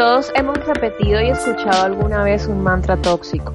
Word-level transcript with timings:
Todos 0.00 0.32
hemos 0.34 0.56
repetido 0.64 1.20
y 1.20 1.28
escuchado 1.28 1.84
alguna 1.84 2.24
vez 2.24 2.46
un 2.46 2.62
mantra 2.62 2.96
tóxico. 2.96 3.52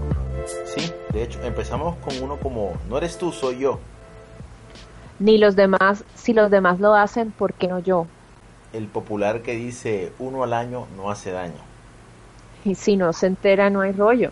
Sí, 0.68 0.94
de 1.12 1.24
hecho, 1.24 1.42
empezamos 1.42 1.96
con 1.96 2.22
uno 2.22 2.38
como, 2.38 2.74
no 2.88 3.00
eres 3.00 3.18
tú, 3.18 3.32
soy 3.32 3.58
yo. 3.58 3.80
Ni 5.18 5.40
los 5.40 5.56
demás, 5.56 6.04
si 6.14 6.34
los 6.34 6.52
demás 6.52 6.80
lo 6.80 6.94
hacen, 6.94 7.32
¿por 7.32 7.56
qué 7.56 7.68
no 7.68 7.80
yo? 7.80 8.06
El 8.74 8.86
popular 8.86 9.42
que 9.42 9.56
dice, 9.56 10.14
uno 10.20 10.44
al 10.44 10.54
año 10.54 10.86
no 10.96 11.10
hace 11.10 11.32
daño. 11.32 11.64
Y 12.64 12.76
si 12.76 12.96
no 12.96 13.12
se 13.12 13.26
entera, 13.26 13.72
no 13.72 13.82
hay 13.82 13.94
rollo. 13.94 14.30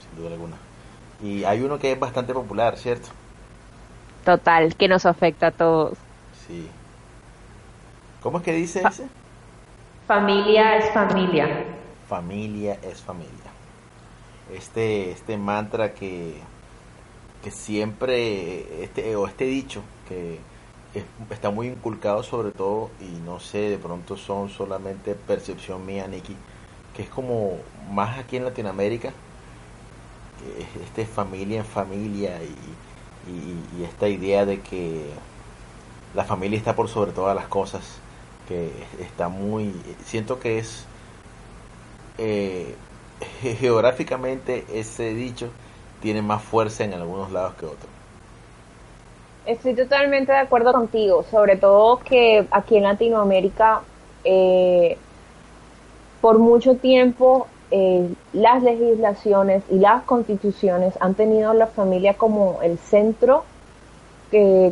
Sin 0.00 0.22
duda 0.22 0.34
alguna. 0.34 0.56
Y 1.22 1.44
hay 1.44 1.62
uno 1.62 1.78
que 1.78 1.92
es 1.92 1.98
bastante 1.98 2.34
popular, 2.34 2.76
¿cierto? 2.76 3.08
Total, 4.26 4.76
que 4.76 4.86
nos 4.86 5.06
afecta 5.06 5.46
a 5.46 5.50
todos. 5.50 5.96
Sí. 6.46 6.68
¿Cómo 8.22 8.36
es 8.36 8.44
que 8.44 8.52
dice 8.52 8.82
ese? 8.86 9.08
Familia 10.10 10.76
es 10.76 10.92
familia. 10.92 11.64
Familia 12.08 12.76
es 12.82 13.00
familia. 13.00 13.52
Este, 14.52 15.12
este 15.12 15.36
mantra 15.36 15.94
que, 15.94 16.34
que 17.44 17.52
siempre, 17.52 18.82
este, 18.82 19.14
o 19.14 19.28
este 19.28 19.44
dicho 19.44 19.84
que 20.08 20.40
está 21.30 21.50
muy 21.50 21.68
inculcado 21.68 22.24
sobre 22.24 22.50
todo, 22.50 22.90
y 23.00 23.24
no 23.24 23.38
sé, 23.38 23.70
de 23.70 23.78
pronto 23.78 24.16
son 24.16 24.48
solamente 24.48 25.14
percepción 25.14 25.86
mía, 25.86 26.08
Nicky, 26.08 26.34
que 26.96 27.02
es 27.02 27.08
como 27.08 27.58
más 27.92 28.18
aquí 28.18 28.36
en 28.36 28.46
Latinoamérica, 28.46 29.12
este 30.84 31.06
familia 31.06 31.58
en 31.58 31.64
familia 31.64 32.40
y, 32.42 33.78
y 33.80 33.84
esta 33.84 34.08
idea 34.08 34.44
de 34.44 34.58
que 34.60 35.04
la 36.16 36.24
familia 36.24 36.58
está 36.58 36.74
por 36.74 36.88
sobre 36.88 37.12
todas 37.12 37.36
las 37.36 37.46
cosas 37.46 37.99
que 38.50 38.68
está 39.00 39.28
muy, 39.28 39.72
siento 40.04 40.40
que 40.40 40.58
es 40.58 40.84
eh, 42.18 42.74
geográficamente 43.60 44.64
ese 44.74 45.14
dicho 45.14 45.50
tiene 46.02 46.20
más 46.20 46.42
fuerza 46.42 46.82
en 46.82 46.94
algunos 46.94 47.30
lados 47.30 47.54
que 47.54 47.66
otros. 47.66 47.88
Estoy 49.46 49.74
totalmente 49.74 50.32
de 50.32 50.38
acuerdo 50.38 50.72
contigo, 50.72 51.24
sobre 51.30 51.56
todo 51.56 52.00
que 52.00 52.44
aquí 52.50 52.76
en 52.76 52.82
Latinoamérica 52.82 53.82
eh, 54.24 54.98
por 56.20 56.40
mucho 56.40 56.74
tiempo 56.74 57.46
eh, 57.70 58.08
las 58.32 58.64
legislaciones 58.64 59.62
y 59.70 59.78
las 59.78 60.02
constituciones 60.02 60.94
han 60.98 61.14
tenido 61.14 61.54
la 61.54 61.68
familia 61.68 62.14
como 62.14 62.58
el 62.62 62.78
centro 62.78 63.44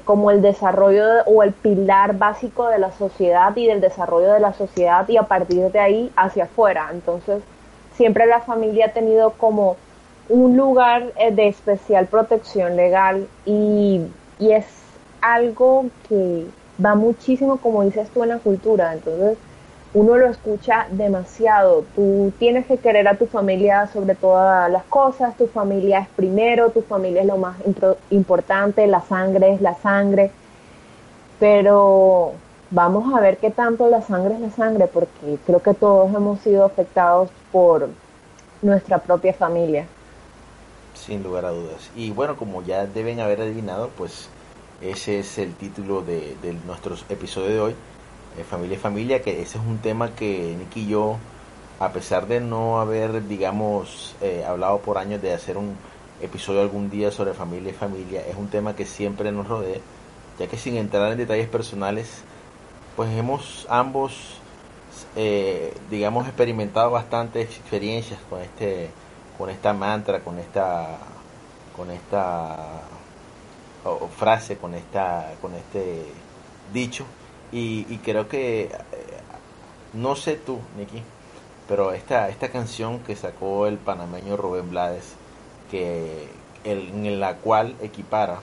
como 0.04 0.30
el 0.30 0.40
desarrollo 0.40 1.04
o 1.26 1.42
el 1.42 1.52
pilar 1.52 2.16
básico 2.16 2.68
de 2.68 2.78
la 2.78 2.92
sociedad 2.92 3.56
y 3.56 3.66
del 3.66 3.80
desarrollo 3.80 4.32
de 4.32 4.40
la 4.40 4.52
sociedad 4.52 5.08
y 5.08 5.16
a 5.16 5.24
partir 5.24 5.72
de 5.72 5.78
ahí 5.78 6.12
hacia 6.16 6.44
afuera. 6.44 6.88
Entonces, 6.92 7.42
siempre 7.94 8.26
la 8.26 8.40
familia 8.40 8.86
ha 8.86 8.92
tenido 8.92 9.30
como 9.32 9.76
un 10.28 10.56
lugar 10.56 11.12
eh, 11.16 11.32
de 11.32 11.48
especial 11.48 12.06
protección 12.06 12.76
legal 12.76 13.26
y, 13.44 14.02
y 14.38 14.52
es 14.52 14.66
algo 15.20 15.86
que 16.08 16.46
va 16.84 16.94
muchísimo, 16.94 17.56
como 17.56 17.82
dices 17.82 18.08
tú, 18.10 18.22
en 18.22 18.28
la 18.28 18.38
cultura. 18.38 18.92
Entonces, 18.92 19.38
uno 19.94 20.16
lo 20.16 20.26
escucha 20.26 20.86
demasiado. 20.90 21.84
Tú 21.94 22.32
tienes 22.38 22.66
que 22.66 22.76
querer 22.76 23.08
a 23.08 23.16
tu 23.16 23.26
familia 23.26 23.86
sobre 23.92 24.14
todas 24.14 24.70
las 24.70 24.84
cosas, 24.84 25.36
tu 25.36 25.46
familia 25.46 26.00
es 26.00 26.08
primero, 26.08 26.70
tu 26.70 26.82
familia 26.82 27.22
es 27.22 27.26
lo 27.26 27.38
más 27.38 27.56
importante, 28.10 28.86
la 28.86 29.00
sangre 29.00 29.54
es 29.54 29.60
la 29.60 29.74
sangre. 29.74 30.30
Pero 31.40 32.32
vamos 32.70 33.14
a 33.14 33.20
ver 33.20 33.38
qué 33.38 33.50
tanto 33.50 33.88
la 33.88 34.02
sangre 34.02 34.34
es 34.34 34.40
la 34.40 34.50
sangre, 34.50 34.86
porque 34.88 35.38
creo 35.46 35.60
que 35.60 35.74
todos 35.74 36.14
hemos 36.14 36.40
sido 36.40 36.64
afectados 36.64 37.30
por 37.50 37.88
nuestra 38.60 38.98
propia 38.98 39.32
familia. 39.32 39.86
Sin 40.94 41.22
lugar 41.22 41.46
a 41.46 41.50
dudas. 41.50 41.90
Y 41.96 42.10
bueno, 42.10 42.36
como 42.36 42.62
ya 42.62 42.84
deben 42.86 43.20
haber 43.20 43.40
adivinado, 43.40 43.88
pues 43.96 44.28
ese 44.82 45.20
es 45.20 45.38
el 45.38 45.54
título 45.54 46.02
de, 46.02 46.36
de 46.42 46.52
nuestro 46.66 46.94
episodio 47.08 47.48
de 47.48 47.60
hoy 47.60 47.74
eh, 48.38 48.44
familia 48.44 48.76
y 48.76 48.80
familia, 48.80 49.22
que 49.22 49.42
ese 49.42 49.58
es 49.58 49.64
un 49.64 49.78
tema 49.78 50.14
que 50.14 50.54
Nicky 50.58 50.82
y 50.82 50.88
yo, 50.88 51.16
a 51.80 51.90
pesar 51.92 52.26
de 52.28 52.40
no 52.40 52.80
haber, 52.80 53.26
digamos, 53.26 54.14
eh, 54.20 54.44
hablado 54.46 54.78
por 54.78 54.98
años 54.98 55.20
de 55.22 55.32
hacer 55.32 55.56
un 55.56 55.76
episodio 56.20 56.60
algún 56.60 56.90
día 56.90 57.10
sobre 57.10 57.34
familia 57.34 57.70
y 57.70 57.74
familia, 57.74 58.22
es 58.26 58.36
un 58.36 58.48
tema 58.48 58.76
que 58.76 58.86
siempre 58.86 59.32
nos 59.32 59.48
rodea, 59.48 59.78
ya 60.38 60.46
que 60.46 60.56
sin 60.56 60.76
entrar 60.76 61.10
en 61.10 61.18
detalles 61.18 61.48
personales, 61.48 62.22
pues 62.96 63.10
hemos 63.16 63.66
ambos, 63.68 64.38
eh, 65.16 65.74
digamos, 65.90 66.26
experimentado 66.26 66.90
bastantes 66.90 67.56
experiencias 67.56 68.20
con 68.30 68.40
este, 68.40 68.90
con 69.36 69.50
esta 69.50 69.72
mantra, 69.72 70.20
con 70.20 70.38
esta, 70.38 70.98
con 71.76 71.90
esta 71.90 72.82
frase, 74.16 74.58
con 74.58 74.74
esta, 74.74 75.32
con 75.40 75.54
este 75.54 76.04
dicho 76.72 77.04
y, 77.52 77.84
creo 77.98 78.28
que, 78.28 78.64
eh, 78.64 78.70
no 79.94 80.16
sé 80.16 80.36
tú, 80.36 80.58
Nicky, 80.76 81.02
pero 81.66 81.92
esta, 81.92 82.28
esta 82.28 82.50
canción 82.50 83.00
que 83.00 83.16
sacó 83.16 83.66
el 83.66 83.78
panameño 83.78 84.36
Rubén 84.36 84.70
Blades, 84.70 85.14
que 85.70 86.28
en 86.64 87.20
la 87.20 87.36
cual 87.36 87.74
equipara 87.80 88.40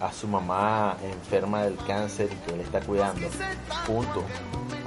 a 0.00 0.12
su 0.12 0.26
mamá 0.28 0.96
enferma 1.02 1.62
del 1.62 1.76
cáncer 1.86 2.28
y 2.32 2.36
que 2.46 2.54
él 2.54 2.60
está 2.60 2.80
cuidando, 2.80 3.26
junto 3.86 4.22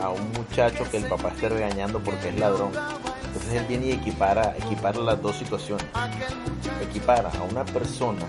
a 0.02 0.10
un 0.10 0.32
muchacho 0.34 0.84
que 0.90 0.98
el 0.98 1.06
papá 1.06 1.30
está 1.30 1.50
regañando 1.50 2.00
porque 2.00 2.30
es 2.30 2.40
ladrón. 2.40 2.72
Entonces 3.26 3.54
él 3.54 3.66
viene 3.68 3.88
y 3.88 3.92
equipara, 3.94 4.56
equipara 4.58 5.00
las 5.00 5.22
dos 5.22 5.36
situaciones. 5.38 5.86
Equipara 6.82 7.30
a 7.30 7.44
una 7.44 7.66
persona 7.66 8.26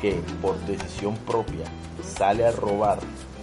que 0.00 0.20
por 0.40 0.58
decisión 0.60 1.16
propia 1.18 1.66
sale 2.02 2.46
a 2.46 2.52
robar 2.52 2.98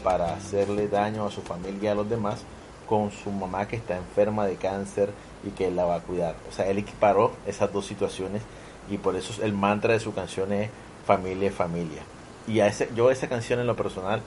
para 0.05 0.35
hacerle 0.35 0.87
daño 0.87 1.25
a 1.25 1.31
su 1.31 1.41
familia 1.41 1.79
y 1.81 1.87
a 1.87 1.95
los 1.95 2.07
demás 2.07 2.43
con 2.87 3.09
su 3.09 3.31
mamá 3.31 3.67
que 3.67 3.75
está 3.75 3.97
enferma 3.97 4.45
de 4.45 4.55
cáncer 4.55 5.09
y 5.43 5.49
que 5.49 5.67
él 5.67 5.75
la 5.75 5.85
va 5.85 5.95
a 5.95 5.99
cuidar. 6.01 6.35
O 6.47 6.53
sea, 6.53 6.67
él 6.67 6.77
equiparó 6.77 7.33
esas 7.47 7.73
dos 7.73 7.87
situaciones 7.87 8.43
y 8.87 8.99
por 8.99 9.15
eso 9.15 9.43
el 9.43 9.53
mantra 9.53 9.93
de 9.93 9.99
su 9.99 10.13
canción 10.13 10.53
es 10.53 10.69
familia, 11.07 11.51
familia. 11.51 12.03
Y 12.47 12.59
a 12.59 12.67
ese, 12.67 12.87
yo 12.95 13.09
esa 13.09 13.27
canción 13.27 13.59
en 13.59 13.65
lo 13.65 13.75
personal 13.75 14.21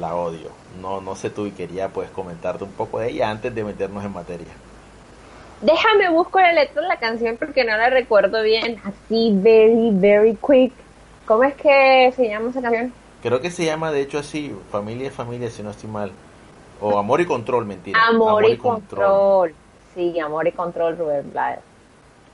la 0.00 0.16
odio. 0.16 0.50
No, 0.80 1.00
no 1.00 1.14
sé 1.14 1.30
tú 1.30 1.46
y 1.46 1.52
quería 1.52 1.90
pues 1.90 2.10
comentarte 2.10 2.64
un 2.64 2.72
poco 2.72 2.98
de 2.98 3.10
ella 3.10 3.30
antes 3.30 3.54
de 3.54 3.62
meternos 3.62 4.04
en 4.04 4.12
materia. 4.12 4.52
Déjame 5.60 6.10
buscar 6.10 6.42
la 6.42 6.62
letra 6.62 6.82
de 6.82 6.88
la 6.88 6.98
canción 6.98 7.36
porque 7.36 7.62
no 7.62 7.76
la 7.76 7.88
recuerdo 7.88 8.42
bien. 8.42 8.80
Así, 8.82 9.30
very, 9.32 9.90
very 9.92 10.36
quick. 10.44 10.72
¿Cómo 11.24 11.44
es 11.44 11.54
que 11.54 12.12
se 12.16 12.28
llama 12.28 12.50
esa 12.50 12.60
canción? 12.60 13.03
Creo 13.24 13.40
que 13.40 13.50
se 13.50 13.64
llama 13.64 13.90
de 13.90 14.02
hecho 14.02 14.18
así, 14.18 14.54
Familia 14.70 15.10
Familia, 15.10 15.48
si 15.48 15.62
no 15.62 15.70
estoy 15.70 15.88
mal. 15.88 16.12
O 16.78 16.98
Amor 16.98 17.22
y 17.22 17.24
Control, 17.24 17.64
mentira. 17.64 17.98
Amor, 18.06 18.44
y, 18.44 18.58
control. 18.58 19.54
Sí, 19.94 20.20
Amor 20.20 20.46
y 20.46 20.52
Control, 20.52 20.98
Rubén 20.98 21.30
Blades. 21.32 21.60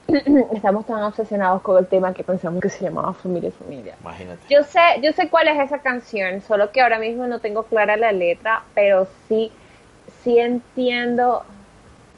Estamos 0.53 0.85
tan 0.87 1.01
obsesionados 1.05 1.63
con 1.63 1.79
el 1.79 1.87
tema 1.87 2.13
que 2.13 2.25
pensamos 2.25 2.61
que 2.61 2.71
se 2.71 2.83
llamaba 2.83 3.13
Familia 3.13 3.53
Familia. 3.53 3.95
Imagínate. 4.01 4.41
Yo 4.51 4.65
sé, 4.65 4.81
yo 5.01 5.13
sé 5.13 5.29
cuál 5.29 5.47
es 5.47 5.61
esa 5.61 5.79
canción, 5.79 6.41
solo 6.41 6.73
que 6.73 6.81
ahora 6.81 6.99
mismo 6.99 7.25
no 7.29 7.39
tengo 7.39 7.63
clara 7.63 7.97
la 7.97 8.11
letra, 8.11 8.65
pero 8.75 9.07
sí, 9.29 9.53
sí 10.25 10.41
entiendo. 10.41 11.45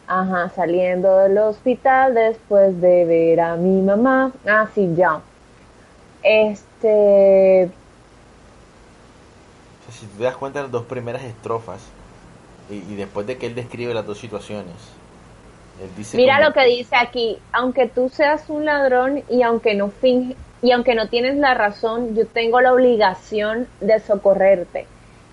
Ajá, 0.07 0.49
saliendo 0.49 1.19
del 1.19 1.37
hospital 1.37 2.15
después 2.15 2.81
de 2.81 3.05
ver 3.05 3.41
a 3.43 3.57
mi 3.57 3.83
mamá. 3.83 4.33
Ah, 4.47 4.67
sí, 4.75 4.95
ya. 4.97 5.21
Este, 6.23 7.71
si 9.93 10.07
te 10.07 10.25
das 10.25 10.37
cuenta, 10.37 10.63
las 10.63 10.71
dos 10.71 10.85
primeras 10.85 11.23
estrofas, 11.23 11.81
y, 12.71 12.95
después 12.95 13.27
de 13.27 13.37
que 13.37 13.47
él 13.47 13.55
describe 13.55 13.93
las 13.93 14.07
dos 14.07 14.19
situaciones, 14.19 14.75
él 15.83 15.91
dice... 15.97 16.17
Mira 16.17 16.41
lo 16.41 16.53
que 16.53 16.65
dice 16.65 16.97
aquí, 16.97 17.39
aunque 17.53 17.87
tú 17.87 18.09
seas 18.09 18.49
un 18.49 18.65
ladrón 18.65 19.23
y 19.29 19.43
aunque 19.43 19.75
no 19.75 19.89
finge, 19.89 20.37
y 20.63 20.71
aunque 20.71 20.95
no 20.95 21.09
tienes 21.09 21.37
la 21.37 21.55
razón, 21.55 22.15
yo 22.15 22.27
tengo 22.27 22.61
la 22.61 22.73
obligación 22.73 23.67
de 23.81 23.99
socorrerte. 24.01 24.87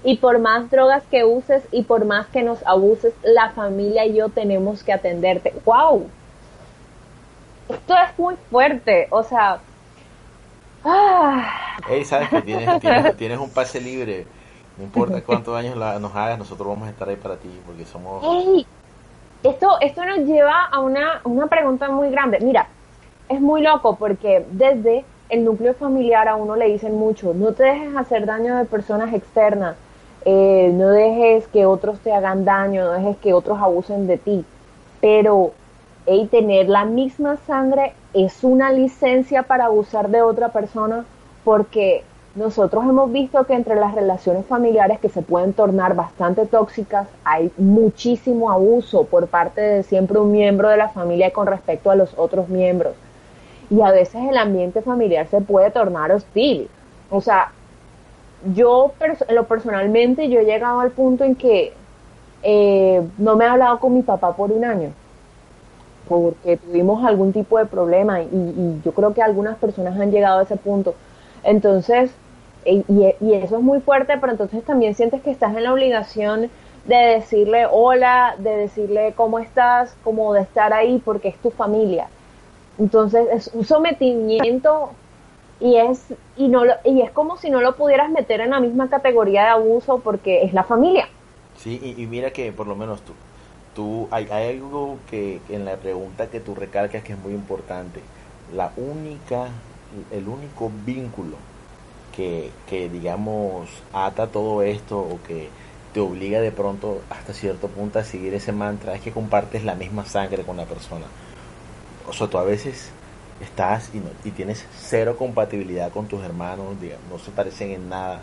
Y 0.04 0.18
por 0.18 0.40
más 0.40 0.72
drogas 0.72 1.04
que 1.12 1.24
uses 1.24 1.64
y 1.72 1.84
por 1.84 2.06
más 2.06 2.28
que 2.28 2.42
nos 2.42 2.66
abuses, 2.66 3.14
la 3.22 3.52
familia 3.52 4.06
y 4.06 4.16
yo 4.16 4.30
tenemos 4.30 4.84
que 4.84 4.94
atenderte. 4.94 5.54
¡Wow! 5.66 6.10
Esto 7.70 7.94
es 7.96 8.18
muy 8.18 8.36
fuerte. 8.50 9.08
O 9.12 9.24
sea... 9.24 9.60
¡ah! 10.84 11.78
Hey, 11.88 12.04
sabes 12.06 12.30
que 12.30 12.42
tienes, 12.42 13.18
tienes 13.18 13.38
un 13.38 13.52
pase 13.52 13.80
libre 13.80 14.26
no 14.80 14.86
importa 14.86 15.22
cuántos 15.22 15.56
años 15.56 15.76
nos 15.76 16.16
hagas, 16.16 16.40
nosotros 16.40 16.68
vamos 16.68 16.88
a 16.88 16.92
estar 16.92 17.08
ahí 17.08 17.18
para 17.18 17.36
ti 17.36 17.50
porque 17.66 17.86
somos... 17.86 18.24
Esto, 19.44 19.78
esto 19.80 20.04
nos 20.04 20.20
lleva 20.20 20.66
a 20.66 20.80
una, 20.80 21.22
una 21.24 21.48
pregunta 21.48 21.90
muy 21.90 22.10
grande. 22.10 22.40
Mira, 22.42 22.68
es 23.30 23.40
muy 23.40 23.62
loco 23.62 23.96
porque 23.96 24.46
desde 24.52 25.06
el 25.30 25.46
núcleo 25.46 25.74
familiar 25.74 26.28
a 26.28 26.36
uno 26.36 26.56
le 26.56 26.68
dicen 26.68 26.98
mucho, 26.98 27.34
no 27.34 27.54
te 27.54 27.64
dejes 27.64 27.96
hacer 27.96 28.26
daño 28.26 28.58
de 28.58 28.66
personas 28.66 29.14
externas, 29.14 29.76
eh, 30.26 30.72
no 30.74 30.90
dejes 30.90 31.48
que 31.48 31.66
otros 31.66 32.00
te 32.00 32.12
hagan 32.12 32.44
daño, 32.44 32.86
no 32.86 32.92
dejes 32.92 33.18
que 33.18 33.34
otros 33.34 33.60
abusen 33.60 34.08
de 34.08 34.18
ti. 34.18 34.46
pero 35.00 35.54
y 36.08 36.26
tener 36.26 36.70
la 36.70 36.86
misma 36.86 37.38
sangre 37.46 37.94
es 38.14 38.44
una 38.44 38.72
licencia 38.72 39.44
para 39.44 39.66
abusar 39.66 40.10
de 40.10 40.22
otra 40.22 40.50
persona 40.50 41.06
porque 41.44 42.04
nosotros 42.40 42.86
hemos 42.86 43.12
visto 43.12 43.44
que 43.44 43.54
entre 43.54 43.76
las 43.76 43.94
relaciones 43.94 44.46
familiares 44.46 45.00
que 45.00 45.10
se 45.10 45.22
pueden 45.22 45.52
tornar 45.52 45.94
bastante 45.94 46.46
tóxicas 46.46 47.08
hay 47.26 47.52
muchísimo 47.58 48.50
abuso 48.50 49.04
por 49.04 49.28
parte 49.28 49.60
de 49.60 49.84
siempre 49.84 50.20
un 50.20 50.32
miembro 50.32 50.70
de 50.70 50.78
la 50.78 50.88
familia 50.88 51.32
con 51.32 51.48
respecto 51.48 51.92
a 51.92 51.96
los 51.96 52.18
otros 52.18 52.48
miembros. 52.48 52.94
Y 53.70 53.82
a 53.82 53.92
veces 53.92 54.22
el 54.30 54.38
ambiente 54.38 54.82
familiar 54.82 55.28
se 55.28 55.42
puede 55.42 55.70
tornar 55.70 56.14
hostil. 56.14 56.70
O 57.10 57.20
sea, 57.20 57.52
yo 58.56 58.94
lo 59.30 59.44
personalmente 59.44 60.30
yo 60.30 60.40
he 60.40 60.46
llegado 60.46 60.80
al 60.80 60.92
punto 60.92 61.26
en 61.26 61.36
que 61.36 61.74
eh, 62.42 63.02
no 63.18 63.36
me 63.36 63.44
he 63.44 63.48
hablado 63.50 63.80
con 63.80 63.94
mi 63.94 64.02
papá 64.02 64.34
por 64.34 64.52
un 64.54 64.64
año 64.64 64.92
porque 66.08 66.58
tuvimos 66.58 67.06
algún 67.06 67.34
tipo 67.34 67.60
de 67.60 67.66
problema 67.66 68.22
y, 68.22 68.82
yo 68.84 68.92
creo 68.94 69.14
que 69.14 69.22
algunas 69.22 69.58
personas 69.58 70.00
han 70.00 70.10
llegado 70.10 70.40
a 70.40 70.44
ese 70.44 70.56
punto. 70.56 70.96
Entonces, 71.44 72.12
y, 72.66 73.34
eso 73.34 73.58
es 73.58 73.64
muy 73.64 73.80
fuerte, 73.80 74.18
pero 74.18 74.32
entonces 74.32 74.64
también 74.64 74.96
sientes 74.96 75.22
que 75.22 75.32
estás 75.32 75.56
en 75.56 75.64
la 75.64 75.74
obligación 75.74 76.50
de 76.86 76.96
decirle 76.96 77.68
hola, 77.70 78.36
de 78.38 78.56
decirle 78.56 79.14
cómo 79.16 79.40
estás, 79.40 79.96
como 80.04 80.34
de 80.34 80.42
estar 80.42 80.74
ahí 80.74 81.02
porque 81.04 81.30
es 81.30 81.38
tu 81.38 81.52
familia. 81.52 82.08
Entonces 82.78 83.28
es 83.32 83.48
un 83.54 83.66
sometimiento 83.66 84.92
y 85.60 85.76
es 85.76 86.06
y 86.38 86.48
no 86.48 86.64
lo, 86.64 86.74
y 86.86 87.02
es 87.02 87.12
como 87.12 87.38
si 87.38 87.50
no 87.50 87.60
lo 87.60 87.76
pudieras 87.76 88.10
meter 88.10 88.42
en 88.42 88.52
la 88.52 88.60
misma 88.60 88.90
categoría 88.90 89.44
de 89.44 89.50
abuso 89.50 90.00
porque 90.00 90.44
es 90.44 90.54
la 90.54 90.64
familia. 90.64 91.08
Sí, 91.58 91.96
y, 91.98 92.06
mira 92.08 92.32
que 92.32 92.52
por 92.54 92.68
lo 92.68 92.76
menos 92.76 93.02
tú 93.76 94.08
hay, 94.12 94.28
algo 94.30 94.98
que 95.10 95.40
en 95.50 95.66
la 95.66 95.76
pregunta 95.76 96.28
que 96.28 96.40
tú 96.40 96.56
recalcas 96.56 97.04
que 97.04 97.14
es 97.14 97.20
muy 97.20 97.34
importante. 97.34 98.02
La 98.54 98.72
única, 98.78 99.48
el 100.12 100.28
único 100.28 100.72
vínculo 100.86 101.36
que, 102.68 102.90
digamos 102.90 103.70
ata 103.94 104.28
todo 104.28 104.62
esto 104.62 105.00
o 105.00 105.20
que 105.28 105.50
te 105.94 106.00
obliga 106.00 106.40
de 106.42 106.52
pronto 106.52 107.02
hasta 107.10 107.34
cierto 107.34 107.68
punto 107.68 108.00
a 108.00 108.04
seguir 108.04 108.34
ese 108.34 108.52
mantra 108.52 108.94
es 108.96 109.02
que 109.02 109.12
compartes 109.12 109.64
la 109.64 109.76
misma 109.76 110.06
sangre 110.06 110.44
con 110.44 110.58
la 110.58 110.66
persona. 110.66 111.06
O 112.08 112.14
sea, 112.14 112.28
tú 112.28 112.38
a 112.38 112.44
veces 112.44 112.92
estás 113.42 113.90
y, 113.94 114.28
y 114.28 114.32
tienes 114.32 114.66
cero 114.78 115.16
compatibilidad 115.18 115.92
con 115.92 116.08
tus 116.08 116.24
hermanos, 116.24 116.76
no 117.10 117.20
se 117.20 117.32
parecen 117.32 117.72
en 117.72 117.90
nada, 117.90 118.22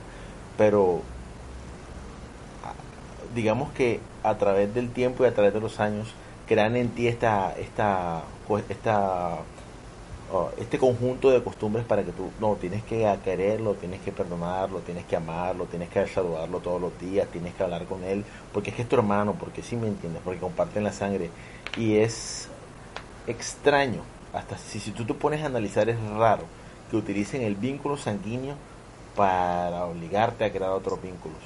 pero 0.58 1.00
digamos 3.34 3.70
que 3.72 4.00
a 4.22 4.36
través 4.36 4.74
del 4.74 4.90
tiempo 4.90 5.24
y 5.24 5.28
a 5.28 5.34
través 5.34 5.54
de 5.54 5.60
los 5.60 5.80
años 5.80 6.08
crean 6.46 6.76
en 6.76 6.90
ti 6.90 7.08
esta, 7.08 7.54
esta, 7.58 8.22
pues, 8.46 8.64
esta, 8.68 9.38
oh, 10.32 10.50
este 10.58 10.78
conjunto 10.78 11.30
de 11.30 11.42
costumbres 11.42 11.84
para 11.84 12.04
que 12.04 12.12
tú, 12.12 12.30
no, 12.40 12.54
tienes 12.56 12.82
que 12.84 13.06
quererlo, 13.24 13.74
tienes 13.74 14.00
que 14.00 14.12
perdonarlo, 14.12 14.80
tienes 14.80 15.04
que 15.04 15.16
amarlo, 15.16 15.64
tienes 15.66 15.88
que 15.88 16.06
saludarlo 16.06 16.60
todos 16.60 16.80
los 16.80 16.98
días, 17.00 17.28
tienes 17.28 17.54
que 17.54 17.62
hablar 17.62 17.84
con 17.86 18.02
él, 18.04 18.24
porque 18.52 18.70
es 18.70 18.76
que 18.76 18.82
es 18.82 18.88
tu 18.88 18.96
hermano, 18.96 19.34
porque 19.38 19.62
sí 19.62 19.76
me 19.76 19.88
entiendes, 19.88 20.22
porque 20.24 20.40
comparten 20.40 20.84
la 20.84 20.92
sangre. 20.92 21.30
Y 21.76 21.96
es 21.96 22.48
extraño, 23.26 24.02
hasta 24.32 24.56
si, 24.58 24.80
si 24.80 24.90
tú 24.92 25.04
te 25.04 25.14
pones 25.14 25.42
a 25.42 25.46
analizar 25.46 25.88
es 25.88 26.00
raro 26.10 26.44
que 26.90 26.96
utilicen 26.96 27.42
el 27.42 27.56
vínculo 27.56 27.96
sanguíneo 27.96 28.54
para 29.16 29.86
obligarte 29.86 30.44
a 30.44 30.52
crear 30.52 30.70
otros 30.70 31.02
vínculos. 31.02 31.38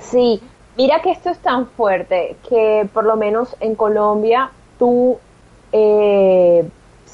Sí, 0.00 0.40
Mira 0.76 1.02
que 1.02 1.10
esto 1.10 1.30
es 1.30 1.38
tan 1.40 1.66
fuerte 1.66 2.36
que 2.48 2.88
por 2.94 3.04
lo 3.04 3.16
menos 3.16 3.56
en 3.60 3.74
Colombia 3.74 4.50
tú, 4.78 5.18
eh, 5.72 6.64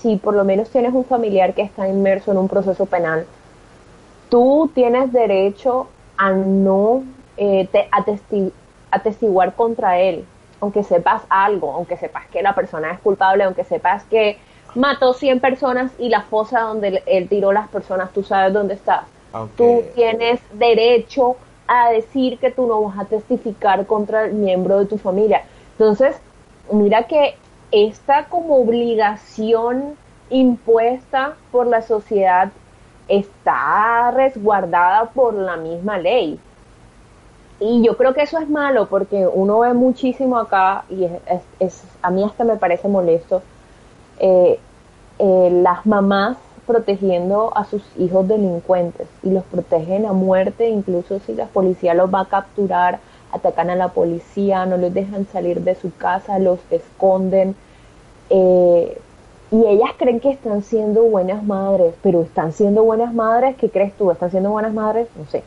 si 0.00 0.16
por 0.16 0.34
lo 0.34 0.44
menos 0.44 0.70
tienes 0.70 0.92
un 0.94 1.04
familiar 1.04 1.54
que 1.54 1.62
está 1.62 1.88
inmerso 1.88 2.32
en 2.32 2.38
un 2.38 2.48
proceso 2.48 2.86
penal, 2.86 3.26
tú 4.28 4.70
tienes 4.74 5.12
derecho 5.12 5.88
a 6.16 6.30
no 6.32 7.04
eh, 7.36 7.68
atestiguar 8.90 9.54
contra 9.54 9.98
él, 9.98 10.24
aunque 10.60 10.82
sepas 10.82 11.22
algo, 11.28 11.72
aunque 11.72 11.96
sepas 11.96 12.26
que 12.28 12.42
la 12.42 12.54
persona 12.54 12.92
es 12.92 13.00
culpable, 13.00 13.44
aunque 13.44 13.64
sepas 13.64 14.04
que 14.04 14.38
mató 14.74 15.14
100 15.14 15.40
personas 15.40 15.92
y 15.98 16.08
la 16.08 16.22
fosa 16.22 16.60
donde 16.60 17.02
él 17.06 17.28
tiró 17.28 17.52
las 17.52 17.68
personas, 17.68 18.12
tú 18.12 18.22
sabes 18.22 18.52
dónde 18.52 18.74
está. 18.74 19.04
Tú 19.56 19.82
tienes 19.94 20.40
derecho 20.54 21.36
a 21.68 21.90
decir 21.90 22.38
que 22.38 22.50
tú 22.50 22.66
no 22.66 22.80
vas 22.82 22.98
a 22.98 23.04
testificar 23.04 23.86
contra 23.86 24.24
el 24.24 24.34
miembro 24.34 24.78
de 24.78 24.86
tu 24.86 24.96
familia. 24.96 25.42
Entonces, 25.72 26.16
mira 26.72 27.02
que 27.02 27.34
esta 27.70 28.26
como 28.26 28.56
obligación 28.56 29.96
impuesta 30.30 31.34
por 31.52 31.66
la 31.66 31.82
sociedad 31.82 32.50
está 33.08 34.10
resguardada 34.10 35.06
por 35.10 35.34
la 35.34 35.56
misma 35.56 35.98
ley. 35.98 36.38
Y 37.58 37.82
yo 37.82 37.96
creo 37.96 38.12
que 38.12 38.22
eso 38.22 38.38
es 38.38 38.48
malo 38.48 38.86
porque 38.86 39.26
uno 39.26 39.60
ve 39.60 39.72
muchísimo 39.72 40.38
acá, 40.38 40.84
y 40.90 41.08
es, 41.58 41.82
a 42.02 42.10
mí 42.10 42.22
hasta 42.22 42.44
me 42.44 42.56
parece 42.56 42.86
molesto, 42.88 43.42
eh, 44.18 44.58
eh, 45.18 45.60
las 45.62 45.86
mamás 45.86 46.36
protegiendo 46.66 47.56
a 47.56 47.64
sus 47.64 47.82
hijos 47.96 48.28
delincuentes 48.28 49.08
y 49.22 49.30
los 49.30 49.44
protegen 49.44 50.04
a 50.04 50.12
muerte, 50.12 50.68
incluso 50.68 51.20
si 51.20 51.34
la 51.34 51.46
policía 51.46 51.94
los 51.94 52.12
va 52.12 52.22
a 52.22 52.26
capturar, 52.26 52.98
atacan 53.36 53.70
a 53.70 53.76
la 53.76 53.88
policía, 53.88 54.66
no 54.66 54.76
los 54.76 54.92
dejan 54.92 55.26
salir 55.26 55.60
de 55.60 55.74
su 55.74 55.94
casa, 55.94 56.38
los 56.38 56.58
esconden. 56.70 57.54
Eh, 58.30 58.98
y 59.50 59.64
ellas 59.64 59.90
creen 59.96 60.20
que 60.20 60.30
están 60.30 60.62
siendo 60.62 61.02
buenas 61.02 61.44
madres, 61.44 61.94
pero 62.02 62.22
están 62.22 62.52
siendo 62.52 62.82
buenas 62.82 63.14
madres, 63.14 63.56
¿qué 63.56 63.70
crees 63.70 63.96
tú? 63.96 64.10
¿Están 64.10 64.30
siendo 64.30 64.50
buenas 64.50 64.74
madres? 64.74 65.08
No 65.16 65.24
sé. 65.30 65.44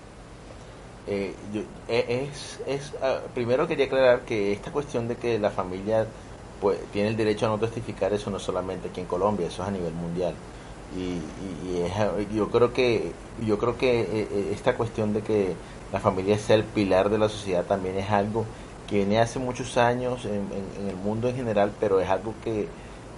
Eh, 1.08 1.34
eh, 1.88 2.30
es, 2.32 2.60
es 2.68 2.94
ah, 3.02 3.20
primero 3.34 3.68
quería 3.68 3.86
aclarar 3.86 4.22
que 4.22 4.54
esta 4.54 4.72
cuestión 4.72 5.08
de 5.08 5.16
que 5.16 5.40
la 5.40 5.50
familia 5.50 6.06
pues 6.62 6.78
tiene 6.92 7.10
el 7.10 7.18
derecho 7.18 7.48
a 7.48 7.50
no 7.50 7.58
testificar 7.58 8.14
eso 8.14 8.30
no 8.30 8.38
solamente 8.38 8.90
aquí 8.90 9.02
en 9.02 9.08
Colombia, 9.08 9.48
eso 9.48 9.64
es 9.64 9.70
a 9.70 9.72
nivel 9.72 9.94
mundial 9.94 10.36
y, 10.96 12.36
yo 12.36 12.50
creo 12.50 12.74
que 12.74 13.12
yo 13.46 13.58
creo 13.58 13.78
que 13.78 14.02
eh, 14.02 14.50
esta 14.52 14.76
cuestión 14.76 15.14
de 15.14 15.22
que 15.22 15.54
la 15.92 16.00
familia 16.00 16.38
sea 16.38 16.56
el 16.56 16.64
pilar 16.64 17.10
de 17.10 17.18
la 17.18 17.30
sociedad 17.30 17.66
también 17.66 17.98
es 17.98 18.10
algo 18.10 18.46
que 18.88 18.98
viene 18.98 19.19
hace 19.19 19.40
muchos 19.40 19.78
años 19.78 20.26
en, 20.26 20.48
el 20.88 20.96
mundo 20.96 21.30
en 21.30 21.36
general 21.36 21.72
pero 21.80 22.00
es 22.00 22.10
algo 22.10 22.34
que, 22.44 22.68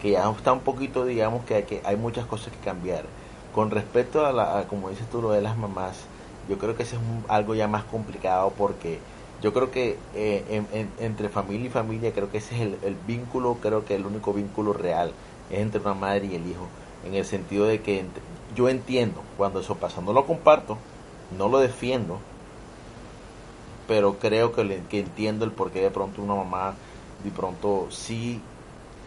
que 0.02 0.12
ya 0.12 0.30
está 0.30 0.54
un 0.54 0.62
poquito 0.62 1.06
digamos 1.06 1.46
que 1.46 1.56
hay, 1.56 1.64
que 1.64 1.82
hay 1.84 1.96
muchas 1.96 2.26
cosas 2.26 2.54
que 2.54 2.60
cambiar. 2.60 3.04
Con 3.54 3.70
respecto 3.70 4.26
a, 4.26 4.32
la, 4.32 4.66
como 4.70 4.90
dices 4.90 5.10
tú 5.10 5.22
lo 5.22 5.32
de 5.32 5.42
las 5.42 5.58
mamás 5.58 5.98
yo 6.50 6.58
creo 6.58 6.76
que 6.76 6.84
eso 6.84 6.96
es 6.96 7.02
algo 7.30 7.56
ya 7.56 7.68
más 7.68 7.84
complicado 7.84 8.54
porque 8.58 9.00
yo 9.42 9.54
creo 9.54 9.72
que 9.72 9.98
eh, 10.16 10.64
entre 11.00 11.30
familia 11.30 11.68
y 11.68 11.70
familia 11.70 12.12
creo 12.14 12.32
que 12.32 12.38
ese 12.38 12.56
es 12.56 12.62
el, 12.62 12.78
el 12.84 12.96
vínculo 13.08 13.58
creo 13.62 13.86
que 13.86 13.96
el 13.96 14.06
único 14.06 14.34
vínculo 14.34 14.74
real 14.74 15.12
es 15.50 15.60
entre 15.60 15.82
una 15.82 15.94
madre 15.94 16.28
y 16.28 16.36
el 16.36 16.48
hijo 16.48 16.68
en 17.06 17.16
el 17.16 17.26
sentido 17.26 17.66
de 17.66 17.82
que 17.82 18.06
yo 18.56 18.70
entiendo 18.70 19.22
cuando 19.38 19.60
eso 19.60 19.76
pasa, 19.76 20.02
no 20.02 20.14
lo 20.14 20.26
comparto, 20.26 20.78
no 21.38 21.48
lo 21.48 21.60
defiendo, 21.60 22.20
pero 23.88 24.20
creo 24.20 24.52
que, 24.52 24.84
que 24.90 25.00
entiendo 25.00 25.46
el 25.46 25.52
por 25.52 25.72
qué 25.72 25.82
de 25.82 25.92
pronto 25.92 26.22
una 26.22 26.36
mamá 26.36 26.76
de 27.24 27.32
pronto 27.32 27.88
sí 27.90 28.42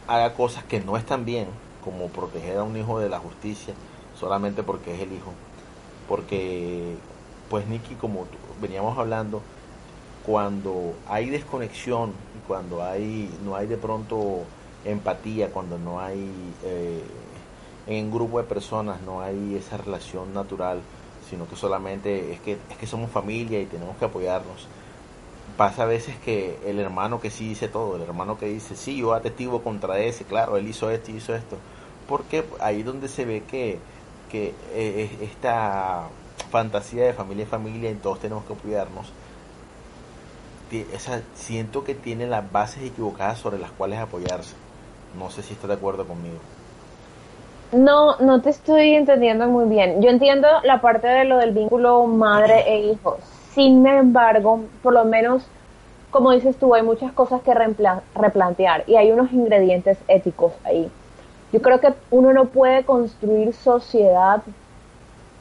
haga 0.06 0.34
cosas 0.34 0.64
que 0.64 0.80
no 0.80 0.96
están 0.96 1.24
bien, 1.24 1.48
como 1.84 2.08
proteger 2.08 2.58
a 2.58 2.62
un 2.62 2.76
hijo 2.76 2.98
de 2.98 3.08
la 3.08 3.18
justicia 3.18 3.74
solamente 4.18 4.62
porque 4.62 4.94
es 4.94 5.00
el 5.00 5.12
hijo. 5.12 5.32
Porque, 6.08 6.96
pues 7.50 7.66
Nicky, 7.66 7.94
como 7.94 8.26
veníamos 8.60 8.98
hablando, 8.98 9.42
cuando 10.26 10.94
hay 11.08 11.28
desconexión 11.28 12.10
y 12.10 12.46
cuando 12.46 12.82
hay 12.82 13.30
no 13.44 13.56
hay 13.56 13.66
de 13.66 13.76
pronto 13.76 14.42
empatía, 14.84 15.50
cuando 15.50 15.78
no 15.78 16.00
hay 16.00 16.30
eh, 16.64 17.02
en 17.86 18.06
un 18.06 18.10
grupo 18.10 18.38
de 18.38 18.44
personas 18.44 19.02
no 19.02 19.20
hay 19.20 19.54
esa 19.56 19.76
relación 19.76 20.32
natural, 20.32 20.80
sino 21.28 21.48
que 21.48 21.56
solamente 21.56 22.32
es 22.32 22.40
que, 22.40 22.52
es 22.70 22.76
que 22.78 22.86
somos 22.86 23.10
familia 23.10 23.60
y 23.60 23.66
tenemos 23.66 23.96
que 23.96 24.04
apoyarnos. 24.04 24.66
Pasa 25.56 25.84
a 25.84 25.86
veces 25.86 26.16
que 26.24 26.58
el 26.66 26.80
hermano 26.80 27.20
que 27.20 27.30
sí 27.30 27.48
dice 27.48 27.68
todo, 27.68 27.96
el 27.96 28.02
hermano 28.02 28.38
que 28.38 28.46
dice, 28.46 28.76
sí, 28.76 28.96
yo 28.96 29.14
atestigo 29.14 29.62
contra 29.62 29.98
ese, 29.98 30.24
claro, 30.24 30.56
él 30.56 30.66
hizo 30.68 30.90
esto 30.90 31.10
y 31.10 31.16
hizo 31.16 31.34
esto. 31.34 31.56
Porque 32.08 32.44
ahí 32.60 32.82
donde 32.82 33.08
se 33.08 33.24
ve 33.24 33.44
que, 33.48 33.78
que 34.30 34.54
eh, 34.72 35.18
esta 35.22 36.08
fantasía 36.50 37.04
de 37.04 37.12
familia 37.12 37.44
y 37.44 37.46
familia 37.46 37.90
y 37.90 37.94
todos 37.94 38.20
tenemos 38.20 38.44
que 38.44 38.52
apoyarnos, 38.52 39.12
esa, 40.92 41.22
siento 41.34 41.84
que 41.84 41.94
tiene 41.94 42.26
las 42.26 42.50
bases 42.50 42.82
equivocadas 42.82 43.38
sobre 43.38 43.58
las 43.58 43.70
cuales 43.70 44.00
apoyarse. 44.00 44.54
No 45.18 45.30
sé 45.30 45.42
si 45.42 45.54
está 45.54 45.68
de 45.68 45.74
acuerdo 45.74 46.06
conmigo. 46.06 46.38
No, 47.72 48.16
no 48.18 48.40
te 48.40 48.50
estoy 48.50 48.94
entendiendo 48.94 49.46
muy 49.46 49.68
bien. 49.68 50.00
Yo 50.00 50.10
entiendo 50.10 50.48
la 50.62 50.80
parte 50.80 51.08
de 51.08 51.24
lo 51.24 51.38
del 51.38 51.52
vínculo 51.52 52.04
madre 52.06 52.64
e 52.66 52.92
hijo. 52.92 53.18
Sin 53.52 53.86
embargo, 53.86 54.60
por 54.82 54.92
lo 54.92 55.04
menos 55.04 55.46
como 56.14 56.30
dices 56.30 56.56
tú, 56.56 56.72
hay 56.76 56.84
muchas 56.84 57.10
cosas 57.10 57.42
que 57.42 57.52
replantear 58.14 58.84
y 58.86 58.94
hay 58.94 59.10
unos 59.10 59.32
ingredientes 59.32 59.98
éticos 60.06 60.52
ahí. 60.62 60.88
Yo 61.52 61.60
creo 61.60 61.80
que 61.80 61.92
uno 62.12 62.32
no 62.32 62.44
puede 62.44 62.84
construir 62.84 63.52
sociedad 63.52 64.40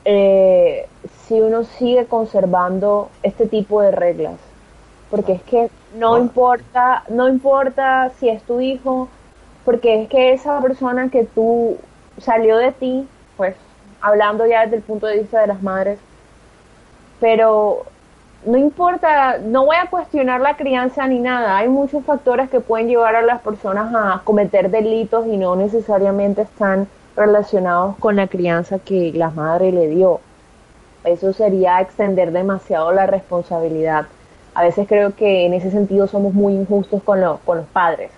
eh, 0.03 0.88
si 1.27 1.39
uno 1.39 1.63
sigue 1.63 2.08
conservando 2.08 3.10
este 3.22 3.46
tipo 3.46 3.84
de 3.84 3.92
reglas. 3.92 4.34
Porque 5.12 5.34
es 5.34 5.44
que 5.44 5.70
no 5.96 6.18
importa, 6.18 7.03
no 7.08 7.30
importa 7.30 8.12
si 8.20 8.30
es 8.30 8.42
tu 8.42 8.60
hijo, 8.60 9.10
porque 9.65 10.01
es 10.01 10.10
que 10.10 10.34
esa 10.34 10.60
persona 10.60 11.10
que 11.10 11.24
tú 11.24 11.77
salió 12.20 12.58
de 12.58 12.72
ti, 12.72 13.08
pues 13.38 13.55
hablando 14.01 14.46
ya 14.46 14.62
desde 14.62 14.77
el 14.77 14.82
punto 14.84 15.08
de 15.08 15.20
vista 15.20 15.41
de 15.41 15.48
las 15.48 15.62
madres, 15.62 16.00
pero 17.20 17.86
no 18.46 18.58
importa, 18.58 19.38
no 19.38 19.65
voy 19.65 19.77
a 19.77 19.89
cuestionar 19.89 20.41
la 20.41 20.58
crianza 20.58 21.08
ni 21.08 21.20
nada, 21.20 21.58
hay 21.58 21.70
muchos 21.70 22.03
factores 22.03 22.50
que 22.50 22.60
pueden 22.60 22.88
llevar 22.88 23.15
a 23.15 23.22
las 23.22 23.41
personas 23.41 23.93
a 23.96 24.22
cometer 24.24 24.70
delitos 24.70 25.25
y 25.27 25.38
no 25.38 25.55
necesariamente 25.55 26.41
están 26.41 26.88
relacionados 27.15 27.96
con 27.98 28.15
la 28.15 28.27
crianza 28.27 28.79
que 28.79 29.12
la 29.13 29.29
madre 29.29 29.72
le 29.72 29.88
dio. 29.88 30.20
Eso 31.03 31.34
sería 31.34 31.82
extender 31.82 32.32
demasiado 32.32 32.91
la 32.91 33.05
responsabilidad. 33.05 34.05
A 34.55 34.63
veces 34.63 34.88
creo 34.88 35.15
que 35.15 35.46
en 35.46 35.53
ese 35.53 35.72
sentido 35.72 36.08
somos 36.08 36.34
muy 36.34 36.53
injustos 36.53 37.01
con, 37.03 37.22
con 37.46 37.58
los 37.58 37.67
padres. 37.67 38.12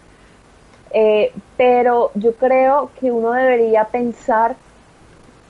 Eh, 0.92 1.34
pero 1.58 2.12
yo 2.16 2.34
creo 2.36 2.90
que 3.00 3.12
uno 3.12 3.34
debería 3.34 3.86
pensar 3.86 4.56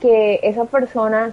que 0.00 0.40
esa 0.42 0.64
persona 0.64 1.32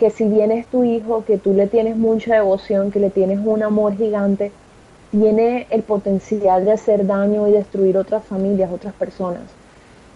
que 0.00 0.08
si 0.08 0.24
bien 0.24 0.50
es 0.50 0.66
tu 0.66 0.82
hijo, 0.82 1.24
que 1.26 1.36
tú 1.36 1.52
le 1.52 1.66
tienes 1.66 1.94
mucha 1.94 2.34
devoción, 2.34 2.90
que 2.90 3.00
le 3.00 3.10
tienes 3.10 3.38
un 3.44 3.62
amor 3.62 3.98
gigante, 3.98 4.50
tiene 5.10 5.66
el 5.68 5.82
potencial 5.82 6.64
de 6.64 6.72
hacer 6.72 7.06
daño 7.06 7.46
y 7.46 7.52
destruir 7.52 7.98
otras 7.98 8.24
familias, 8.24 8.72
otras 8.72 8.94
personas. 8.94 9.42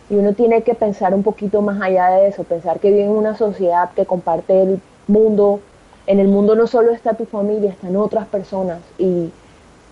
Y 0.08 0.14
uno 0.14 0.32
tiene 0.32 0.62
que 0.62 0.74
pensar 0.74 1.14
un 1.14 1.22
poquito 1.22 1.60
más 1.60 1.82
allá 1.82 2.08
de 2.10 2.28
eso, 2.28 2.44
pensar 2.44 2.80
que 2.80 2.90
vive 2.90 3.04
en 3.04 3.10
una 3.10 3.36
sociedad 3.36 3.90
que 3.94 4.06
comparte 4.06 4.62
el 4.62 4.80
mundo. 5.06 5.60
En 6.06 6.18
el 6.18 6.28
mundo 6.28 6.54
no 6.54 6.66
solo 6.66 6.92
está 6.92 7.12
tu 7.12 7.26
familia, 7.26 7.70
están 7.70 7.94
otras 7.96 8.26
personas. 8.26 8.78
Y, 8.98 9.30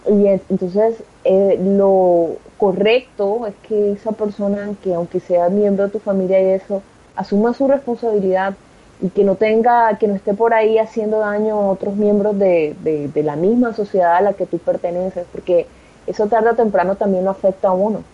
y 0.07 0.27
entonces 0.27 1.03
eh, 1.25 1.59
lo 1.63 2.37
correcto 2.63 3.49
es 3.49 3.55
que 3.67 3.91
esa 3.91 4.13
persona, 4.13 4.71
que 4.85 4.95
aunque 4.95 5.19
sea 5.19 5.49
miembro 5.49 5.87
de 5.87 5.91
tu 5.91 5.99
familia 5.99 6.41
y 6.41 6.51
eso, 6.51 6.81
asuma 7.17 7.55
su 7.55 7.67
responsabilidad 7.67 8.55
y 9.01 9.09
que 9.09 9.25
no 9.25 9.35
tenga, 9.35 9.99
que 9.99 10.07
no 10.07 10.15
esté 10.15 10.33
por 10.33 10.55
ahí 10.55 10.79
haciendo 10.79 11.19
daño 11.19 11.57
a 11.57 11.71
otros 11.71 11.97
miembros 11.97 12.39
de, 12.39 12.77
de, 12.81 13.23
la 13.25 13.35
misma 13.35 13.75
sociedad 13.75 14.15
a 14.15 14.21
la 14.21 14.35
que 14.35 14.47
tú 14.47 14.59
perteneces, 14.59 15.27
porque 15.33 15.67
eso 16.07 16.29
tarde 16.29 16.51
o 16.51 16.55
temprano 16.55 16.95
también 16.95 17.25
lo 17.25 17.33
afecta 17.33 17.67
a 17.67 17.73
uno. 17.73 18.05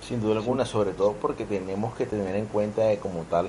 Sin 0.00 0.20
duda 0.20 0.36
alguna, 0.36 0.64
sobre 0.64 0.92
todo 0.92 1.14
porque 1.20 1.44
tenemos 1.44 1.96
que 1.96 2.06
tener 2.06 2.36
en 2.36 2.46
cuenta 2.46 2.88
que 2.90 2.98
como 2.98 3.24
tal, 3.24 3.48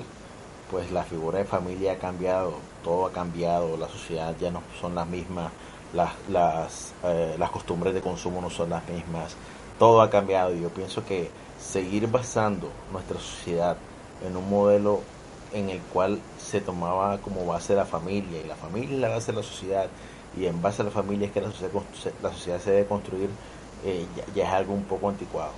pues 0.72 0.90
la 0.90 1.04
figura 1.04 1.38
de 1.38 1.44
familia 1.44 1.92
ha 1.92 1.98
cambiado, 1.98 2.54
todo 2.82 3.06
ha 3.06 3.12
cambiado, 3.12 3.76
la 3.76 3.86
sociedad 3.86 4.34
ya 4.40 4.50
no 4.50 4.60
son 4.80 4.96
las 4.96 5.06
mismas, 5.06 5.52
las, 5.96 6.12
las, 6.28 6.92
eh, 7.04 7.34
las 7.38 7.50
costumbres 7.50 7.94
de 7.94 8.00
consumo 8.00 8.40
no 8.40 8.50
son 8.50 8.70
las 8.70 8.86
mismas, 8.88 9.34
todo 9.78 10.00
ha 10.02 10.10
cambiado 10.10 10.54
y 10.54 10.60
yo 10.60 10.68
pienso 10.68 11.04
que 11.04 11.30
seguir 11.60 12.08
basando 12.08 12.70
nuestra 12.92 13.18
sociedad 13.18 13.76
en 14.26 14.36
un 14.36 14.48
modelo 14.48 15.00
en 15.52 15.70
el 15.70 15.80
cual 15.80 16.20
se 16.38 16.60
tomaba 16.60 17.18
como 17.18 17.46
base 17.46 17.74
la 17.74 17.84
familia 17.84 18.40
y 18.42 18.46
la 18.46 18.56
familia 18.56 18.98
la 18.98 19.08
base 19.08 19.32
de 19.32 19.38
la 19.38 19.42
sociedad 19.42 19.86
y 20.36 20.46
en 20.46 20.60
base 20.60 20.82
a 20.82 20.84
la 20.84 20.90
familia 20.90 21.26
es 21.26 21.32
que 21.32 21.40
la 21.40 21.50
sociedad, 21.50 21.72
la 22.22 22.32
sociedad 22.32 22.60
se 22.60 22.70
debe 22.70 22.86
construir 22.86 23.30
eh, 23.84 24.06
ya 24.34 24.44
es 24.44 24.50
algo 24.50 24.74
un 24.74 24.84
poco 24.84 25.08
anticuado. 25.08 25.52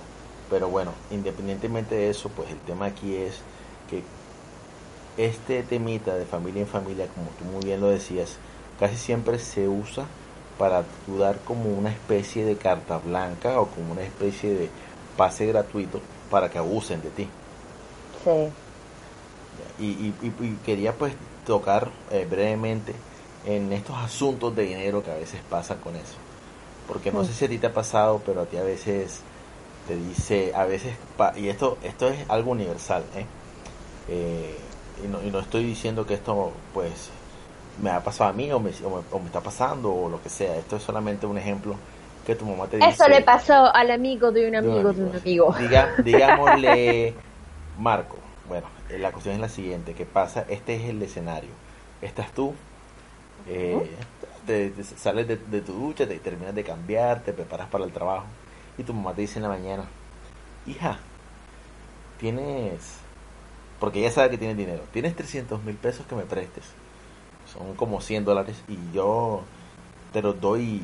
Pero 0.49 0.69
bueno, 0.69 0.91
independientemente 1.11 1.95
de 1.95 2.09
eso, 2.09 2.29
pues 2.29 2.49
el 2.49 2.57
tema 2.59 2.85
aquí 2.85 3.15
es 3.15 3.41
que 3.89 4.03
este 5.17 5.63
temita 5.63 6.15
de 6.15 6.25
familia 6.25 6.61
en 6.61 6.67
familia, 6.67 7.07
como 7.07 7.29
tú 7.31 7.45
muy 7.45 7.65
bien 7.65 7.81
lo 7.81 7.87
decías, 7.87 8.37
casi 8.79 8.95
siempre 8.95 9.39
se 9.39 9.67
usa 9.67 10.05
para 10.59 10.83
dudar 11.07 11.39
como 11.45 11.69
una 11.71 11.89
especie 11.89 12.43
de 12.43 12.57
carta 12.57 12.97
blanca 12.97 13.59
o 13.61 13.67
como 13.67 13.93
una 13.93 14.03
especie 14.03 14.53
de 14.53 14.69
pase 15.15 15.45
gratuito 15.47 16.01
para 16.29 16.49
que 16.51 16.57
abusen 16.57 17.01
de 17.01 17.09
ti. 17.09 17.29
Sí. 18.23 18.51
Y, 19.81 20.13
quería 20.65 20.93
pues 20.93 21.13
tocar 21.47 21.89
eh, 22.11 22.27
brevemente 22.29 22.93
en 23.45 23.71
estos 23.71 23.95
asuntos 23.95 24.53
de 24.53 24.63
dinero 24.63 25.01
que 25.01 25.11
a 25.11 25.15
veces 25.15 25.39
pasa 25.49 25.77
con 25.77 25.95
eso. 25.95 26.17
Porque 26.87 27.11
no 27.11 27.23
sé 27.23 27.33
si 27.33 27.45
a 27.45 27.49
ti 27.49 27.57
te 27.57 27.67
ha 27.67 27.73
pasado, 27.73 28.21
pero 28.25 28.41
a 28.41 28.45
ti 28.45 28.57
a 28.57 28.63
veces 28.63 29.21
te 29.87 29.95
dice 29.95 30.51
a 30.53 30.65
veces, 30.65 30.93
y 31.37 31.47
esto, 31.47 31.77
esto 31.83 32.09
es 32.09 32.29
algo 32.29 32.51
universal, 32.51 33.03
¿eh? 33.15 33.25
Eh, 34.09 34.57
y, 35.03 35.07
no, 35.07 35.23
y, 35.23 35.31
no, 35.31 35.39
estoy 35.39 35.63
diciendo 35.63 36.05
que 36.05 36.15
esto 36.15 36.51
pues 36.73 37.09
me 37.81 37.89
ha 37.89 38.03
pasado 38.03 38.29
a 38.29 38.33
mí 38.33 38.51
o 38.51 38.59
me, 38.59 38.71
o 38.83 39.19
me, 39.19 39.25
está 39.25 39.41
pasando 39.41 39.93
o 39.93 40.09
lo 40.09 40.21
que 40.21 40.29
sea, 40.29 40.55
esto 40.55 40.75
es 40.75 40.83
solamente 40.83 41.25
un 41.25 41.37
ejemplo 41.37 41.75
que 42.25 42.35
tu 42.35 42.45
mamá 42.45 42.67
te 42.67 42.77
dice. 42.77 42.89
Eso 42.89 43.07
le 43.07 43.21
pasó 43.21 43.73
al 43.73 43.91
amigo 43.91 44.31
de 44.31 44.47
un 44.47 44.55
amigo 44.55 44.93
de 44.93 45.03
un 45.03 45.15
amigo. 45.15 45.55
Diga, 45.57 45.93
digámosle 46.03 47.13
Marco, 47.79 48.17
bueno, 48.47 48.67
la 48.89 49.11
cuestión 49.11 49.35
es 49.35 49.41
la 49.41 49.49
siguiente, 49.49 49.93
¿qué 49.93 50.05
pasa? 50.05 50.45
Este 50.49 50.75
es 50.75 50.89
el 50.89 51.01
escenario, 51.01 51.51
estás 52.01 52.31
tú, 52.31 52.53
eh, 53.47 53.89
te, 54.45 54.73
sales 54.83 55.27
de, 55.27 55.37
de, 55.37 55.61
tu 55.61 55.73
ducha, 55.73 56.07
te 56.07 56.19
terminas 56.19 56.53
de 56.55 56.63
cambiar, 56.63 57.21
te 57.21 57.33
preparas 57.33 57.69
para 57.69 57.85
el 57.85 57.91
trabajo 57.91 58.25
y 58.77 58.83
tu 58.83 58.93
mamá 58.93 59.13
te 59.13 59.21
dice 59.21 59.39
en 59.39 59.43
la 59.43 59.49
mañana, 59.49 59.85
hija, 60.65 60.99
tienes, 62.19 62.97
porque 63.79 63.99
ella 63.99 64.11
sabe 64.11 64.31
que 64.31 64.37
tienes 64.37 64.57
dinero, 64.57 64.83
tienes 64.91 65.15
300 65.15 65.63
mil 65.63 65.75
pesos 65.75 66.05
que 66.05 66.15
me 66.15 66.23
prestes, 66.23 66.65
son 67.53 67.75
como 67.75 68.01
100 68.01 68.25
dólares 68.25 68.61
y 68.67 68.77
yo 68.93 69.41
te 70.13 70.21
los 70.21 70.39
doy 70.39 70.83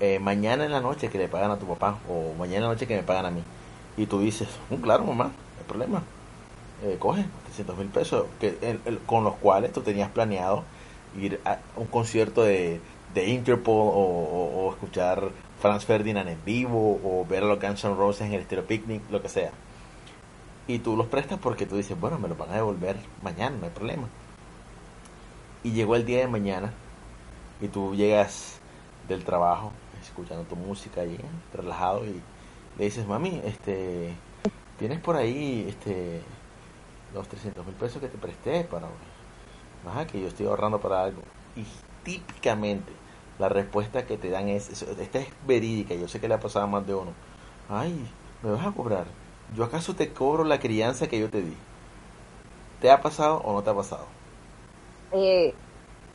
eh, 0.00 0.18
mañana 0.18 0.64
en 0.64 0.72
la 0.72 0.80
noche 0.80 1.08
que 1.08 1.18
le 1.18 1.28
pagan 1.28 1.50
a 1.50 1.58
tu 1.58 1.66
papá 1.66 1.98
o 2.08 2.34
mañana 2.38 2.58
en 2.58 2.62
la 2.62 2.68
noche 2.68 2.86
que 2.86 2.96
me 2.96 3.02
pagan 3.02 3.26
a 3.26 3.30
mí. 3.30 3.42
Y 3.96 4.06
tú 4.06 4.20
dices, 4.20 4.48
mm, 4.70 4.76
claro 4.76 5.04
mamá, 5.04 5.24
no 5.24 5.30
hay 5.58 5.64
problema, 5.66 6.02
eh, 6.82 6.96
coge 6.98 7.24
300 7.44 7.76
mil 7.76 7.88
pesos 7.88 8.26
que, 8.40 8.78
con 9.06 9.24
los 9.24 9.34
cuales 9.36 9.72
tú 9.72 9.82
tenías 9.82 10.10
planeado 10.10 10.64
ir 11.18 11.40
a 11.44 11.58
un 11.76 11.86
concierto 11.86 12.42
de, 12.42 12.80
de 13.14 13.28
Interpol 13.28 13.74
o, 13.74 14.66
o 14.66 14.70
escuchar 14.70 15.30
Franz 15.60 15.84
Ferdinand 15.84 16.28
en 16.28 16.38
vivo 16.44 17.00
o 17.04 17.26
ver 17.28 17.42
a 17.42 17.46
los 17.46 17.60
Guns 17.60 17.84
N' 17.84 17.94
Roses 17.94 18.22
en 18.26 18.32
el 18.32 18.42
estilo 18.42 18.64
picnic, 18.64 19.02
lo 19.10 19.20
que 19.20 19.28
sea. 19.28 19.50
Y 20.66 20.78
tú 20.78 20.96
los 20.96 21.06
prestas 21.06 21.38
porque 21.38 21.66
tú 21.66 21.76
dices, 21.76 21.98
bueno, 22.00 22.18
me 22.18 22.28
los 22.28 22.38
van 22.38 22.50
a 22.50 22.54
devolver 22.54 22.96
mañana, 23.22 23.56
no 23.58 23.66
hay 23.66 23.72
problema. 23.72 24.08
Y 25.62 25.72
llegó 25.72 25.96
el 25.96 26.06
día 26.06 26.20
de 26.20 26.28
mañana 26.28 26.72
y 27.60 27.68
tú 27.68 27.94
llegas 27.94 28.58
del 29.08 29.24
trabajo 29.24 29.72
escuchando 30.00 30.44
tu 30.44 30.56
música 30.56 31.04
y 31.04 31.18
relajado 31.52 32.06
y 32.06 32.20
le 32.78 32.84
dices, 32.84 33.06
mami, 33.06 33.40
este, 33.44 34.14
tienes 34.78 35.00
por 35.00 35.16
ahí 35.16 35.66
este 35.68 36.22
los 37.12 37.28
300 37.28 37.66
mil 37.66 37.74
pesos 37.74 38.00
que 38.00 38.08
te 38.08 38.16
presté 38.16 38.64
para, 38.64 38.88
ajá, 39.86 40.06
que 40.06 40.20
yo 40.20 40.28
estoy 40.28 40.46
ahorrando 40.46 40.80
para 40.80 41.02
algo. 41.02 41.22
Y 41.56 41.64
típicamente 42.04 42.92
la 43.38 43.48
respuesta 43.48 44.06
que 44.06 44.16
te 44.16 44.30
dan 44.30 44.48
es, 44.48 44.82
esta 44.82 45.18
es 45.18 45.28
verídica, 45.46 45.94
yo 45.94 46.08
sé 46.08 46.20
que 46.20 46.28
le 46.28 46.34
ha 46.34 46.40
pasado 46.40 46.66
a 46.66 46.68
más 46.68 46.86
de 46.86 46.94
uno. 46.94 47.12
Ay, 47.68 48.06
me 48.42 48.50
vas 48.50 48.66
a 48.66 48.72
cobrar. 48.72 49.06
¿Yo 49.56 49.64
acaso 49.64 49.94
te 49.94 50.12
cobro 50.12 50.44
la 50.44 50.60
crianza 50.60 51.08
que 51.08 51.18
yo 51.18 51.28
te 51.28 51.42
di? 51.42 51.54
¿Te 52.80 52.90
ha 52.90 53.00
pasado 53.00 53.38
o 53.38 53.52
no 53.52 53.62
te 53.62 53.70
ha 53.70 53.74
pasado? 53.74 54.06
Eh, 55.12 55.54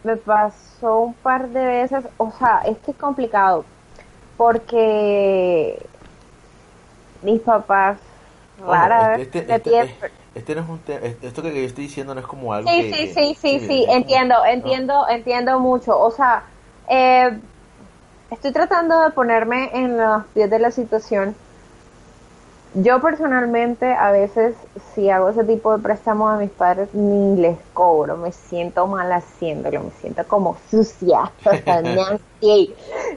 me 0.03 0.17
pasó 0.17 0.99
un 0.99 1.13
par 1.15 1.49
de 1.49 1.65
veces, 1.65 2.05
o 2.17 2.31
sea, 2.31 2.61
es 2.65 2.77
que 2.79 2.91
es 2.91 2.97
complicado, 2.97 3.65
porque 4.37 5.83
mis 7.21 7.41
papás 7.41 7.97
rara 8.65 9.15
este, 9.15 9.39
este, 9.39 9.53
este, 9.55 10.11
este, 10.35 10.55
no 10.55 10.61
es 10.61 10.69
un 10.69 10.79
esto 11.21 11.41
que 11.41 11.53
yo 11.53 11.67
estoy 11.67 11.85
diciendo 11.85 12.13
no 12.13 12.21
es 12.21 12.27
como 12.27 12.53
algo 12.53 12.69
sí, 12.69 12.93
sí, 12.93 13.13
sí, 13.13 13.37
sí, 13.41 13.59
sí, 13.67 13.85
entiendo, 13.89 14.45
entiendo, 14.45 15.07
entiendo 15.09 15.59
mucho, 15.59 15.97
o 15.99 16.11
sea, 16.11 16.43
eh, 16.87 17.37
estoy 18.31 18.51
tratando 18.51 19.01
de 19.01 19.09
ponerme 19.11 19.71
en 19.73 19.97
los 19.97 20.25
pies 20.27 20.49
de 20.49 20.59
la 20.59 20.71
situación. 20.71 21.35
Yo 22.77 22.99
personalmente 22.99 23.93
a 23.93 24.11
veces 24.11 24.53
si 24.93 25.09
hago 25.09 25.29
ese 25.29 25.45
tipo 25.45 25.75
de 25.75 25.81
préstamos 25.81 26.29
a 26.33 26.37
mis 26.37 26.49
padres 26.49 26.93
ni 26.93 27.37
les 27.39 27.57
cobro, 27.73 28.17
me 28.17 28.33
siento 28.33 28.85
mal 28.85 29.09
haciéndolo, 29.13 29.83
me 29.83 29.91
siento 30.01 30.25
como 30.27 30.57
sucia, 30.69 31.31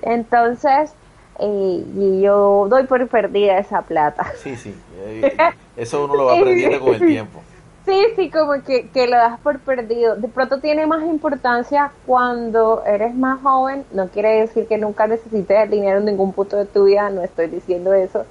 Entonces, 0.03 0.93
eh, 1.41 1.85
y 1.97 2.21
yo 2.21 2.69
doy 2.69 2.85
por 2.85 3.09
perdida 3.09 3.59
esa 3.59 3.83
plata. 3.83 4.27
Sí, 4.37 4.55
sí, 4.55 4.73
eh, 5.01 5.37
eso 5.77 6.05
uno 6.05 6.15
lo 6.15 6.27
va 6.27 6.35
aprendiendo 6.39 6.79
con 6.79 6.95
el 6.95 7.01
tiempo. 7.07 7.41
Sí, 7.85 8.01
sí, 8.15 8.31
como 8.31 8.63
que, 8.63 8.89
que 8.91 9.09
lo 9.09 9.17
das 9.17 9.41
por 9.41 9.59
perdido. 9.59 10.15
De 10.15 10.29
pronto 10.29 10.61
tiene 10.61 10.87
más 10.87 11.03
importancia 11.03 11.91
cuando 12.07 12.85
eres 12.85 13.15
más 13.15 13.41
joven. 13.41 13.85
No 13.93 14.09
quiere 14.09 14.41
decir 14.41 14.67
que 14.69 14.77
nunca 14.77 15.07
necesites 15.07 15.65
el 15.65 15.71
dinero 15.71 15.99
en 15.99 16.05
ningún 16.05 16.33
punto 16.33 16.59
de 16.59 16.67
tu 16.67 16.85
vida, 16.85 17.09
no 17.11 17.23
estoy 17.23 17.47
diciendo 17.49 17.95
eso. 17.95 18.25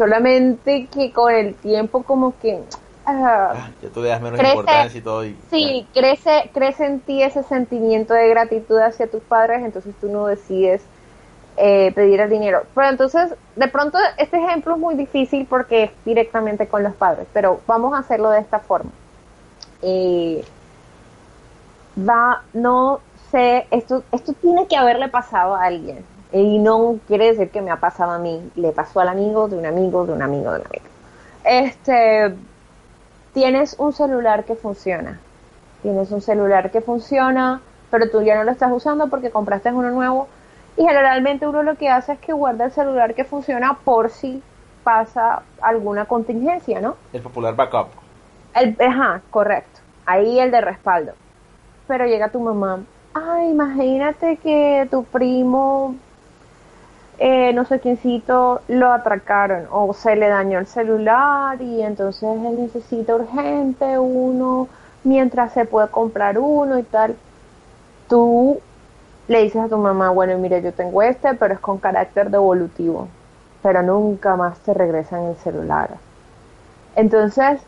Solamente 0.00 0.88
que 0.90 1.12
con 1.12 1.30
el 1.30 1.54
tiempo 1.56 2.02
como 2.04 2.32
que... 2.38 2.58
Ah, 3.04 3.52
ah 3.54 3.70
ya 3.82 3.90
tú 3.90 4.00
le 4.00 4.08
das 4.08 4.22
menos 4.22 4.40
importancia 4.40 4.98
y 4.98 5.02
todo. 5.02 5.24
sí, 5.50 5.86
crece, 5.92 6.50
crece 6.54 6.86
en 6.86 7.00
ti 7.00 7.22
ese 7.22 7.42
sentimiento 7.42 8.14
de 8.14 8.30
gratitud 8.30 8.78
hacia 8.78 9.10
tus 9.10 9.22
padres, 9.22 9.62
entonces 9.62 9.94
tú 10.00 10.08
no 10.08 10.26
decides 10.26 10.80
eh, 11.58 11.92
pedir 11.94 12.18
el 12.20 12.30
dinero. 12.30 12.62
Pero 12.74 12.88
entonces, 12.88 13.34
de 13.56 13.68
pronto, 13.68 13.98
este 14.16 14.38
ejemplo 14.38 14.72
es 14.72 14.80
muy 14.80 14.94
difícil 14.94 15.44
porque 15.44 15.82
es 15.84 15.90
directamente 16.06 16.66
con 16.66 16.82
los 16.82 16.94
padres, 16.94 17.26
pero 17.34 17.60
vamos 17.66 17.92
a 17.92 17.98
hacerlo 17.98 18.30
de 18.30 18.40
esta 18.40 18.58
forma. 18.58 18.92
Eh, 19.82 20.42
va, 21.98 22.42
no 22.54 23.00
sé, 23.30 23.66
esto, 23.70 24.02
esto 24.12 24.32
tiene 24.32 24.66
que 24.66 24.78
haberle 24.78 25.08
pasado 25.08 25.54
a 25.54 25.64
alguien. 25.64 26.06
Y 26.32 26.58
no 26.58 26.98
quiere 27.08 27.26
decir 27.26 27.50
que 27.50 27.60
me 27.60 27.70
ha 27.70 27.76
pasado 27.76 28.12
a 28.12 28.18
mí, 28.18 28.50
le 28.54 28.72
pasó 28.72 29.00
al 29.00 29.08
amigo 29.08 29.48
de 29.48 29.56
un 29.56 29.66
amigo, 29.66 30.06
de 30.06 30.12
un 30.12 30.22
amigo, 30.22 30.52
de 30.52 30.60
un 30.60 30.66
amigo. 30.66 30.84
Este, 31.44 32.34
tienes 33.34 33.74
un 33.78 33.92
celular 33.92 34.44
que 34.44 34.54
funciona. 34.54 35.18
Tienes 35.82 36.10
un 36.12 36.20
celular 36.20 36.70
que 36.70 36.80
funciona, 36.80 37.60
pero 37.90 38.10
tú 38.10 38.22
ya 38.22 38.36
no 38.36 38.44
lo 38.44 38.52
estás 38.52 38.70
usando 38.72 39.08
porque 39.08 39.30
compraste 39.30 39.72
uno 39.72 39.90
nuevo 39.90 40.28
y 40.76 40.82
generalmente 40.82 41.46
uno 41.46 41.62
lo 41.62 41.76
que 41.76 41.88
hace 41.88 42.12
es 42.12 42.18
que 42.20 42.32
guarda 42.32 42.66
el 42.66 42.72
celular 42.72 43.14
que 43.14 43.24
funciona 43.24 43.78
por 43.84 44.10
si 44.10 44.42
pasa 44.84 45.42
alguna 45.60 46.06
contingencia, 46.06 46.80
¿no? 46.80 46.96
El 47.12 47.22
popular 47.22 47.54
backup. 47.54 47.88
El, 48.54 48.76
ajá, 48.80 49.22
correcto. 49.30 49.80
Ahí 50.06 50.38
el 50.40 50.50
de 50.50 50.60
respaldo. 50.60 51.12
Pero 51.86 52.06
llega 52.06 52.30
tu 52.30 52.40
mamá. 52.40 52.80
Ay, 53.14 53.50
imagínate 53.50 54.36
que 54.36 54.86
tu 54.90 55.04
primo, 55.04 55.96
eh, 57.20 57.52
no 57.52 57.66
sé 57.66 57.80
quiéncito, 57.80 58.62
lo 58.68 58.90
atracaron 58.92 59.66
o 59.70 59.92
se 59.92 60.16
le 60.16 60.28
dañó 60.28 60.58
el 60.58 60.66
celular 60.66 61.60
y 61.60 61.82
entonces 61.82 62.22
él 62.22 62.58
necesita 62.58 63.14
urgente 63.14 63.98
uno 63.98 64.68
mientras 65.04 65.52
se 65.52 65.66
puede 65.66 65.88
comprar 65.88 66.38
uno 66.38 66.78
y 66.78 66.82
tal. 66.82 67.14
Tú 68.08 68.58
le 69.28 69.42
dices 69.42 69.62
a 69.62 69.68
tu 69.68 69.76
mamá, 69.76 70.10
bueno, 70.10 70.38
mire, 70.38 70.62
yo 70.62 70.72
tengo 70.72 71.02
este, 71.02 71.34
pero 71.34 71.52
es 71.54 71.60
con 71.60 71.78
carácter 71.78 72.30
devolutivo, 72.30 73.08
pero 73.62 73.82
nunca 73.82 74.34
más 74.36 74.58
te 74.60 74.72
regresan 74.72 75.24
el 75.24 75.36
celular. 75.36 75.90
Entonces, 76.96 77.60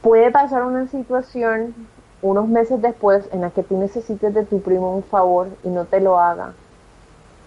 puede 0.00 0.30
pasar 0.30 0.62
una 0.62 0.86
situación 0.88 1.74
unos 2.22 2.48
meses 2.48 2.80
después 2.80 3.28
en 3.32 3.42
la 3.42 3.50
que 3.50 3.64
tú 3.64 3.76
necesites 3.78 4.32
de 4.32 4.44
tu 4.44 4.62
primo 4.62 4.94
un 4.94 5.02
favor 5.02 5.48
y 5.64 5.68
no 5.68 5.84
te 5.86 6.00
lo 6.00 6.18
haga, 6.18 6.54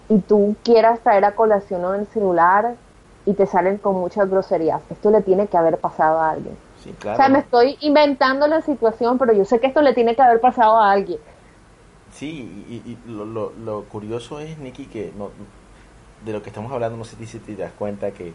y 0.08 0.18
tú 0.18 0.56
quieras 0.62 1.00
traer 1.00 1.24
a 1.24 1.34
colación 1.34 1.94
el 1.94 2.06
celular 2.06 2.74
y 3.26 3.34
te 3.34 3.46
salen 3.46 3.78
con 3.78 3.96
muchas 3.96 4.28
groserías. 4.30 4.80
Esto 4.90 5.10
le 5.10 5.20
tiene 5.22 5.48
que 5.48 5.56
haber 5.56 5.78
pasado 5.78 6.18
a 6.18 6.30
alguien. 6.30 6.56
Sí, 6.82 6.94
claro. 6.98 7.16
O 7.16 7.20
sea, 7.20 7.28
me 7.28 7.40
estoy 7.40 7.76
inventando 7.80 8.46
la 8.46 8.62
situación, 8.62 9.18
pero 9.18 9.32
yo 9.32 9.44
sé 9.44 9.60
que 9.60 9.66
esto 9.66 9.82
le 9.82 9.92
tiene 9.92 10.14
que 10.14 10.22
haber 10.22 10.40
pasado 10.40 10.78
a 10.78 10.90
alguien. 10.92 11.18
Sí, 12.12 12.64
y, 12.86 12.98
lo, 13.10 13.24
lo, 13.24 13.84
curioso 13.84 14.40
es, 14.40 14.58
Nicky, 14.58 14.86
que 14.86 15.12
no, 15.18 15.30
de 16.24 16.32
lo 16.32 16.42
que 16.42 16.48
estamos 16.48 16.72
hablando, 16.72 16.96
no 16.96 17.04
sé 17.04 17.16
si 17.26 17.38
te 17.38 17.54
das 17.54 17.72
cuenta 17.78 18.12
que 18.12 18.32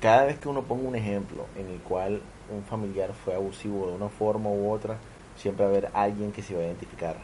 cada 0.00 0.24
vez 0.24 0.38
que 0.38 0.48
uno 0.48 0.62
ponga 0.62 0.88
un 0.88 0.96
ejemplo 0.96 1.44
en 1.56 1.68
el 1.68 1.78
cual 1.80 2.20
un 2.52 2.64
familiar 2.64 3.12
fue 3.12 3.34
abusivo 3.34 3.86
de 3.86 3.94
una 3.94 4.08
forma 4.08 4.50
u 4.50 4.72
otra, 4.72 4.96
siempre 5.36 5.64
va 5.64 5.70
a 5.70 5.72
haber 5.72 5.90
alguien 5.94 6.32
que 6.32 6.42
se 6.42 6.54
va 6.54 6.62
a 6.62 6.64
identificar 6.64 7.16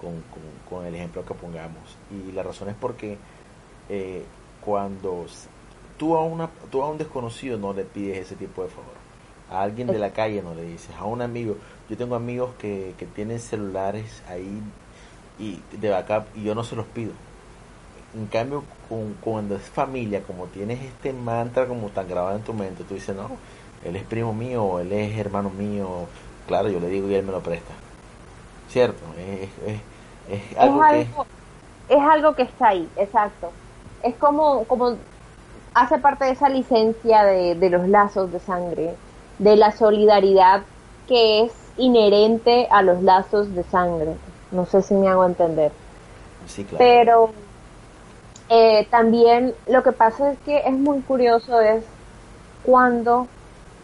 con, 0.00 0.22
con, 0.68 0.86
el 0.86 0.94
ejemplo 0.94 1.24
que 1.24 1.34
pongamos. 1.34 1.96
Y 2.10 2.32
la 2.32 2.42
razón 2.42 2.68
es 2.70 2.74
porque 2.74 3.18
eh, 3.88 4.24
cuando 4.64 5.26
tú 5.98 6.16
a, 6.16 6.24
una, 6.24 6.48
tú 6.70 6.82
a 6.82 6.88
un 6.88 6.98
desconocido 6.98 7.58
no 7.58 7.72
le 7.72 7.84
pides 7.84 8.18
ese 8.18 8.36
tipo 8.36 8.62
de 8.62 8.68
favor. 8.68 9.00
A 9.50 9.62
alguien 9.62 9.88
de 9.88 9.98
la 9.98 10.12
calle 10.12 10.42
no 10.42 10.54
le 10.54 10.62
dices. 10.62 10.94
A 10.96 11.04
un 11.04 11.22
amigo. 11.22 11.56
Yo 11.88 11.96
tengo 11.96 12.14
amigos 12.14 12.50
que, 12.58 12.94
que 12.96 13.06
tienen 13.06 13.40
celulares 13.40 14.22
ahí 14.28 14.62
y 15.38 15.60
de 15.76 15.90
backup 15.90 16.26
y 16.36 16.44
yo 16.44 16.54
no 16.54 16.62
se 16.62 16.76
los 16.76 16.86
pido. 16.86 17.12
En 18.14 18.26
cambio, 18.26 18.64
con, 18.88 19.14
cuando 19.20 19.56
es 19.56 19.62
familia, 19.62 20.22
como 20.22 20.46
tienes 20.46 20.80
este 20.82 21.12
mantra 21.12 21.66
como 21.66 21.88
tan 21.88 22.08
grabado 22.08 22.36
en 22.36 22.42
tu 22.42 22.52
mente, 22.52 22.84
tú 22.84 22.94
dices, 22.94 23.14
no, 23.14 23.30
él 23.84 23.96
es 23.96 24.04
primo 24.04 24.32
mío, 24.32 24.80
él 24.80 24.92
es 24.92 25.16
hermano 25.18 25.50
mío, 25.50 26.06
claro, 26.46 26.68
yo 26.68 26.80
le 26.80 26.88
digo 26.88 27.08
y 27.08 27.14
él 27.14 27.24
me 27.24 27.32
lo 27.32 27.40
presta. 27.40 27.72
¿Cierto? 28.68 29.02
Es, 29.18 29.48
es, 29.66 29.80
algo, 30.58 30.82
que... 30.90 31.06
es 31.88 32.00
algo 32.00 32.34
que 32.34 32.42
está 32.42 32.68
ahí, 32.68 32.88
exacto. 32.96 33.50
Es 34.02 34.14
como, 34.16 34.64
como 34.64 34.96
hace 35.74 35.98
parte 35.98 36.24
de 36.24 36.32
esa 36.32 36.48
licencia 36.48 37.24
de, 37.24 37.54
de 37.54 37.70
los 37.70 37.88
lazos 37.88 38.32
de 38.32 38.40
sangre, 38.40 38.94
de 39.38 39.56
la 39.56 39.72
solidaridad 39.72 40.62
que 41.06 41.44
es 41.44 41.52
inherente 41.76 42.68
a 42.70 42.82
los 42.82 43.02
lazos 43.02 43.54
de 43.54 43.64
sangre. 43.64 44.14
No 44.50 44.66
sé 44.66 44.82
si 44.82 44.94
me 44.94 45.08
hago 45.08 45.24
entender. 45.24 45.72
Sí, 46.46 46.64
claro. 46.64 46.78
Pero 46.78 47.30
eh, 48.48 48.86
también 48.90 49.54
lo 49.68 49.82
que 49.82 49.92
pasa 49.92 50.32
es 50.32 50.38
que 50.40 50.58
es 50.58 50.72
muy 50.72 51.00
curioso 51.02 51.60
es 51.60 51.84
cuando 52.64 53.28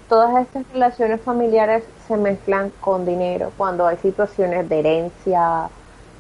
todas 0.09 0.45
estas 0.45 0.65
relaciones 0.73 1.21
familiares 1.21 1.85
se 2.07 2.17
mezclan 2.17 2.71
con 2.81 3.07
dinero, 3.07 3.53
cuando 3.57 3.87
hay 3.87 3.97
situaciones 3.99 4.69
de 4.69 4.79
herencia, 4.79 5.69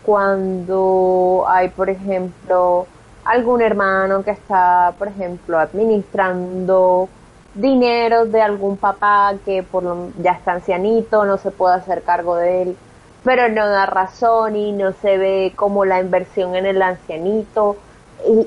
cuando 0.06 1.44
hay, 1.48 1.68
por 1.68 1.90
ejemplo, 1.90 2.86
algún 3.24 3.60
hermano 3.60 4.22
que 4.22 4.30
está, 4.30 4.94
por 4.98 5.08
ejemplo, 5.08 5.58
administrando 5.58 7.08
dinero 7.54 8.24
de 8.24 8.40
algún 8.40 8.76
papá 8.76 9.34
que 9.44 9.62
por 9.62 9.82
lo, 9.82 10.10
ya 10.22 10.32
está 10.32 10.52
ancianito, 10.52 11.24
no 11.24 11.36
se 11.36 11.50
puede 11.50 11.74
hacer 11.74 12.02
cargo 12.02 12.36
de 12.36 12.62
él 12.62 12.76
pero 13.26 13.48
no 13.48 13.66
da 13.66 13.86
razón 13.86 14.54
y 14.54 14.70
no 14.70 14.92
se 14.92 15.18
ve 15.18 15.52
como 15.56 15.84
la 15.84 16.00
inversión 16.00 16.54
en 16.54 16.64
el 16.64 16.80
ancianito 16.80 17.76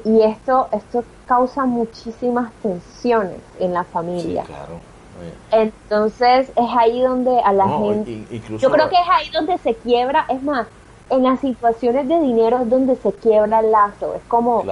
y, 0.05 0.21
esto 0.21 0.69
esto 0.71 1.03
causa 1.27 1.65
muchísimas 1.65 2.53
tensiones 2.63 3.41
en 3.59 3.73
la 3.73 3.83
familia. 3.83 4.43
Sí, 4.43 4.47
claro. 4.47 4.79
Entonces 5.51 6.49
es 6.55 6.69
ahí 6.77 7.01
donde 7.01 7.41
a 7.41 7.51
la 7.51 7.67
gente, 7.67 8.25
yo 8.57 8.71
creo 8.71 8.87
que 8.87 8.95
es 8.95 9.09
ahí 9.11 9.29
donde 9.31 9.57
se 9.57 9.75
quiebra, 9.75 10.25
es 10.29 10.41
más, 10.41 10.65
en 11.09 11.23
las 11.23 11.39
situaciones 11.39 12.07
de 12.07 12.19
dinero 12.19 12.59
es 12.61 12.69
donde 12.69 12.95
se 12.95 13.11
quiebra 13.13 13.59
el 13.59 13.71
lazo, 13.71 14.15
es 14.15 14.21
como, 14.27 14.63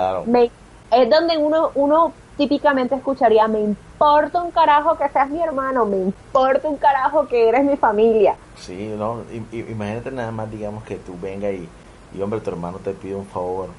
es 0.91 1.09
donde 1.09 1.37
uno 1.37 1.71
uno 1.75 2.13
típicamente 2.37 2.95
escucharía, 2.95 3.47
me 3.47 3.59
importa 3.59 4.41
un 4.41 4.51
carajo 4.51 4.95
que 4.95 5.09
seas 5.09 5.29
mi 5.29 5.41
hermano, 5.41 5.85
me 5.85 5.97
importa 5.97 6.69
un 6.69 6.77
carajo 6.77 7.27
que 7.27 7.49
eres 7.49 7.65
mi 7.65 7.75
familia. 7.75 8.35
Sí, 8.55 8.93
no, 8.97 9.23
imagínate 9.51 10.11
nada 10.11 10.31
más, 10.31 10.49
digamos, 10.49 10.83
que 10.83 10.97
tú 10.97 11.15
venga 11.19 11.49
y, 11.49 11.67
y 12.13 12.21
hombre, 12.21 12.39
tu 12.39 12.51
hermano 12.51 12.77
te 12.77 12.93
pide 12.93 13.15
un 13.15 13.25
favor. 13.25 13.69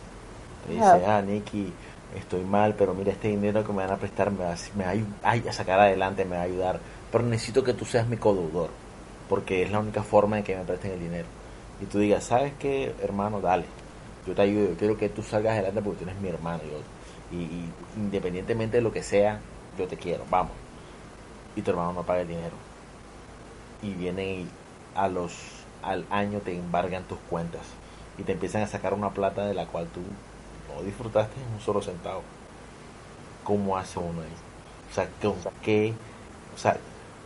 Te 0.66 0.74
dice, 0.74 1.06
ah, 1.06 1.22
Nicky, 1.22 1.72
estoy 2.16 2.42
mal, 2.42 2.74
pero 2.76 2.94
mira, 2.94 3.12
este 3.12 3.28
dinero 3.28 3.64
que 3.64 3.72
me 3.72 3.84
van 3.84 3.92
a 3.92 3.96
prestar 3.96 4.30
me 4.30 4.44
va, 4.44 4.54
me 4.74 4.84
a, 5.48 5.52
sacar 5.52 5.80
adelante, 5.80 6.24
me 6.24 6.36
va 6.36 6.42
a 6.42 6.44
ayudar. 6.44 6.80
Pero 7.12 7.24
necesito 7.24 7.62
que 7.62 7.74
tú 7.74 7.84
seas 7.84 8.08
mi 8.08 8.16
codeudor, 8.16 8.70
porque 9.28 9.62
es 9.62 9.70
la 9.70 9.78
única 9.78 10.02
forma 10.02 10.36
de 10.36 10.42
que 10.42 10.56
me 10.56 10.64
presten 10.64 10.92
el 10.92 11.00
dinero. 11.00 11.26
Y 11.80 11.86
tú 11.86 11.98
digas, 11.98 12.24
¿sabes 12.24 12.52
qué, 12.58 12.94
hermano? 13.02 13.40
Dale, 13.40 13.64
yo 14.26 14.34
te 14.34 14.42
ayudo, 14.42 14.70
yo 14.70 14.76
quiero 14.76 14.98
que 14.98 15.08
tú 15.08 15.22
salgas 15.22 15.54
adelante 15.54 15.80
porque 15.82 16.04
tú 16.04 16.10
eres 16.10 16.20
mi 16.20 16.28
hermano. 16.28 16.60
y, 17.32 17.36
y 17.36 17.72
independientemente 17.96 18.78
de 18.78 18.82
lo 18.82 18.92
que 18.92 19.02
sea, 19.02 19.40
yo 19.78 19.86
te 19.86 19.96
quiero, 19.96 20.24
vamos. 20.30 20.52
Y 21.56 21.62
tu 21.62 21.70
hermano 21.70 21.92
no 21.92 22.02
paga 22.02 22.22
el 22.22 22.28
dinero. 22.28 22.56
Y 23.82 23.92
viene 23.94 24.46
a 24.94 25.08
los 25.08 25.58
al 25.82 26.04
año 26.10 26.40
te 26.40 26.56
embargan 26.56 27.04
tus 27.04 27.18
cuentas 27.30 27.62
y 28.18 28.22
te 28.22 28.32
empiezan 28.32 28.62
a 28.62 28.66
sacar 28.66 28.94
una 28.94 29.10
plata 29.10 29.46
de 29.46 29.54
la 29.54 29.66
cual 29.66 29.86
tú 29.88 30.00
no 30.74 30.82
disfrutaste 30.82 31.40
en 31.40 31.54
un 31.54 31.60
solo 31.60 31.80
centavo. 31.82 32.22
¿Cómo 33.44 33.76
hace 33.76 33.98
uno 33.98 34.22
ahí? 34.22 34.34
O 34.90 34.94
sea, 34.94 35.08
¿con 35.22 35.36
qué? 35.62 35.94
O 36.54 36.58
sea, 36.58 36.76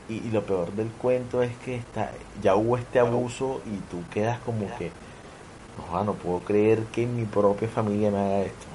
y, 0.09 0.31
lo 0.31 0.43
peor 0.43 0.73
del 0.73 0.89
cuento 0.89 1.43
es 1.43 1.57
que 1.59 1.77
está, 1.77 2.11
ya 2.43 2.55
hubo 2.57 2.77
este 2.77 2.99
abuso 2.99 3.61
y 3.67 3.77
tú 3.91 4.03
quedas 4.13 4.39
como 4.41 4.67
que, 4.77 4.91
no, 5.91 6.05
no 6.05 6.13
puedo 6.15 6.41
creer 6.41 6.85
que 6.87 7.07
mi 7.07 7.25
propia 7.25 7.69
familia 7.69 8.11
me 8.11 8.19
haga 8.19 8.41
esto. 8.41 8.67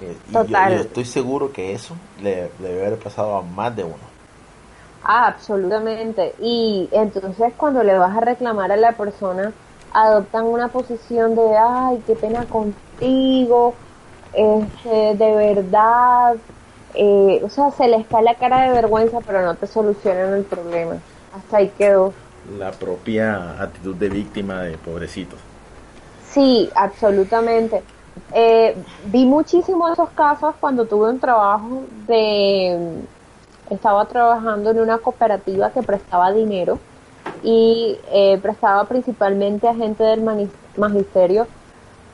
Eh, 0.00 0.16
y 0.30 0.32
yo, 0.32 0.58
estoy 0.80 1.04
seguro 1.04 1.52
que 1.52 1.72
eso 1.72 1.94
le, 2.22 2.50
debe 2.58 2.86
haber 2.86 2.98
pasado 2.98 3.36
a 3.36 3.42
más 3.42 3.74
de 3.74 3.84
uno. 3.84 3.96
Ah, 5.04 5.26
absolutamente. 5.28 6.34
Y 6.40 6.88
entonces 6.92 7.52
cuando 7.56 7.82
le 7.82 7.96
vas 7.98 8.16
a 8.16 8.20
reclamar 8.20 8.70
a 8.72 8.76
la 8.76 8.92
persona, 8.92 9.52
adoptan 9.92 10.44
una 10.44 10.68
posición 10.68 11.34
de, 11.34 11.56
ay, 11.56 12.02
qué 12.06 12.14
pena 12.14 12.44
contigo, 12.44 13.74
este, 14.32 15.14
de 15.14 15.34
verdad. 15.34 16.36
Eh, 16.94 17.40
o 17.44 17.48
sea, 17.48 17.70
se 17.70 17.88
les 17.88 18.06
cae 18.06 18.22
la 18.22 18.34
cara 18.34 18.62
de 18.62 18.70
vergüenza, 18.70 19.18
pero 19.26 19.42
no 19.42 19.54
te 19.54 19.66
solucionan 19.66 20.34
el 20.34 20.44
problema. 20.44 20.96
hasta 21.36 21.58
ahí 21.58 21.72
quedó. 21.76 22.12
La 22.58 22.70
propia 22.72 23.60
actitud 23.62 23.94
de 23.94 24.08
víctima 24.08 24.62
de 24.62 24.78
pobrecitos. 24.78 25.38
Sí, 26.30 26.70
absolutamente. 26.74 27.82
Eh, 28.32 28.76
vi 29.06 29.24
muchísimo 29.24 29.88
esos 29.88 30.10
casos 30.10 30.54
cuando 30.60 30.86
tuve 30.86 31.10
un 31.10 31.20
trabajo 31.20 31.82
de... 32.06 33.02
Estaba 33.70 34.06
trabajando 34.06 34.70
en 34.70 34.80
una 34.80 34.96
cooperativa 34.98 35.70
que 35.70 35.82
prestaba 35.82 36.32
dinero 36.32 36.78
y 37.42 37.98
eh, 38.10 38.38
prestaba 38.40 38.84
principalmente 38.84 39.68
a 39.68 39.74
gente 39.74 40.02
del 40.02 40.50
magisterio 40.76 41.46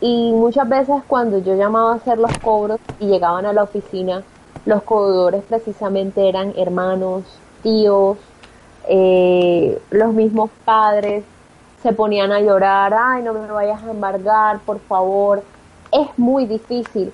y 0.00 0.32
muchas 0.32 0.68
veces 0.68 0.96
cuando 1.06 1.38
yo 1.38 1.54
llamaba 1.54 1.92
a 1.92 1.96
hacer 1.96 2.18
los 2.18 2.36
cobros 2.38 2.80
y 2.98 3.06
llegaban 3.06 3.46
a 3.46 3.52
la 3.52 3.62
oficina, 3.62 4.22
los 4.66 4.82
cobradores 4.82 5.42
precisamente 5.44 6.28
eran 6.28 6.54
hermanos, 6.56 7.24
tíos, 7.62 8.18
eh, 8.88 9.80
los 9.90 10.12
mismos 10.12 10.50
padres, 10.64 11.24
se 11.82 11.92
ponían 11.92 12.32
a 12.32 12.40
llorar, 12.40 12.94
ay, 12.98 13.22
no 13.22 13.34
me 13.34 13.46
vayas 13.46 13.82
a 13.82 13.90
embargar, 13.90 14.60
por 14.60 14.80
favor. 14.80 15.42
Es 15.92 16.08
muy 16.16 16.46
difícil. 16.46 17.12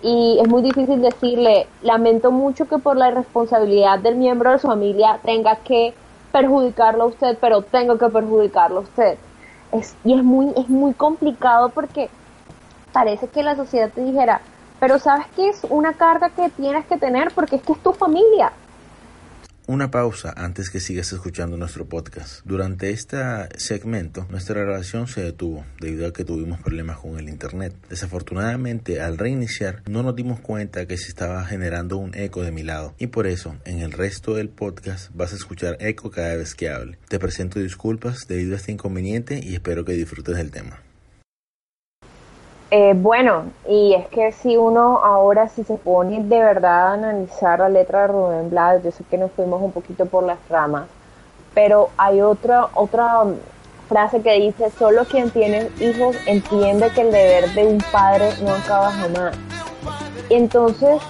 Y 0.00 0.38
es 0.40 0.48
muy 0.48 0.62
difícil 0.62 1.00
decirle, 1.02 1.66
lamento 1.82 2.30
mucho 2.30 2.66
que 2.66 2.78
por 2.78 2.96
la 2.96 3.10
irresponsabilidad 3.10 3.98
del 3.98 4.16
miembro 4.16 4.52
de 4.52 4.58
su 4.58 4.68
familia 4.68 5.18
tenga 5.24 5.56
que 5.56 5.94
perjudicarlo 6.30 7.04
a 7.04 7.06
usted, 7.06 7.36
pero 7.40 7.62
tengo 7.62 7.98
que 7.98 8.08
perjudicarlo 8.08 8.78
a 8.78 8.82
usted. 8.82 9.18
Es, 9.72 9.96
y 10.04 10.14
es 10.14 10.22
muy, 10.22 10.52
es 10.56 10.68
muy 10.68 10.92
complicado 10.92 11.70
porque 11.70 12.08
parece 12.92 13.28
que 13.28 13.42
la 13.42 13.56
sociedad 13.56 13.90
te 13.92 14.04
dijera, 14.04 14.40
pero 14.82 14.98
sabes 14.98 15.26
que 15.36 15.48
es 15.48 15.60
una 15.70 15.92
carga 15.92 16.30
que 16.30 16.50
tienes 16.56 16.84
que 16.86 16.96
tener 16.96 17.30
porque 17.36 17.54
es 17.54 17.62
que 17.62 17.72
es 17.72 17.80
tu 17.84 17.92
familia. 17.92 18.52
Una 19.68 19.92
pausa 19.92 20.34
antes 20.36 20.70
que 20.70 20.80
sigas 20.80 21.12
escuchando 21.12 21.56
nuestro 21.56 21.86
podcast. 21.86 22.44
Durante 22.44 22.90
este 22.90 23.16
segmento, 23.58 24.26
nuestra 24.28 24.60
grabación 24.60 25.06
se 25.06 25.22
detuvo 25.22 25.64
debido 25.78 26.08
a 26.08 26.12
que 26.12 26.24
tuvimos 26.24 26.60
problemas 26.60 26.98
con 26.98 27.16
el 27.16 27.28
internet. 27.28 27.72
Desafortunadamente, 27.90 29.00
al 29.00 29.18
reiniciar, 29.18 29.82
no 29.88 30.02
nos 30.02 30.16
dimos 30.16 30.40
cuenta 30.40 30.84
que 30.86 30.96
se 30.96 31.10
estaba 31.10 31.44
generando 31.44 31.98
un 31.98 32.12
eco 32.16 32.42
de 32.42 32.50
mi 32.50 32.64
lado 32.64 32.92
y 32.98 33.06
por 33.06 33.28
eso, 33.28 33.54
en 33.64 33.78
el 33.78 33.92
resto 33.92 34.34
del 34.34 34.48
podcast 34.48 35.12
vas 35.14 35.32
a 35.32 35.36
escuchar 35.36 35.76
eco 35.78 36.10
cada 36.10 36.34
vez 36.34 36.56
que 36.56 36.70
hable. 36.70 36.98
Te 37.06 37.20
presento 37.20 37.60
disculpas 37.60 38.26
debido 38.26 38.54
a 38.54 38.56
este 38.56 38.72
inconveniente 38.72 39.38
y 39.40 39.54
espero 39.54 39.84
que 39.84 39.92
disfrutes 39.92 40.34
del 40.34 40.50
tema. 40.50 40.80
Eh, 42.74 42.94
bueno, 42.96 43.50
y 43.68 43.92
es 43.92 44.08
que 44.08 44.32
si 44.32 44.56
uno 44.56 45.00
ahora 45.04 45.46
si 45.46 45.62
se 45.62 45.74
pone 45.74 46.22
de 46.22 46.42
verdad 46.42 46.88
a 46.88 46.92
analizar 46.94 47.58
la 47.58 47.68
letra 47.68 48.00
de 48.00 48.06
Rubén 48.06 48.48
Blades, 48.48 48.82
yo 48.82 48.90
sé 48.90 49.04
que 49.10 49.18
nos 49.18 49.30
fuimos 49.32 49.60
un 49.60 49.72
poquito 49.72 50.06
por 50.06 50.24
las 50.24 50.38
ramas, 50.48 50.86
pero 51.52 51.90
hay 51.98 52.22
otra 52.22 52.68
otra 52.72 53.24
frase 53.90 54.22
que 54.22 54.40
dice, 54.40 54.70
solo 54.70 55.04
quien 55.04 55.28
tiene 55.28 55.68
hijos 55.80 56.16
entiende 56.26 56.88
que 56.94 57.02
el 57.02 57.12
deber 57.12 57.50
de 57.50 57.66
un 57.66 57.78
padre 57.92 58.30
no 58.42 58.54
acaba 58.54 58.90
jamás. 58.90 59.36
Y 60.30 60.34
entonces, 60.36 61.02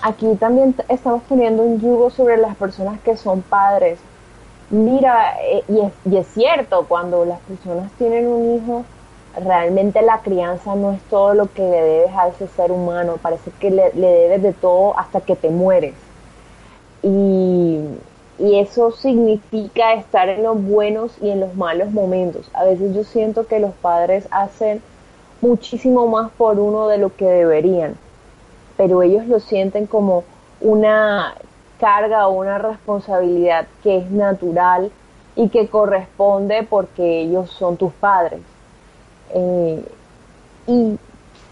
aquí 0.00 0.32
también 0.36 0.76
estamos 0.88 1.24
poniendo 1.28 1.64
un 1.64 1.80
yugo 1.80 2.10
sobre 2.10 2.36
las 2.36 2.54
personas 2.54 3.00
que 3.00 3.16
son 3.16 3.42
padres. 3.42 3.98
Mira, 4.70 5.34
eh, 5.42 5.64
y, 5.66 5.80
es, 5.80 5.92
y 6.04 6.18
es 6.18 6.26
cierto, 6.28 6.86
cuando 6.86 7.24
las 7.24 7.40
personas 7.40 7.90
tienen 7.98 8.28
un 8.28 8.54
hijo, 8.54 8.84
realmente 9.36 10.02
la 10.02 10.20
crianza 10.20 10.74
no 10.74 10.92
es 10.92 11.02
todo 11.02 11.34
lo 11.34 11.52
que 11.52 11.62
le 11.62 11.82
debes 11.82 12.10
a 12.16 12.28
ese 12.28 12.46
ser 12.48 12.70
humano, 12.70 13.18
parece 13.20 13.50
que 13.58 13.70
le, 13.70 13.90
debes 13.92 14.42
de 14.42 14.52
todo 14.52 14.98
hasta 14.98 15.20
que 15.20 15.36
te 15.36 15.50
mueres. 15.50 15.94
Y, 17.02 17.80
y, 18.38 18.58
eso 18.58 18.90
significa 18.92 19.94
estar 19.94 20.28
en 20.28 20.42
los 20.42 20.62
buenos 20.62 21.16
y 21.20 21.30
en 21.30 21.40
los 21.40 21.54
malos 21.54 21.90
momentos. 21.90 22.50
A 22.54 22.64
veces 22.64 22.94
yo 22.94 23.04
siento 23.04 23.46
que 23.46 23.60
los 23.60 23.72
padres 23.74 24.26
hacen 24.30 24.82
muchísimo 25.40 26.06
más 26.06 26.30
por 26.32 26.58
uno 26.58 26.88
de 26.88 26.98
lo 26.98 27.14
que 27.14 27.26
deberían, 27.26 27.96
pero 28.76 29.02
ellos 29.02 29.26
lo 29.26 29.40
sienten 29.40 29.86
como 29.86 30.24
una 30.60 31.34
carga 31.78 32.28
o 32.28 32.32
una 32.32 32.58
responsabilidad 32.58 33.66
que 33.82 33.98
es 33.98 34.10
natural 34.10 34.90
y 35.36 35.48
que 35.48 35.68
corresponde 35.68 36.62
porque 36.62 37.20
ellos 37.20 37.50
son 37.50 37.76
tus 37.76 37.92
padres. 37.92 38.40
Eh, 39.34 39.84
y 40.66 40.98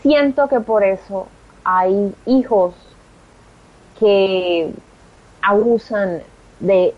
siento 0.02 0.48
que 0.48 0.60
por 0.60 0.84
eso 0.84 1.26
hay 1.64 2.14
hijos 2.26 2.74
que 3.98 4.72
abusan 5.42 6.22
de 6.60 6.94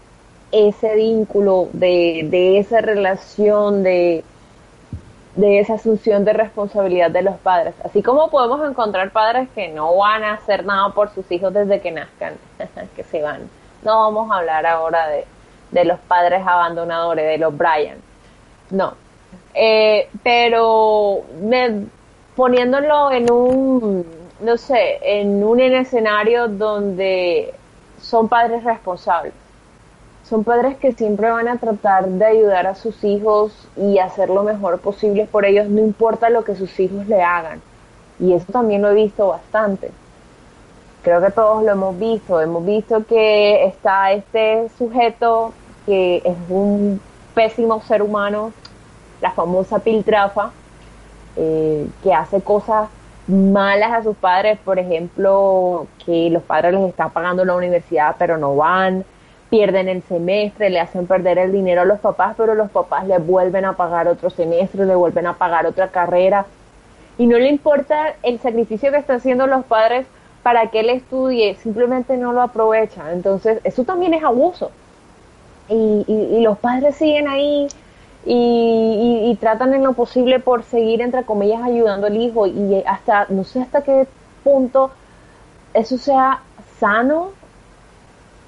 ese 0.52 0.94
vínculo, 0.94 1.68
de, 1.72 2.26
de 2.30 2.58
esa 2.58 2.80
relación, 2.80 3.82
de, 3.82 4.22
de 5.36 5.60
esa 5.60 5.74
asunción 5.74 6.24
de 6.24 6.32
responsabilidad 6.32 7.10
de 7.10 7.22
los 7.22 7.36
padres. 7.36 7.74
Así 7.84 8.02
como 8.02 8.30
podemos 8.30 8.68
encontrar 8.68 9.10
padres 9.10 9.48
que 9.54 9.68
no 9.68 9.96
van 9.96 10.22
a 10.22 10.34
hacer 10.34 10.64
nada 10.64 10.90
por 10.90 11.12
sus 11.12 11.30
hijos 11.32 11.52
desde 11.52 11.80
que 11.80 11.90
nazcan, 11.90 12.34
que 12.96 13.02
se 13.02 13.22
van. 13.22 13.50
No 13.82 14.00
vamos 14.00 14.30
a 14.30 14.36
hablar 14.38 14.66
ahora 14.66 15.08
de, 15.08 15.26
de 15.72 15.84
los 15.84 15.98
padres 16.00 16.42
abandonadores, 16.46 17.26
de 17.26 17.38
los 17.38 17.56
Brian. 17.56 17.98
No, 18.70 18.94
eh, 19.54 20.08
pero 20.22 21.22
me, 21.40 21.86
poniéndolo 22.34 23.12
en 23.12 23.30
un, 23.30 24.06
no 24.40 24.56
sé, 24.56 24.98
en 25.02 25.44
un 25.44 25.60
escenario 25.60 26.48
donde 26.48 27.54
son 28.00 28.28
padres 28.28 28.64
responsables. 28.64 29.32
Son 30.24 30.42
padres 30.42 30.76
que 30.78 30.92
siempre 30.92 31.30
van 31.30 31.48
a 31.48 31.58
tratar 31.58 32.08
de 32.08 32.24
ayudar 32.24 32.66
a 32.66 32.74
sus 32.74 33.04
hijos 33.04 33.52
y 33.76 33.98
hacer 33.98 34.30
lo 34.30 34.42
mejor 34.42 34.80
posible 34.80 35.26
por 35.30 35.44
ellos, 35.44 35.68
no 35.68 35.80
importa 35.80 36.30
lo 36.30 36.44
que 36.44 36.56
sus 36.56 36.80
hijos 36.80 37.06
le 37.06 37.22
hagan. 37.22 37.60
Y 38.18 38.32
eso 38.32 38.50
también 38.50 38.82
lo 38.82 38.90
he 38.90 38.94
visto 38.94 39.28
bastante. 39.28 39.90
Creo 41.02 41.20
que 41.20 41.30
todos 41.30 41.62
lo 41.62 41.72
hemos 41.72 41.98
visto. 41.98 42.40
Hemos 42.40 42.64
visto 42.64 43.04
que 43.04 43.66
está 43.66 44.12
este 44.12 44.68
sujeto 44.78 45.52
que 45.84 46.22
es 46.24 46.36
un 46.48 47.00
pésimo 47.34 47.82
ser 47.82 48.02
humano 48.02 48.52
la 49.24 49.30
famosa 49.30 49.78
piltrafa, 49.78 50.50
eh, 51.36 51.88
que 52.02 52.12
hace 52.12 52.42
cosas 52.42 52.90
malas 53.26 53.90
a 53.90 54.02
sus 54.02 54.14
padres, 54.16 54.58
por 54.62 54.78
ejemplo, 54.78 55.86
que 56.04 56.28
los 56.28 56.42
padres 56.42 56.74
les 56.74 56.90
están 56.90 57.10
pagando 57.10 57.42
la 57.42 57.54
universidad 57.54 58.16
pero 58.18 58.36
no 58.36 58.54
van, 58.54 59.02
pierden 59.48 59.88
el 59.88 60.02
semestre, 60.02 60.68
le 60.68 60.78
hacen 60.78 61.06
perder 61.06 61.38
el 61.38 61.52
dinero 61.52 61.80
a 61.80 61.84
los 61.86 62.00
papás, 62.00 62.34
pero 62.36 62.54
los 62.54 62.70
papás 62.70 63.06
le 63.06 63.16
vuelven 63.18 63.64
a 63.64 63.72
pagar 63.72 64.08
otro 64.08 64.28
semestre, 64.28 64.84
le 64.84 64.94
vuelven 64.94 65.26
a 65.26 65.38
pagar 65.38 65.64
otra 65.64 65.88
carrera, 65.88 66.44
y 67.16 67.26
no 67.26 67.38
le 67.38 67.48
importa 67.48 68.16
el 68.22 68.38
sacrificio 68.40 68.90
que 68.90 68.98
están 68.98 69.16
haciendo 69.16 69.46
los 69.46 69.64
padres 69.64 70.06
para 70.42 70.66
que 70.66 70.80
él 70.80 70.90
estudie, 70.90 71.54
simplemente 71.54 72.18
no 72.18 72.34
lo 72.34 72.42
aprovecha. 72.42 73.10
Entonces, 73.12 73.60
eso 73.64 73.84
también 73.84 74.12
es 74.12 74.22
abuso. 74.22 74.70
Y, 75.70 76.04
y 76.06 76.40
los 76.42 76.58
padres 76.58 76.96
siguen 76.96 77.26
ahí 77.26 77.68
y, 78.26 79.36
tratan 79.40 79.74
en 79.74 79.84
lo 79.84 79.92
posible 79.92 80.40
por 80.40 80.62
seguir, 80.62 81.02
entre 81.02 81.24
comillas, 81.24 81.62
ayudando 81.62 82.06
al 82.06 82.16
hijo. 82.16 82.46
Y 82.46 82.82
hasta, 82.86 83.26
no 83.28 83.44
sé 83.44 83.60
hasta 83.60 83.82
qué 83.82 84.06
punto 84.42 84.90
eso 85.74 85.98
sea 85.98 86.40
sano 86.78 87.30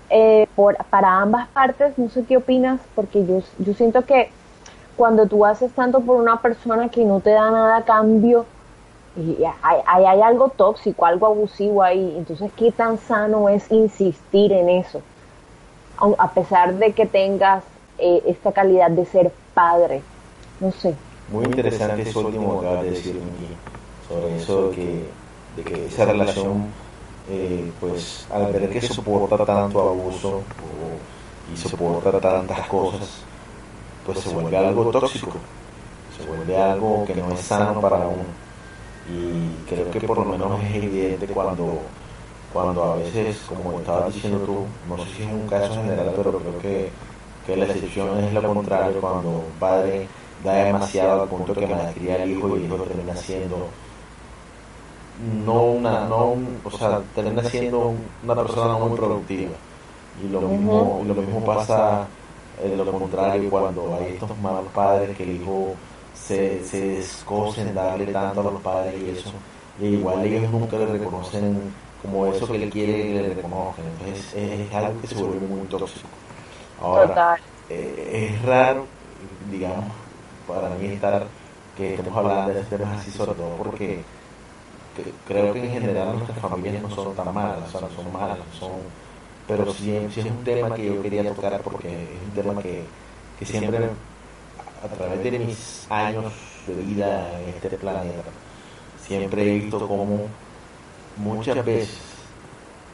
eh, 0.09 0.47
por, 0.55 0.77
para 0.87 1.21
ambas 1.21 1.49
partes, 1.49 1.99
no 1.99 2.09
sé 2.09 2.25
qué 2.25 2.37
opinas, 2.37 2.81
porque 2.95 3.27
yo, 3.27 3.41
yo 3.59 3.75
siento 3.75 4.05
que 4.05 4.31
cuando 4.97 5.27
tú 5.27 5.45
haces 5.45 5.73
tanto 5.73 6.01
por 6.01 6.17
una 6.17 6.41
persona 6.41 6.89
que 6.89 7.05
no 7.05 7.21
te 7.21 7.31
da 7.31 7.51
nada 7.51 7.79
a 7.79 7.85
cambio, 7.85 8.47
y 9.17 9.39
hay, 9.63 9.81
hay, 9.87 10.21
algo 10.21 10.51
tóxico, 10.51 11.07
algo 11.07 11.27
abusivo 11.27 11.83
ahí, 11.83 12.15
entonces 12.17 12.51
qué 12.57 12.71
tan 12.71 12.99
sano 12.99 13.49
es 13.49 13.71
insistir 13.73 14.53
en 14.53 14.69
eso, 14.69 15.01
a 16.19 16.31
pesar 16.31 16.75
de 16.75 16.93
que 16.93 17.07
tengas 17.07 17.65
eh, 17.99 18.23
esta 18.27 18.53
calidad 18.53 18.91
de 18.91 19.07
ser 19.07 19.33
padre. 19.57 20.03
No 20.61 20.71
sé. 20.71 20.95
Muy 21.33 21.45
interesante 21.47 22.03
eso 22.03 22.21
último 22.21 22.61
que 22.61 22.67
acabas 22.67 22.85
de 22.85 22.91
decir, 22.91 23.21
sobre 24.07 24.37
eso 24.37 24.71
de 25.57 25.63
que, 25.65 25.87
esa 25.87 26.05
relación, 26.05 26.67
eh, 27.31 27.73
pues 27.81 28.27
al 28.31 28.53
ver 28.53 28.69
que 28.69 28.81
soporta 28.83 29.45
tanto 29.45 29.81
abuso 29.81 30.43
y 31.53 31.57
soporta 31.57 32.21
tantas 32.21 32.69
cosas, 32.69 33.25
pues 34.05 34.21
se 34.21 34.35
vuelve 34.35 34.57
algo 34.59 34.91
tóxico, 34.91 35.33
se 36.17 36.29
vuelve 36.29 36.57
algo 36.57 37.05
que 37.07 37.15
no 37.15 37.33
es 37.33 37.41
sano 37.41 37.81
para 37.81 37.97
uno. 37.97 38.47
Y 39.09 39.69
creo 39.69 39.91
que 39.91 40.01
por 40.01 40.19
lo 40.19 40.25
menos 40.27 40.63
es 40.65 40.75
evidente 40.75 41.27
cuando, 41.29 41.81
cuando 42.53 42.85
a 42.85 42.97
veces, 42.97 43.39
como 43.49 43.81
estabas 43.81 44.13
diciendo 44.13 44.39
tú, 44.45 44.67
no 44.89 45.03
sé 45.03 45.11
si 45.17 45.23
es 45.23 45.33
un 45.33 45.49
caso 45.49 45.75
general, 45.75 46.13
pero 46.15 46.39
creo 46.39 46.59
que 46.61 46.91
que 47.47 47.57
la 47.57 47.67
excepción 47.67 48.19
es 48.19 48.33
lo 48.33 48.43
contrario, 48.43 49.01
cuando 49.01 49.31
un 49.31 49.53
padre 49.59 50.09
da 50.45 50.55
demasiado 50.55 51.23
al 51.23 51.29
punto 51.29 51.55
que 51.55 51.67
malcría 51.67 52.23
al 52.23 52.31
hijo 52.31 52.49
y 52.51 52.61
el 52.61 52.65
hijo 52.65 52.77
termina 52.77 53.17
siendo 53.17 53.69
no 55.45 55.63
una, 55.63 56.07
no 56.07 56.35
o 56.63 56.71
sea, 56.71 57.01
termina 57.15 57.43
siendo 57.45 57.95
una 58.23 58.35
persona 58.35 58.77
muy 58.77 58.97
productiva. 58.97 59.53
Y 60.23 60.29
lo 60.29 60.41
mismo, 60.43 61.03
lo 61.07 61.15
mismo 61.15 61.45
pasa 61.45 62.07
eh, 62.63 62.75
lo 62.77 62.91
contrario 62.91 63.51
cuando 63.51 63.97
hay 63.97 64.15
estos 64.15 64.37
malos 64.39 64.67
padres 64.75 65.17
que 65.17 65.25
el 65.25 65.37
hijo 65.37 65.75
se, 66.15 66.65
se 66.65 66.89
descoce 66.89 67.63
en 67.63 67.75
darle 67.75 68.07
tanto 68.07 68.41
a 68.41 68.45
los 68.45 68.63
padres 68.63 68.95
y 69.01 69.11
eso, 69.11 69.31
y 69.81 69.87
igual 69.87 70.25
ellos 70.25 70.51
nunca 70.51 70.79
le 70.79 70.87
reconocen 70.87 71.61
como 72.03 72.27
eso 72.27 72.47
que 72.47 72.63
él 72.63 72.71
quiere 72.71 73.03
que 73.03 73.23
le 73.23 73.35
reconozcan. 73.35 73.85
Entonces 73.87 74.35
es, 74.35 74.75
algo 74.75 75.01
que 75.01 75.07
se 75.07 75.15
vuelve 75.15 75.47
muy 75.47 75.67
tóxico. 75.67 76.09
Ahora, 76.79 77.21
eh, 77.69 78.31
es 78.33 78.43
raro, 78.43 78.87
digamos, 79.51 79.93
para 80.47 80.71
mí 80.71 80.87
estar 80.87 81.27
que 81.77 81.95
estemos 81.95 82.17
hablando 82.17 82.55
de 82.55 82.61
este 82.61 82.79
temas 82.79 83.01
así, 83.01 83.11
sobre 83.11 83.35
todo 83.35 83.57
porque 83.57 84.05
creo 85.27 85.53
que 85.53 85.65
en 85.65 85.73
general 85.73 86.15
nuestras 86.15 86.39
familias 86.39 86.83
no 86.83 86.91
son 86.91 87.15
tan 87.15 87.33
malas, 87.35 87.69
o 87.69 87.71
sea, 87.71 87.81
no 87.83 87.91
son 87.91 88.13
malas, 88.13 88.39
son, 88.59 88.71
pero 89.47 89.73
sí, 89.73 89.95
es 89.95 90.17
un 90.25 90.45
tema 90.45 90.75
que 90.75 90.87
yo 90.87 91.03
quería 91.03 91.35
tocar 91.35 91.61
porque 91.63 91.89
es 91.89 92.23
un 92.29 92.31
tema 92.43 92.63
que, 92.63 92.85
que 93.39 93.47
siempre 93.47 93.91
a 94.83 94.89
través 94.89 95.23
de 95.23 95.39
mis 95.39 95.87
años 95.91 96.33
de 96.67 96.75
vida 96.75 97.41
en 97.41 97.49
este 97.51 97.77
planeta, 97.77 98.23
siempre 99.07 99.43
he 99.43 99.59
visto 99.61 99.87
como 99.87 100.29
muchas 101.17 101.65
veces 101.65 101.99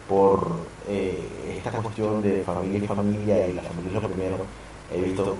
por 0.09 0.47
eh, 0.89 1.57
esta 1.57 1.71
cuestión 1.71 2.23
de 2.23 2.43
familia 2.43 2.79
y 2.79 2.87
familia 2.87 3.47
y 3.49 3.53
la 3.53 3.63
familia 3.63 3.97
es 3.97 4.03
lo 4.03 4.09
primero, 4.09 4.47
he 4.93 5.01
visto 5.01 5.37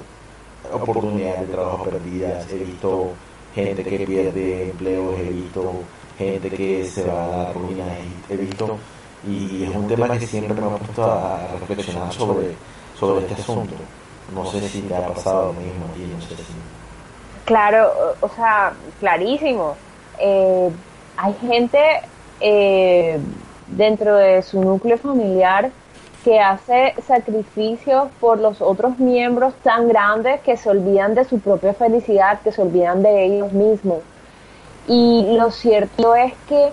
oportunidades 0.73 1.41
de 1.41 1.47
trabajo 1.55 1.85
perdidas, 1.85 2.51
he 2.51 2.59
visto 2.59 3.13
gente 3.55 3.83
que 3.85 4.07
pierde 4.07 4.71
empleos, 4.71 5.19
he 5.19 5.31
visto 5.31 5.73
gente 6.19 6.51
que 6.51 6.85
se 6.85 7.05
va 7.05 7.25
a 7.25 7.29
la 7.45 7.53
ruina, 7.53 7.85
he 8.29 8.37
visto, 8.37 8.79
y 9.27 9.65
es 9.65 9.75
un 9.75 9.89
tema 9.89 10.19
que 10.19 10.27
siempre 10.27 10.61
me 10.61 10.67
ha 10.67 10.77
puesto 10.77 11.05
a 11.05 11.49
reflexionar 11.61 12.13
sobre, 12.13 12.55
sobre 12.99 13.27
este 13.27 13.43
asunto. 13.43 13.75
No 14.35 14.47
sé 14.47 14.67
si 14.69 14.81
te 14.83 14.95
ha 14.95 15.07
pasado 15.09 15.53
lo 15.53 15.61
mismo 15.61 15.85
a 15.85 16.15
no 16.17 16.23
sé 16.23 16.37
si... 16.37 16.43
Claro, 17.45 17.93
o 18.21 18.29
sea, 18.29 18.73
clarísimo. 19.01 19.77
Eh, 20.19 20.71
hay 21.17 21.35
gente 21.35 21.79
eh, 22.41 23.19
dentro 23.77 24.17
de 24.17 24.43
su 24.43 24.63
núcleo 24.63 24.99
familiar 24.99 25.71
que 26.25 26.39
hace 26.39 26.95
sacrificios 27.07 28.09
por 28.21 28.39
los 28.39 28.63
otros 28.63 28.99
miembros 28.99 29.55
tan 29.63 29.89
grandes 29.89 30.41
que 30.43 30.57
se 30.57 30.71
olvidan 30.71 31.15
de 31.15 31.25
su 31.25 31.41
propia 31.41 31.75
felicidad, 31.75 32.41
que 32.43 32.53
se 32.53 32.63
olvidan 32.63 33.03
de 33.03 33.25
ellos 33.25 33.53
mismos. 33.53 33.99
Y 34.87 35.37
lo 35.37 35.51
cierto 35.51 36.15
es 36.15 36.33
que, 36.49 36.71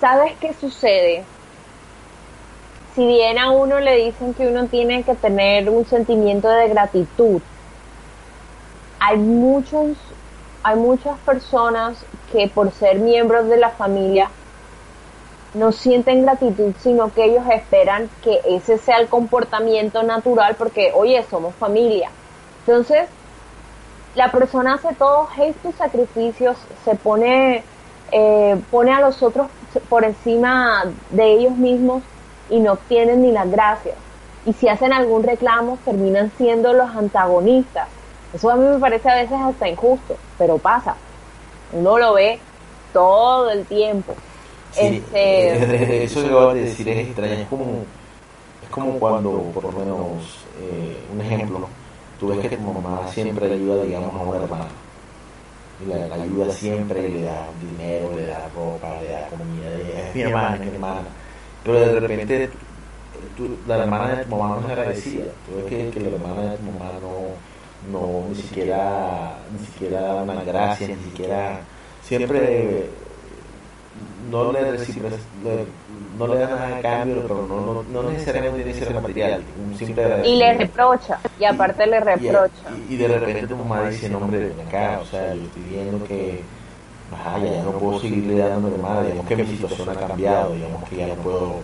¿sabes 0.00 0.32
qué 0.40 0.54
sucede? 0.54 1.24
Si 2.94 3.06
bien 3.06 3.38
a 3.38 3.50
uno 3.50 3.80
le 3.80 3.96
dicen 3.96 4.34
que 4.34 4.46
uno 4.46 4.66
tiene 4.66 5.02
que 5.02 5.14
tener 5.14 5.68
un 5.70 5.84
sentimiento 5.84 6.48
de 6.48 6.68
gratitud, 6.68 7.40
hay 9.00 9.16
muchos, 9.16 9.96
hay 10.62 10.76
muchas 10.76 11.18
personas 11.20 12.04
que 12.32 12.48
por 12.48 12.72
ser 12.72 12.98
miembros 12.98 13.48
de 13.48 13.56
la 13.56 13.70
familia 13.70 14.30
no 15.54 15.72
sienten 15.72 16.22
gratitud, 16.22 16.74
sino 16.80 17.12
que 17.12 17.24
ellos 17.24 17.44
esperan 17.50 18.10
que 18.22 18.40
ese 18.44 18.78
sea 18.78 18.98
el 18.98 19.08
comportamiento 19.08 20.02
natural 20.02 20.56
porque, 20.56 20.92
oye, 20.94 21.24
somos 21.30 21.54
familia. 21.54 22.10
Entonces, 22.66 23.08
la 24.14 24.30
persona 24.30 24.74
hace 24.74 24.94
todos 24.94 25.28
estos 25.38 25.74
sacrificios, 25.76 26.56
se 26.84 26.94
pone, 26.96 27.64
eh, 28.12 28.60
pone 28.70 28.92
a 28.92 29.00
los 29.00 29.22
otros 29.22 29.48
por 29.88 30.04
encima 30.04 30.84
de 31.10 31.32
ellos 31.34 31.56
mismos 31.56 32.02
y 32.50 32.60
no 32.60 32.72
obtienen 32.72 33.22
ni 33.22 33.32
las 33.32 33.50
gracias. 33.50 33.96
Y 34.44 34.52
si 34.52 34.68
hacen 34.68 34.92
algún 34.92 35.22
reclamo, 35.22 35.78
terminan 35.84 36.30
siendo 36.36 36.72
los 36.72 36.94
antagonistas. 36.94 37.88
Eso 38.32 38.50
a 38.50 38.56
mí 38.56 38.66
me 38.66 38.78
parece 38.78 39.08
a 39.08 39.14
veces 39.14 39.38
hasta 39.40 39.68
injusto, 39.68 40.16
pero 40.36 40.58
pasa. 40.58 40.96
Uno 41.72 41.98
lo 41.98 42.14
ve 42.14 42.40
todo 42.92 43.50
el 43.50 43.66
tiempo. 43.66 44.14
Este... 44.78 46.04
eso 46.04 46.22
que 46.22 46.30
voy 46.30 46.50
a 46.50 46.62
decir 46.62 46.88
es 46.88 47.08
extraño, 47.08 47.34
es 47.34 47.48
como, 47.48 47.64
es 48.62 48.68
como 48.70 48.98
cuando, 48.98 49.42
por 49.54 49.64
lo 49.64 49.72
menos, 49.72 50.44
eh, 50.60 50.96
un 51.12 51.20
ejemplo, 51.20 51.68
tú 52.18 52.28
ves 52.28 52.40
que 52.40 52.56
tu 52.56 52.62
mamá 52.62 53.08
siempre 53.12 53.48
le 53.48 53.54
ayuda, 53.54 53.82
digamos, 53.82 54.14
a 54.14 54.18
una 54.18 54.42
hermana. 54.42 54.68
Y 55.80 55.88
la, 55.88 56.14
ayuda 56.14 56.52
siempre, 56.52 57.08
le 57.08 57.22
da 57.22 57.46
dinero, 57.60 58.10
le 58.16 58.26
da 58.26 58.48
ropa, 58.54 59.00
le 59.00 59.10
da 59.10 59.28
comida, 59.28 59.70
es 60.08 60.14
mi 60.14 60.22
hermana, 60.22 60.54
es 60.56 60.60
mi 60.60 60.68
hermana. 60.68 61.08
Pero 61.64 61.80
de 61.80 62.00
repente, 62.00 62.50
la 63.66 63.78
hermana 63.78 64.16
de 64.16 64.24
tu 64.24 64.30
mamá 64.36 64.56
no 64.56 64.66
es 64.66 64.72
agradecida. 64.72 65.24
Tú 65.46 65.56
ves 65.56 65.64
que, 65.66 65.90
que 65.90 66.00
la 66.00 66.16
hermana 66.16 66.50
de 66.50 66.56
tu 66.56 66.64
mamá 66.64 66.92
no, 67.00 67.92
no, 67.92 68.28
ni 68.28 68.34
siquiera, 68.34 69.38
ni 69.52 69.66
siquiera 69.66 70.00
da 70.00 70.22
una 70.22 70.42
gracia, 70.42 70.88
ni 70.88 70.96
siquiera, 70.96 71.60
siempre 72.02 72.90
no 74.30 74.52
le, 74.52 74.60
no 76.18 76.26
le 76.26 76.38
da 76.38 76.48
nada 76.48 76.76
a 76.76 76.80
cambio, 76.80 77.22
pero 77.22 77.46
no, 77.46 77.82
no, 77.82 78.10
necesariamente 78.10 78.62
tiene 78.62 78.78
que 78.78 78.84
ser 78.84 78.94
material. 78.94 79.42
Un 79.66 79.76
simple 79.76 80.28
y 80.28 80.36
le 80.36 80.54
reprocha, 80.54 81.18
y 81.38 81.44
aparte 81.44 81.86
le 81.86 82.00
reprocha. 82.00 82.70
Y, 82.88 82.96
de 82.96 83.08
repente 83.08 83.46
tu 83.46 83.56
mamá 83.56 83.88
dice, 83.88 84.08
no 84.08 84.18
hombre, 84.18 84.48
ven 84.48 84.66
acá, 84.66 85.00
o 85.02 85.06
sea, 85.06 85.34
yo 85.34 85.42
estoy 85.42 85.62
viendo 85.62 86.04
que 86.04 86.42
vaya, 87.10 87.52
ya 87.52 87.62
no 87.62 87.72
puedo 87.72 88.00
seguirle 88.00 88.38
dando 88.38 88.70
de 88.70 88.78
madre, 88.78 89.08
digamos 89.08 89.26
que 89.26 89.36
mi 89.36 89.46
situación 89.46 89.88
ha 89.88 89.94
cambiado, 89.94 90.52
digamos 90.52 90.88
que 90.88 90.96
ya 90.96 91.06
no 91.08 91.14
puedo 91.14 91.54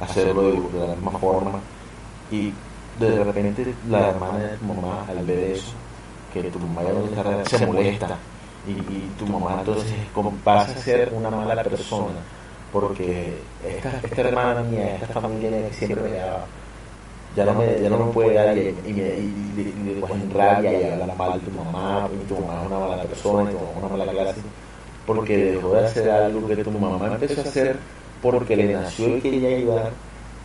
hacerlo 0.00 0.42
de, 0.42 0.86
la 0.86 0.94
misma 0.94 1.12
forma. 1.12 1.60
Y 2.30 2.52
de 2.98 3.24
repente 3.24 3.74
la 3.88 4.10
hermana 4.10 4.38
de 4.38 4.56
tu 4.56 4.64
mamá, 4.64 5.04
al 5.08 5.24
ver 5.24 5.38
eso, 5.38 5.72
que 6.32 6.42
tu 6.44 6.58
mamá 6.58 6.82
ya 6.82 6.92
no 6.92 7.44
se 7.44 7.66
molesta 7.66 8.18
y, 8.66 8.74
tu 9.18 9.26
mamá 9.26 9.56
entonces 9.58 9.92
pasa 10.44 10.72
a 10.72 10.76
ser 10.76 11.12
una 11.12 11.30
mala 11.30 11.62
persona 11.64 12.14
porque 12.72 13.34
esta, 13.66 14.00
esta 14.02 14.20
hermana 14.22 14.62
mía, 14.62 14.96
esta 14.96 15.20
familia 15.20 15.50
que 15.68 15.74
siempre 15.74 16.08
me 16.08 16.16
daba, 16.16 16.46
ya 17.36 17.44
no 17.44 17.54
me, 17.54 17.80
ya 17.80 17.90
no 17.90 18.06
me 18.06 18.12
puede 18.12 18.34
dar 18.34 18.56
y, 18.56 18.74
y, 18.86 18.90
y, 18.90 19.94
le 19.94 20.00
cogen 20.00 20.30
rabia 20.32 20.72
y 20.72 20.90
habla 20.90 21.14
mal 21.14 21.34
de 21.34 21.40
tu 21.40 21.50
mamá, 21.50 22.08
y 22.10 22.26
tu 22.26 22.34
mamá 22.40 22.62
es 22.62 22.66
una 22.66 22.78
mala 22.78 23.02
persona, 23.02 23.50
y 23.50 23.54
tu 23.54 23.60
mamá 23.60 23.70
es 23.72 23.78
una 23.78 23.88
mala 23.88 24.12
clase, 24.12 24.40
porque 25.06 25.36
dejó 25.36 25.74
de 25.74 25.84
hacer 25.84 26.10
algo 26.10 26.48
que 26.48 26.56
tu 26.56 26.70
mamá 26.70 27.06
empezó 27.06 27.40
a 27.42 27.44
hacer 27.44 27.76
porque 28.22 28.56
le 28.56 28.72
nació 28.72 29.16
y 29.16 29.20
quería 29.20 29.56
ayudar, 29.56 29.90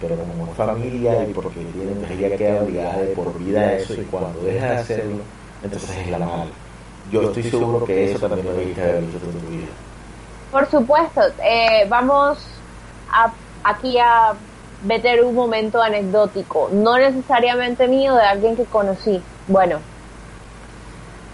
pero 0.02 0.16
como 0.18 0.48
familia 0.54 1.24
y 1.24 1.32
porque 1.32 1.62
tiene, 1.62 2.28
ella 2.28 2.36
queda 2.36 2.64
obligada 2.64 3.00
de 3.00 3.08
por 3.14 3.38
vida 3.40 3.62
a 3.62 3.74
eso 3.74 3.94
y 3.94 4.04
cuando 4.06 4.42
deja 4.42 4.66
de 4.66 4.78
hacerlo, 4.78 5.18
entonces 5.64 5.98
es 5.98 6.10
la 6.10 6.20
mala 6.20 6.48
yo 7.12 7.22
estoy 7.24 7.44
seguro 7.44 7.86
que 7.86 8.12
eso 8.12 8.20
también 8.20 8.46
lo 8.46 8.52
haber 8.52 9.02
visto 9.02 9.26
en 9.26 9.40
tu 9.40 9.48
vida. 9.48 9.68
Por 10.52 10.70
supuesto, 10.70 11.22
eh, 11.44 11.86
vamos 11.90 12.40
a, 13.12 13.32
aquí 13.64 13.98
a 13.98 14.34
meter 14.86 15.24
un 15.24 15.36
momento 15.36 15.82
anecdótico, 15.82 16.70
no 16.72 16.98
necesariamente 16.98 17.88
mío, 17.88 18.16
de 18.16 18.24
alguien 18.24 18.56
que 18.56 18.66
conocí. 18.66 19.22
Bueno, 19.48 19.80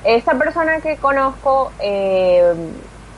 esta 0.04 0.38
persona 0.38 0.80
que 0.82 0.98
conozco 0.98 1.72
eh, 1.80 2.54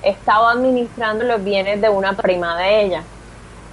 estaba 0.04 0.52
administrando 0.52 1.24
los 1.24 1.44
bienes 1.44 1.82
de 1.82 1.90
una 1.90 2.14
prima 2.14 2.58
de 2.58 2.82
ella. 2.84 3.04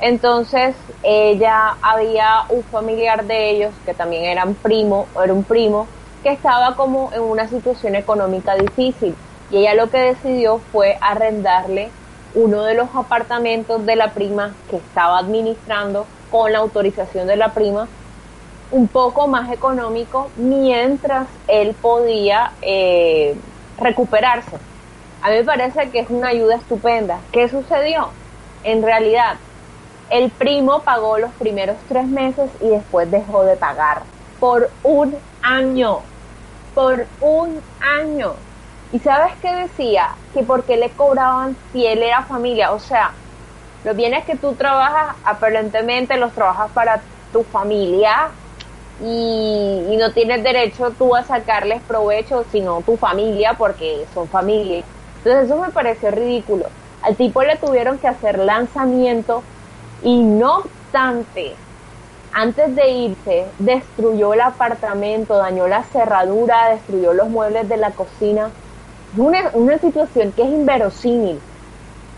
Entonces, 0.00 0.74
ella 1.02 1.76
había 1.80 2.44
un 2.48 2.62
familiar 2.64 3.24
de 3.24 3.50
ellos 3.50 3.72
que 3.84 3.94
también 3.94 4.24
eran 4.24 4.54
primo, 4.54 5.06
era 5.22 5.32
un 5.32 5.44
primo, 5.44 5.86
que 6.22 6.30
estaba 6.30 6.76
como 6.76 7.12
en 7.12 7.22
una 7.22 7.48
situación 7.48 7.94
económica 7.94 8.54
difícil 8.54 9.14
y 9.50 9.58
ella 9.58 9.74
lo 9.74 9.90
que 9.90 9.98
decidió 9.98 10.58
fue 10.70 10.96
arrendarle 11.00 11.90
uno 12.34 12.62
de 12.62 12.74
los 12.74 12.88
apartamentos 12.94 13.84
de 13.84 13.96
la 13.96 14.12
prima 14.12 14.54
que 14.70 14.76
estaba 14.76 15.18
administrando 15.18 16.06
con 16.30 16.52
la 16.52 16.58
autorización 16.58 17.26
de 17.26 17.36
la 17.36 17.52
prima 17.52 17.88
un 18.70 18.88
poco 18.88 19.28
más 19.28 19.52
económico 19.52 20.30
mientras 20.36 21.28
él 21.46 21.74
podía 21.74 22.52
eh, 22.62 23.36
recuperarse. 23.78 24.56
A 25.20 25.28
mí 25.28 25.36
me 25.36 25.44
parece 25.44 25.90
que 25.90 26.00
es 26.00 26.10
una 26.10 26.28
ayuda 26.28 26.56
estupenda. 26.56 27.20
¿Qué 27.30 27.48
sucedió? 27.48 28.08
En 28.64 28.82
realidad, 28.82 29.36
el 30.08 30.30
primo 30.30 30.80
pagó 30.80 31.18
los 31.18 31.32
primeros 31.32 31.76
tres 31.88 32.06
meses 32.06 32.50
y 32.60 32.68
después 32.68 33.10
dejó 33.10 33.44
de 33.44 33.56
pagar 33.56 34.02
por 34.40 34.70
un 34.82 35.16
año 35.42 36.00
por 36.74 37.06
un 37.20 37.60
año. 37.80 38.34
¿Y 38.92 38.98
sabes 38.98 39.32
qué 39.40 39.54
decía? 39.54 40.10
Que 40.34 40.42
porque 40.42 40.76
le 40.76 40.90
cobraban 40.90 41.56
si 41.72 41.86
él 41.86 42.02
era 42.02 42.22
familia. 42.24 42.72
O 42.72 42.78
sea, 42.78 43.12
los 43.84 43.96
bienes 43.96 44.24
que 44.24 44.36
tú 44.36 44.54
trabajas, 44.54 45.16
aparentemente 45.24 46.16
los 46.16 46.32
trabajas 46.32 46.70
para 46.72 47.02
tu 47.32 47.42
familia 47.42 48.28
y, 49.00 49.96
no 49.98 50.12
tienes 50.12 50.42
derecho 50.42 50.90
tú 50.98 51.14
a 51.14 51.22
sacarles 51.22 51.80
provecho, 51.82 52.44
sino 52.50 52.82
tu 52.82 52.96
familia, 52.96 53.54
porque 53.54 54.04
son 54.12 54.28
familia. 54.28 54.84
Entonces 55.18 55.46
eso 55.46 55.56
me 55.60 55.70
pareció 55.70 56.10
ridículo. 56.10 56.66
Al 57.02 57.16
tipo 57.16 57.42
le 57.42 57.56
tuvieron 57.56 57.98
que 57.98 58.08
hacer 58.08 58.38
lanzamiento 58.38 59.42
y 60.02 60.22
no 60.22 60.58
obstante, 60.58 61.54
antes 62.32 62.74
de 62.74 62.90
irse, 62.90 63.46
destruyó 63.58 64.34
el 64.34 64.40
apartamento, 64.40 65.36
dañó 65.36 65.66
la 65.68 65.82
cerradura, 65.84 66.70
destruyó 66.70 67.12
los 67.12 67.28
muebles 67.28 67.68
de 67.68 67.76
la 67.76 67.92
cocina. 67.92 68.50
Una, 69.16 69.50
una 69.52 69.78
situación 69.78 70.32
que 70.32 70.42
es 70.42 70.48
inverosímil. 70.48 71.40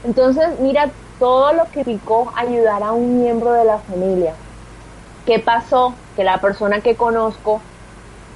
Entonces, 0.04 0.60
mira 0.60 0.90
todo 1.18 1.52
lo 1.52 1.64
que 1.70 1.84
picó 1.84 2.32
ayudar 2.36 2.82
a 2.82 2.92
un 2.92 3.20
miembro 3.20 3.52
de 3.52 3.64
la 3.64 3.78
familia. 3.78 4.34
¿Qué 5.24 5.38
pasó? 5.38 5.94
Que 6.14 6.24
la 6.24 6.40
persona 6.40 6.80
que 6.80 6.96
conozco, 6.96 7.60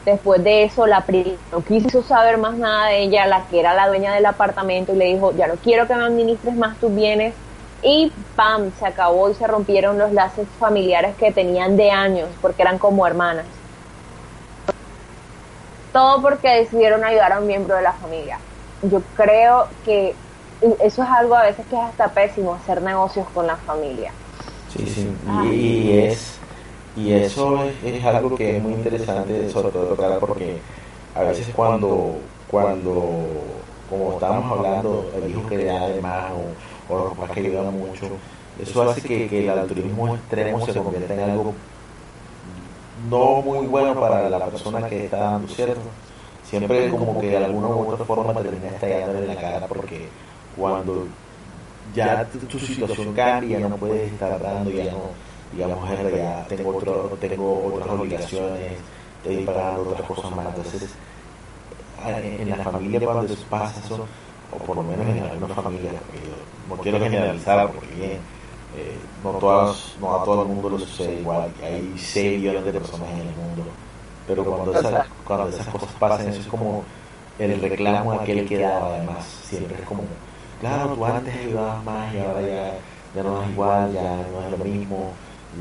después 0.04 0.42
de 0.42 0.64
eso, 0.64 0.86
la 0.86 1.04
no 1.52 1.62
quiso 1.62 2.02
saber 2.02 2.38
más 2.38 2.56
nada 2.56 2.86
de 2.86 3.02
ella, 3.02 3.26
la 3.26 3.46
que 3.46 3.60
era 3.60 3.74
la 3.74 3.88
dueña 3.88 4.14
del 4.14 4.26
apartamento, 4.26 4.94
y 4.94 4.96
le 4.96 5.04
dijo, 5.06 5.32
ya 5.36 5.46
no 5.46 5.56
quiero 5.56 5.86
que 5.86 5.94
me 5.94 6.04
administres 6.04 6.56
más 6.56 6.78
tus 6.78 6.94
bienes, 6.94 7.36
y 7.82 8.12
¡pam! 8.34 8.72
se 8.78 8.86
acabó 8.86 9.30
y 9.30 9.34
se 9.34 9.46
rompieron 9.46 9.98
los 9.98 10.12
lazos 10.12 10.46
familiares 10.58 11.14
que 11.16 11.32
tenían 11.32 11.76
de 11.76 11.90
años 11.90 12.28
porque 12.40 12.62
eran 12.62 12.78
como 12.78 13.06
hermanas. 13.06 13.46
Todo 15.92 16.22
porque 16.22 16.48
decidieron 16.48 17.04
ayudar 17.04 17.32
a 17.32 17.40
un 17.40 17.46
miembro 17.46 17.76
de 17.76 17.82
la 17.82 17.92
familia. 17.92 18.38
Yo 18.82 19.02
creo 19.16 19.68
que 19.84 20.14
eso 20.80 21.02
es 21.02 21.08
algo 21.08 21.34
a 21.34 21.42
veces 21.42 21.64
que 21.66 21.76
es 21.76 21.82
hasta 21.82 22.08
pésimo, 22.08 22.54
hacer 22.54 22.82
negocios 22.82 23.26
con 23.34 23.46
la 23.46 23.56
familia. 23.56 24.12
Sí, 24.68 24.86
sí, 24.86 25.08
y, 25.50 25.98
es 25.98 26.38
y 26.96 27.12
eso 27.12 27.64
es, 27.84 28.04
algo 28.04 28.36
que 28.36 28.56
es 28.56 28.62
muy 28.62 28.72
interesante 28.72 29.48
sobre 29.50 29.70
todo 29.70 29.84
tocar 29.86 30.18
porque 30.18 30.58
a 31.14 31.22
veces 31.22 31.48
cuando 31.54 32.16
cuando 32.50 33.14
como 33.88 34.12
estábamos 34.12 34.58
hablando 34.58 35.10
el 35.16 35.30
hijo 35.30 35.46
que 35.48 35.56
le 35.58 35.64
da 35.66 35.88
de 35.88 36.00
más 36.02 36.32
o 36.32 36.77
o 36.88 36.98
los 36.98 37.16
papás 37.16 37.30
que 37.32 37.40
ayudan 37.40 37.78
mucho. 37.78 38.08
Eso 38.60 38.82
hace 38.82 39.00
que, 39.02 39.44
el 39.44 39.50
altruismo 39.50 40.14
extremo 40.14 40.66
se 40.66 40.74
convierta 40.74 41.14
en 41.14 41.20
algo 41.20 41.54
no 43.08 43.42
muy 43.42 43.66
bueno 43.66 44.00
para 44.00 44.28
la 44.28 44.46
persona 44.46 44.88
que 44.88 45.04
está 45.04 45.18
dando, 45.18 45.48
¿cierto? 45.48 45.80
Siempre 46.44 46.90
como 46.90 47.20
que 47.20 47.28
de 47.28 47.36
alguna 47.36 47.68
u 47.68 47.92
otra 47.92 48.04
forma 48.04 48.34
te 48.34 48.48
termina 48.48 48.68
estallándole 48.68 49.20
en 49.20 49.26
la 49.28 49.40
cara 49.40 49.66
porque 49.66 50.08
cuando 50.56 51.06
ya 51.94 52.26
tu, 52.26 52.58
situación 52.58 53.12
cambia, 53.14 53.60
ya 53.60 53.68
no 53.68 53.76
puedes 53.76 54.12
estar 54.12 54.40
dando, 54.40 54.70
ya 54.70 54.84
no, 54.90 55.10
digamos, 55.52 55.88
ya 55.88 56.44
tengo, 56.48 56.76
otro, 56.76 57.16
tengo 57.20 57.72
otras 57.74 57.88
obligaciones, 57.88 58.72
estoy 59.22 59.44
pagando 59.44 59.90
otras 59.90 60.08
cosas 60.08 60.30
más. 60.32 60.46
Entonces, 60.48 60.90
en 62.06 62.50
la 62.50 62.56
familia 62.56 63.00
cuando 63.00 63.34
pasa 63.48 63.80
eso, 63.84 64.06
o 64.52 64.58
por 64.58 64.76
lo 64.76 64.82
menos 64.82 65.06
en 65.06 65.22
algunas 65.24 65.56
familias, 65.56 65.94
no 66.68 66.76
quiero 66.76 66.98
generalizar 66.98 67.70
porque 67.70 68.18
eh, 68.76 68.98
no, 69.24 69.32
todas, 69.32 69.96
no 70.00 70.20
a 70.20 70.24
todo 70.24 70.42
el 70.42 70.48
mundo 70.48 70.70
lo 70.70 70.78
sucede 70.78 71.20
igual, 71.20 71.50
hay 71.62 71.94
6 71.96 72.38
millones 72.38 72.64
de 72.64 72.72
personas 72.72 73.08
en 73.10 73.20
el 73.20 73.34
mundo, 73.34 73.64
pero 74.26 74.44
cuando, 74.44 74.72
cuando 75.24 75.48
esas 75.48 75.66
cosas 75.68 75.88
pasan, 75.98 76.28
eso 76.28 76.40
es 76.40 76.46
como 76.46 76.84
el 77.38 77.60
reclamo 77.60 78.12
aquel 78.12 78.46
que 78.46 78.58
daba 78.58 78.94
además, 78.94 79.24
siempre 79.44 79.76
es 79.80 79.86
como, 79.86 80.02
claro, 80.60 80.94
tú 80.94 81.04
antes 81.04 81.34
ayudabas 81.34 81.84
más 81.84 82.14
y 82.14 82.18
ahora 82.18 82.40
ya, 82.42 82.74
ya 83.14 83.22
no 83.22 83.42
es 83.42 83.50
igual, 83.50 83.92
ya 83.92 84.02
no 84.02 84.44
es 84.44 84.58
lo 84.58 84.64
mismo, 84.64 85.12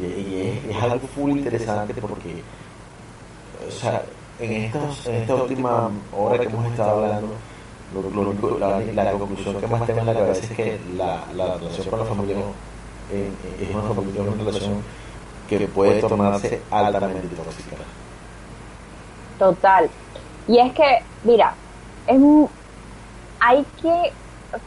y, 0.02 0.70
es, 0.70 0.84
algo 0.84 1.08
full 1.08 1.32
interesante 1.32 1.94
porque, 1.96 2.44
o 3.68 3.72
sea, 3.72 4.04
en, 4.40 4.52
estos, 4.52 5.08
en 5.08 5.16
esta 5.16 5.36
última 5.36 5.90
hora 6.16 6.38
que 6.38 6.46
hemos 6.48 6.66
estado 6.68 7.04
hablando, 7.04 7.30
lo, 7.94 8.60
la, 8.60 8.80
la, 8.80 9.12
conclusión 9.12 9.60
que 9.60 9.68
más 9.68 9.86
tengo 9.86 10.02
en 10.02 10.06
la 10.08 10.14
cabeza 10.14 10.46
es 10.46 10.52
que 10.52 10.80
la, 10.96 11.24
la 11.36 11.58
relación 11.58 11.88
con 11.90 12.00
la 12.00 12.06
familia 12.06 12.38
es 13.12 13.76
una 13.76 14.44
relación 14.44 14.84
que 15.48 15.68
puede 15.68 16.02
tornarse 16.02 16.62
altamente 16.70 17.36
tóxica. 17.36 17.78
Total. 19.40 19.90
Y 20.48 20.60
es 20.60 20.74
que, 20.74 21.00
mira, 21.24 21.54
es, 22.08 22.20
hay 23.40 23.66
que 23.82 24.12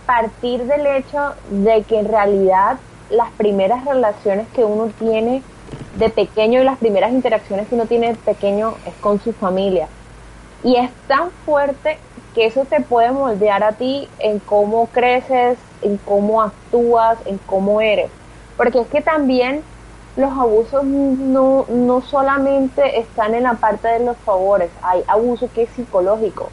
partir 0.07 0.65
del 0.65 0.87
hecho 0.87 1.35
de 1.51 1.83
que 1.83 1.99
en 1.99 2.09
realidad 2.09 2.79
las 3.11 3.31
primeras 3.33 3.85
relaciones 3.85 4.47
que 4.55 4.65
uno 4.65 4.91
tiene 4.99 5.43
de 5.97 6.09
pequeño 6.09 6.61
y 6.61 6.65
las 6.65 6.79
primeras 6.79 7.13
interacciones 7.13 7.69
que 7.69 7.75
uno 7.75 7.87
tiene 7.87 8.09
de 8.09 8.15
pequeño 8.15 8.75
es 8.87 8.95
con 9.01 9.21
su 9.21 9.33
familia. 9.33 9.89
Y 10.63 10.77
es 10.77 10.91
tan 11.07 11.31
fuerte 11.45 11.99
que 12.35 12.47
eso 12.47 12.65
te 12.65 12.81
puede 12.81 13.11
moldear 13.11 13.63
a 13.63 13.73
ti 13.73 14.09
en 14.19 14.39
cómo 14.41 14.87
creces, 14.87 15.59
en 15.83 15.97
cómo 15.99 16.43
actúas, 16.43 17.19
en 17.27 17.39
cómo 17.39 17.81
eres. 17.81 18.11
Porque 18.57 18.81
es 18.81 18.89
que 18.89 19.01
también 19.01 19.65
los 20.17 20.33
abusos 20.33 20.85
no, 20.85 21.65
no 21.69 22.01
solamente 22.03 22.99
están 22.99 23.35
en 23.35 23.45
la 23.45 23.55
parte 23.55 23.89
de 23.89 24.01
los 24.01 24.17
favores, 24.19 24.71
hay 24.83 25.03
abuso 25.07 25.49
que 25.53 25.63
es 25.63 25.71
psicológico. 25.71 26.51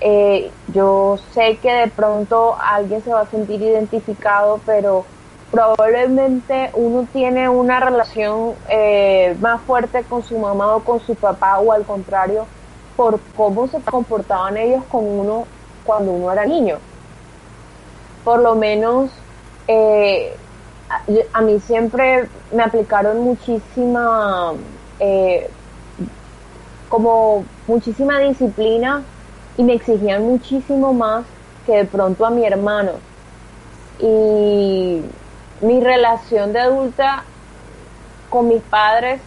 Eh, 0.00 0.50
yo 0.68 1.18
sé 1.32 1.58
que 1.58 1.72
de 1.72 1.88
pronto 1.88 2.56
alguien 2.58 3.02
se 3.02 3.12
va 3.12 3.20
a 3.20 3.26
sentir 3.26 3.60
identificado, 3.60 4.60
pero 4.64 5.04
probablemente 5.50 6.70
uno 6.74 7.06
tiene 7.12 7.48
una 7.48 7.80
relación 7.80 8.54
eh, 8.68 9.36
más 9.40 9.60
fuerte 9.62 10.04
con 10.04 10.22
su 10.22 10.38
mamá 10.38 10.76
o 10.76 10.84
con 10.84 11.00
su 11.00 11.14
papá 11.16 11.58
o 11.58 11.72
al 11.72 11.84
contrario, 11.84 12.46
por 13.00 13.18
cómo 13.34 13.66
se 13.66 13.80
comportaban 13.80 14.58
ellos 14.58 14.84
con 14.90 15.06
uno 15.06 15.46
cuando 15.86 16.12
uno 16.12 16.30
era 16.30 16.44
niño. 16.44 16.76
Por 18.24 18.42
lo 18.42 18.56
menos 18.56 19.10
eh, 19.66 20.36
a, 21.32 21.40
mí 21.40 21.58
siempre 21.60 22.28
me 22.52 22.62
aplicaron 22.62 23.20
muchísima, 23.20 24.52
eh, 24.98 25.48
como 26.90 27.46
muchísima 27.66 28.18
disciplina 28.18 29.02
y 29.56 29.62
me 29.62 29.72
exigían 29.72 30.26
muchísimo 30.26 30.92
más 30.92 31.24
que 31.64 31.76
de 31.76 31.84
pronto 31.86 32.26
a 32.26 32.30
mi 32.30 32.44
hermano. 32.44 32.92
Y 33.98 35.00
mi 35.62 35.80
relación 35.80 36.52
de 36.52 36.60
adulta 36.60 37.24
con 38.28 38.48
mis 38.48 38.60
padres, 38.64 39.22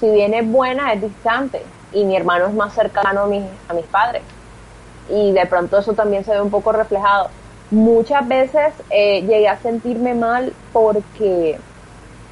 si 0.00 0.10
bien 0.10 0.34
es 0.34 0.50
buena, 0.50 0.92
es 0.92 1.02
distante 1.02 1.62
y 1.92 2.04
mi 2.04 2.16
hermano 2.16 2.46
es 2.46 2.54
más 2.54 2.74
cercano 2.74 3.22
a 3.22 3.26
mis, 3.26 3.44
a 3.68 3.74
mis 3.74 3.86
padres. 3.86 4.22
Y 5.08 5.32
de 5.32 5.46
pronto 5.46 5.78
eso 5.78 5.92
también 5.94 6.24
se 6.24 6.32
ve 6.32 6.40
un 6.40 6.50
poco 6.50 6.72
reflejado. 6.72 7.28
Muchas 7.70 8.26
veces 8.26 8.74
eh, 8.90 9.22
llegué 9.22 9.48
a 9.48 9.58
sentirme 9.58 10.14
mal 10.14 10.52
porque 10.72 11.58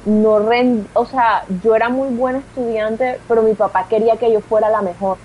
no 0.05 0.39
rend, 0.39 0.87
o 0.93 1.05
sea, 1.05 1.43
yo 1.63 1.75
era 1.75 1.89
muy 1.89 2.09
buena 2.09 2.39
estudiante, 2.39 3.19
pero 3.27 3.43
mi 3.43 3.53
papá 3.53 3.85
quería 3.87 4.17
que 4.17 4.31
yo 4.31 4.41
fuera 4.41 4.69
la 4.69 4.81
mejor. 4.81 5.17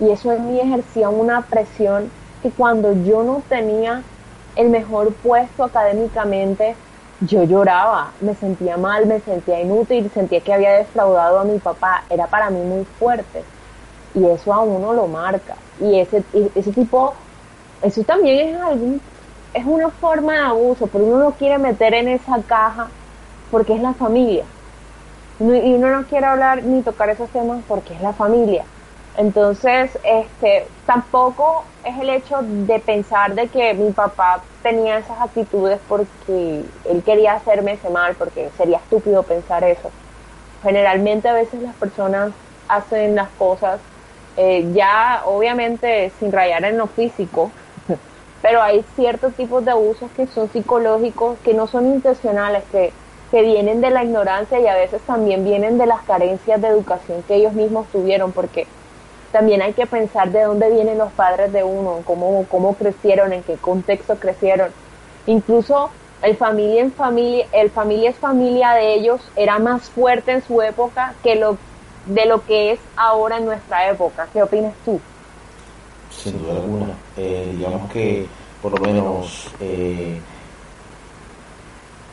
Y 0.00 0.10
eso 0.10 0.32
en 0.32 0.48
mí 0.48 0.60
ejercía 0.60 1.08
una 1.08 1.42
presión 1.42 2.10
que 2.42 2.50
cuando 2.50 2.92
yo 3.04 3.22
no 3.22 3.42
tenía 3.48 4.02
el 4.56 4.68
mejor 4.68 5.14
puesto 5.14 5.64
académicamente, 5.64 6.76
yo 7.20 7.44
lloraba, 7.44 8.14
me 8.20 8.34
sentía 8.34 8.76
mal, 8.76 9.06
me 9.06 9.20
sentía 9.20 9.60
inútil, 9.60 10.10
sentía 10.10 10.40
que 10.40 10.52
había 10.52 10.72
defraudado 10.72 11.38
a 11.38 11.44
mi 11.44 11.58
papá, 11.60 12.04
era 12.10 12.26
para 12.26 12.50
mí 12.50 12.60
muy 12.64 12.84
fuerte 12.84 13.44
y 14.14 14.26
eso 14.28 14.52
a 14.52 14.60
uno 14.62 14.92
lo 14.92 15.08
marca. 15.08 15.64
Y 15.76 15.98
ese, 16.00 16.28
ese 16.32 16.72
tipo, 16.72 17.26
eso 17.80 18.04
también 18.04 18.56
es 18.56 18.62
algún, 18.62 19.06
es 19.52 19.64
una 19.66 19.90
forma 19.90 20.34
de 20.34 20.40
abuso, 20.40 20.90
pero 20.90 21.04
uno 21.06 21.18
no 21.18 21.36
quiere 21.36 21.58
meter 21.58 21.94
en 21.94 22.08
esa 22.08 22.44
caja 22.44 22.94
porque 23.50 23.74
es 23.74 23.82
la 23.82 23.94
familia. 23.94 24.52
Y 25.38 25.74
uno 25.74 25.90
no 25.90 26.06
quiere 26.06 26.26
hablar 26.26 26.64
ni 26.64 26.82
tocar 26.84 27.10
esos 27.10 27.30
temas 27.32 27.64
porque 27.66 27.94
es 27.94 28.00
la 28.00 28.14
familia. 28.14 28.68
Entonces, 29.14 29.98
este, 30.04 30.74
tampoco 30.86 31.74
es 31.82 31.98
el 32.00 32.10
hecho 32.10 32.38
de 32.42 32.80
pensar 32.80 33.34
de 33.34 33.50
que 33.50 33.74
mi 33.74 33.92
papá 33.92 34.48
tenía 34.62 34.98
esas 34.98 35.20
actitudes 35.20 35.82
porque 35.86 36.72
él 36.84 37.02
quería 37.04 37.34
hacerme 37.34 37.72
ese 37.74 37.90
mal, 37.90 38.16
porque 38.16 38.52
sería 38.52 38.78
estúpido 38.78 39.26
pensar 39.26 39.64
eso. 39.64 39.94
Generalmente 40.62 41.28
a 41.28 41.34
veces 41.34 41.62
las 41.62 41.76
personas 41.76 42.34
hacen 42.68 43.14
las 43.16 43.32
cosas 43.34 43.91
eh, 44.36 44.70
ya 44.72 45.22
obviamente 45.26 46.10
sin 46.18 46.32
rayar 46.32 46.64
en 46.64 46.78
lo 46.78 46.86
físico, 46.86 47.50
pero 48.42 48.62
hay 48.62 48.84
ciertos 48.96 49.34
tipos 49.34 49.64
de 49.64 49.70
abusos 49.72 50.10
que 50.16 50.26
son 50.26 50.50
psicológicos, 50.50 51.38
que 51.44 51.54
no 51.54 51.66
son 51.66 51.86
intencionales, 51.86 52.64
que, 52.72 52.92
que 53.30 53.42
vienen 53.42 53.80
de 53.80 53.90
la 53.90 54.04
ignorancia 54.04 54.60
y 54.60 54.66
a 54.66 54.74
veces 54.74 55.00
también 55.02 55.44
vienen 55.44 55.78
de 55.78 55.86
las 55.86 56.02
carencias 56.02 56.60
de 56.60 56.68
educación 56.68 57.22
que 57.22 57.36
ellos 57.36 57.52
mismos 57.52 57.86
tuvieron, 57.88 58.32
porque 58.32 58.66
también 59.32 59.62
hay 59.62 59.72
que 59.72 59.86
pensar 59.86 60.30
de 60.30 60.42
dónde 60.42 60.70
vienen 60.70 60.98
los 60.98 61.12
padres 61.12 61.52
de 61.52 61.64
uno, 61.64 62.02
cómo, 62.04 62.46
cómo 62.48 62.76
crecieron, 62.76 63.32
en 63.32 63.42
qué 63.42 63.56
contexto 63.56 64.18
crecieron. 64.18 64.70
Incluso 65.26 65.90
el 66.20 66.36
familia 66.36 66.82
en 66.82 66.92
familia, 66.92 67.46
el 67.52 67.70
familia 67.70 68.10
es 68.10 68.18
familia 68.18 68.72
de 68.74 68.94
ellos 68.94 69.32
era 69.34 69.58
más 69.58 69.90
fuerte 69.90 70.32
en 70.32 70.42
su 70.42 70.62
época 70.62 71.16
que 71.22 71.34
lo 71.36 71.58
de 72.06 72.26
lo 72.26 72.44
que 72.44 72.72
es 72.72 72.80
ahora 72.96 73.38
en 73.38 73.46
nuestra 73.46 73.88
época. 73.90 74.26
¿Qué 74.32 74.42
opinas 74.42 74.74
tú? 74.84 75.00
Sin 76.10 76.38
duda 76.38 76.54
alguna. 76.54 76.94
Eh, 77.16 77.54
digamos 77.56 77.90
que 77.90 78.26
por 78.60 78.78
lo 78.78 78.84
menos 78.84 79.48
eh, 79.60 80.20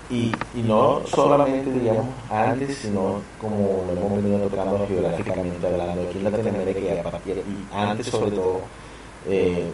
y, 0.10 0.32
y 0.56 0.64
no 0.64 1.02
solamente, 1.06 1.72
digamos, 1.72 2.08
antes, 2.32 2.80
sino 2.80 3.22
como 3.40 3.84
lo 3.86 4.02
hemos 4.02 4.24
venido 4.24 4.40
tocando 4.50 4.88
geográficamente 4.88 5.68
hablando 5.68 6.02
aquí 6.02 6.18
en 6.18 6.24
Latinoamérica 6.24 6.80
y, 6.80 7.68
antes 7.72 8.08
sobre 8.08 8.32
todo, 8.32 8.62
eh, 9.28 9.70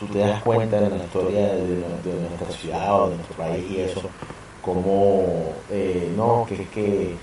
tú 0.00 0.06
te 0.06 0.20
das 0.20 0.42
cuenta 0.42 0.80
de 0.80 0.88
la 0.88 1.04
historia 1.04 1.54
de, 1.54 1.84
nuestra 2.30 2.50
ciudad 2.50 3.02
o 3.02 3.10
de 3.10 3.16
nuestro 3.16 3.36
país 3.36 3.70
y 3.70 3.80
eso, 3.80 4.00
como, 4.62 5.52
eh, 5.70 6.10
no, 6.16 6.46
que 6.48 6.62
es 6.62 6.68
que 6.70 7.14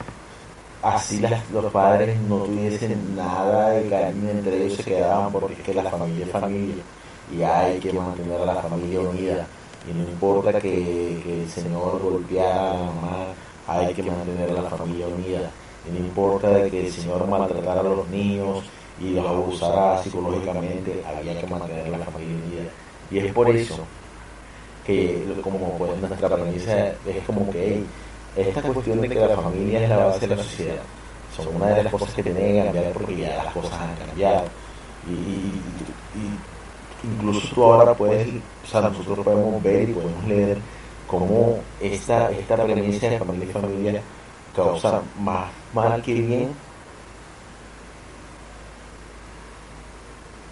así 0.82 1.22
los 1.54 1.72
padres 1.72 2.20
no 2.22 2.40
tuviesen 2.40 3.16
nada 3.16 3.70
de 3.70 3.90
cariño 3.90 4.30
entre 4.30 4.66
ellos, 4.66 4.78
se 4.78 4.84
quedaban 4.84 5.32
porque 5.32 5.54
es 5.54 5.60
que 5.60 5.74
la 5.74 5.84
familia 5.84 6.26
es 6.26 6.32
familia 6.32 6.84
y 7.32 7.42
hay 7.44 7.80
que 7.80 7.94
mantener 7.94 8.42
a 8.42 8.46
la 8.46 8.56
familia 8.56 9.00
unida 9.00 9.48
y 9.90 9.94
no 9.94 10.04
importa 10.04 10.60
que, 10.60 11.42
el 11.42 11.50
Señor 11.50 12.00
golpeara 12.02 12.72
a 12.72 12.74
la 12.74 12.84
mamá, 12.84 13.26
hay 13.68 13.94
que 13.94 14.04
mantener 14.04 14.52
a 14.52 14.62
la 14.62 14.70
familia 14.70 15.08
unida. 15.08 15.50
Y 15.88 15.92
no 15.92 16.06
importa 16.06 16.70
que 16.70 16.86
el 16.86 16.92
Señor 16.92 17.28
maltratara 17.28 17.80
a 17.80 17.84
los 17.84 18.08
niños 18.10 18.64
y 19.00 19.12
los 19.12 19.26
abusara 19.26 20.02
psicológicamente, 20.04 21.04
había 21.04 21.40
que 21.40 21.48
mantener 21.48 21.88
a 21.88 21.98
la 21.98 22.06
familia 22.06 22.36
unida. 22.46 22.70
Y 23.10 23.18
es 23.18 23.34
por 23.34 23.50
eso 23.50 23.80
que, 24.86 25.26
como 25.42 25.78
pues, 25.78 26.00
nuestra 26.00 26.30
premisa 26.30 26.90
es 26.90 27.26
como 27.26 27.50
que 27.50 27.84
esta 28.36 28.62
cuestión 28.62 29.02
de 29.02 29.10
que 29.10 29.16
la 29.16 29.36
familia 29.36 29.84
es 29.84 29.90
la 29.90 29.98
base 29.98 30.28
de 30.28 30.36
la 30.36 30.44
sociedad, 30.44 30.82
son 31.36 31.56
una 31.56 31.68
de 31.68 31.84
las 31.84 31.92
cosas 31.92 32.14
que 32.14 32.24
tienen 32.24 32.54
que 32.54 32.64
cambiar 32.64 32.94
porque 32.94 33.18
ya 33.18 33.44
las 33.44 33.54
cosas 33.54 33.74
han 33.74 33.96
cambiado. 34.08 34.44
y 35.08 35.52
incluso 37.04 37.54
tú 37.54 37.64
ahora 37.64 37.94
puedes, 37.94 38.28
o 38.28 38.68
sea, 38.68 38.82
nosotros 38.82 39.26
podemos 39.26 39.62
ver 39.64 39.90
y 39.90 39.94
podemos 39.94 40.24
leer 40.26 40.58
cómo 41.08 41.60
esta, 41.80 42.32
esta 42.32 42.64
premisa 42.64 43.10
de 43.10 43.20
familia 43.20 43.46
y 43.46 43.52
familia 43.52 44.02
causa 44.56 45.02
más 45.20 45.50
mal 45.74 46.02
que 46.02 46.14
bien. 46.14 46.50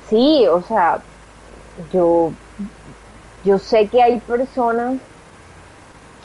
Sí, 0.10 0.48
o 0.48 0.62
sea, 0.64 1.00
yo, 1.94 2.32
yo 3.46 3.60
sé 3.60 3.88
que 3.88 4.02
hay 4.02 4.20
personas 4.22 4.96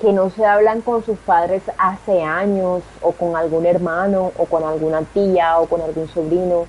que 0.05 0.13
no 0.13 0.29
se 0.29 0.45
hablan 0.45 0.83
con 0.83 1.03
sus 1.03 1.17
padres 1.17 1.63
hace 1.79 2.23
años, 2.23 2.83
o 3.01 3.13
con 3.13 3.37
algún 3.37 3.65
hermano, 3.65 4.33
o 4.37 4.45
con 4.45 4.63
alguna 4.63 5.01
tía, 5.01 5.59
o 5.59 5.65
con 5.65 5.81
algún 5.81 6.09
sobrino. 6.09 6.67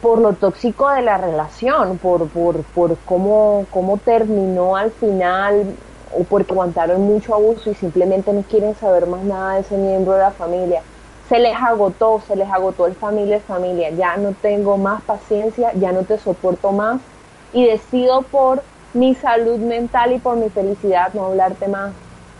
Por 0.00 0.20
lo 0.20 0.34
tóxico 0.34 0.88
de 0.90 1.02
la 1.02 1.18
relación, 1.18 1.98
por, 1.98 2.28
por, 2.28 2.62
por 2.62 2.96
cómo, 2.98 3.66
cómo 3.72 3.96
terminó 3.96 4.76
al 4.76 4.92
final 4.92 5.74
o 6.16 6.22
porque 6.22 6.52
aguantaron 6.52 7.02
mucho 7.02 7.34
abuso 7.34 7.70
y 7.70 7.74
simplemente 7.74 8.32
no 8.32 8.42
quieren 8.42 8.76
saber 8.76 9.08
más 9.08 9.24
nada 9.24 9.54
de 9.54 9.62
ese 9.62 9.76
miembro 9.76 10.12
de 10.12 10.20
la 10.20 10.30
familia. 10.30 10.82
Se 11.28 11.40
les 11.40 11.56
agotó, 11.56 12.22
se 12.24 12.36
les 12.36 12.48
agotó 12.48 12.86
el 12.86 12.94
familia 12.94 13.40
familia, 13.40 13.90
ya 13.90 14.16
no 14.16 14.32
tengo 14.40 14.78
más 14.78 15.02
paciencia, 15.02 15.72
ya 15.74 15.90
no 15.90 16.04
te 16.04 16.18
soporto 16.18 16.70
más. 16.70 17.00
Y 17.52 17.64
decido 17.64 18.22
por 18.22 18.62
mi 18.96 19.14
salud 19.14 19.58
mental 19.58 20.12
y 20.12 20.18
por 20.18 20.36
mi 20.36 20.48
felicidad 20.48 21.12
no 21.14 21.26
hablarte 21.26 21.68
más. 21.68 21.92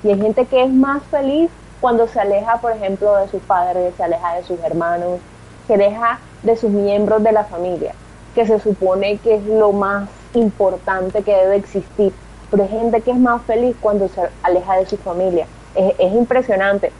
Y 0.03 0.11
hay 0.11 0.21
gente 0.21 0.47
que 0.47 0.63
es 0.65 0.73
más 0.73 1.03
feliz 1.05 1.51
cuando 1.81 2.09
se 2.09 2.19
aleja, 2.19 2.61
por 2.61 2.73
ejemplo, 2.73 3.17
de 3.17 3.29
sus 3.29 3.43
padres, 3.43 3.95
se 3.97 4.03
aleja 4.03 4.35
de 4.35 4.43
sus 4.43 4.59
hermanos, 4.61 5.21
se 5.67 5.77
deja 5.77 6.19
de 6.43 6.57
sus 6.57 6.71
miembros 6.71 7.23
de 7.23 7.33
la 7.33 7.45
familia, 7.45 7.93
que 8.35 8.47
se 8.47 8.59
supone 8.61 9.19
que 9.19 9.35
es 9.35 9.45
lo 9.45 9.73
más 9.73 10.09
importante 10.35 11.23
que 11.23 11.37
debe 11.37 11.57
existir. 11.57 12.13
Pero 12.51 12.63
hay 12.63 12.69
gente 12.69 13.01
que 13.01 13.11
es 13.11 13.19
más 13.19 13.43
feliz 13.43 13.77
cuando 13.81 14.09
se 14.09 14.23
aleja 14.43 14.77
de 14.77 14.87
su 14.87 14.97
familia. 14.97 15.47
Es, 15.75 16.13
impresionante. 16.15 16.91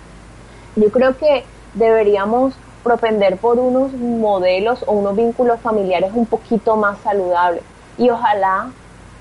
Yo 0.75 0.91
creo 0.91 1.17
que 1.17 1.45
deberíamos 1.75 2.55
propender 2.83 3.39
por 3.39 3.59
unos 3.59 3.93
modelos 3.93 4.85
o 4.87 4.93
unos 4.93 5.17
vínculos 5.17 5.61
familiares 5.61 6.11
un 6.15 6.27
poquito 6.27 6.77
más 6.77 6.99
saludables. 6.99 7.63
Y 7.97 8.11
ojalá, 8.11 8.71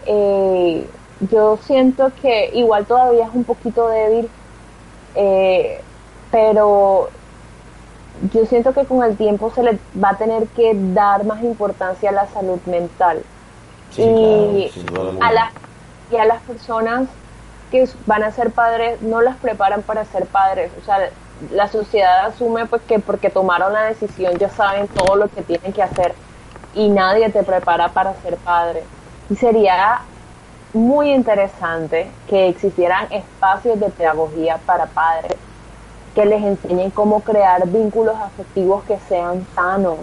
eh, 0.06 0.88
yo 1.32 1.58
siento 1.66 2.12
que 2.22 2.52
igual 2.54 2.86
todavía 2.86 3.26
es 3.26 3.34
un 3.34 3.44
poquito 3.44 3.88
débil, 3.88 4.30
eh, 5.16 5.82
pero 6.32 7.10
yo 8.34 8.46
siento 8.46 8.74
que 8.74 8.86
con 8.86 9.04
el 9.04 9.18
tiempo 9.18 9.52
se 9.54 9.64
le 9.64 9.80
va 10.02 10.12
a 10.12 10.18
tener 10.18 10.48
que 10.48 10.72
dar 10.74 11.26
más 11.26 11.44
importancia 11.44 12.10
a 12.10 12.14
la 12.14 12.28
salud 12.28 12.60
mental. 12.66 13.24
y, 13.98 14.72
a 15.22 15.32
las, 15.32 15.54
y 16.12 16.18
a 16.18 16.26
las 16.26 16.42
personas 16.42 17.08
que 17.72 17.88
van 18.06 18.24
a 18.24 18.32
ser 18.32 18.52
padres 18.52 19.02
no 19.02 19.22
las 19.22 19.38
preparan 19.38 19.82
para 19.82 20.06
ser 20.06 20.26
padres. 20.26 20.72
O 20.82 20.86
sea, 20.86 21.10
la 21.52 21.68
sociedad 21.68 22.26
asume 22.26 22.66
pues 22.66 22.82
que 22.84 23.00
porque 23.00 23.30
tomaron 23.30 23.74
la 23.74 23.84
decisión 23.84 24.38
ya 24.38 24.50
saben 24.50 24.88
todo 24.88 25.16
lo 25.16 25.28
que 25.28 25.42
tienen 25.42 25.74
que 25.74 25.84
hacer 25.84 26.14
y 26.74 26.90
nadie 26.90 27.30
te 27.30 27.44
prepara 27.44 27.90
para 27.90 28.14
ser 28.22 28.38
padre. 28.38 28.84
Y 29.30 29.36
sería 29.36 30.02
muy 30.74 31.12
interesante 31.12 32.12
que 32.28 32.50
existieran 32.50 33.08
espacios 33.12 33.80
de 33.80 33.90
pedagogía 33.90 34.60
para 34.66 34.86
padres 34.88 35.38
que 36.14 36.26
les 36.26 36.44
enseñen 36.44 36.92
cómo 36.92 37.22
crear 37.22 37.68
vínculos 37.68 38.16
afectivos 38.16 38.84
que 38.86 38.98
sean 39.00 39.46
sanos, 39.54 40.00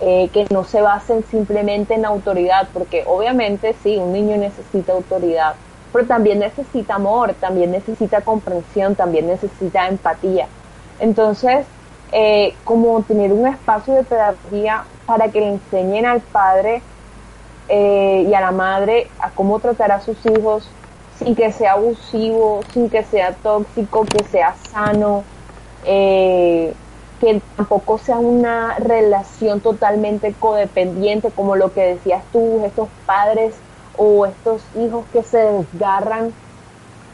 eh, 0.00 0.30
que 0.32 0.46
no 0.50 0.64
se 0.64 0.80
basen 0.80 1.24
simplemente 1.24 1.94
en 1.94 2.06
autoridad, 2.06 2.68
porque 2.72 3.04
obviamente 3.06 3.74
sí, 3.82 3.98
un 3.98 4.12
niño 4.12 4.36
necesita 4.38 4.92
autoridad, 4.94 5.54
pero 5.92 6.06
también 6.06 6.38
necesita 6.38 6.94
amor, 6.94 7.34
también 7.34 7.70
necesita 7.70 8.22
comprensión, 8.22 8.96
también 8.96 9.26
necesita 9.26 9.88
empatía. 9.88 10.48
Entonces, 10.98 11.66
eh, 12.12 12.54
como 12.64 13.02
tener 13.02 13.32
un 13.32 13.46
espacio 13.46 13.94
de 13.94 14.04
pedagogía 14.04 14.84
para 15.06 15.28
que 15.28 15.40
le 15.40 15.48
enseñen 15.48 16.06
al 16.06 16.20
padre 16.20 16.82
eh, 17.74 18.26
y 18.28 18.34
a 18.34 18.40
la 18.42 18.50
madre 18.50 19.08
a 19.18 19.30
cómo 19.30 19.58
tratar 19.58 19.92
a 19.92 20.00
sus 20.02 20.18
hijos 20.26 20.68
sin 21.18 21.34
que 21.34 21.50
sea 21.52 21.72
abusivo, 21.72 22.60
sin 22.70 22.90
que 22.90 23.02
sea 23.02 23.32
tóxico, 23.32 24.04
que 24.04 24.24
sea 24.24 24.54
sano, 24.70 25.24
eh, 25.86 26.74
que 27.18 27.40
tampoco 27.56 27.96
sea 27.96 28.18
una 28.18 28.74
relación 28.78 29.60
totalmente 29.60 30.34
codependiente, 30.38 31.30
como 31.30 31.56
lo 31.56 31.72
que 31.72 31.94
decías 31.94 32.22
tú, 32.30 32.62
estos 32.62 32.90
padres 33.06 33.54
o 33.96 34.26
estos 34.26 34.60
hijos 34.76 35.06
que 35.10 35.22
se 35.22 35.38
desgarran 35.38 36.34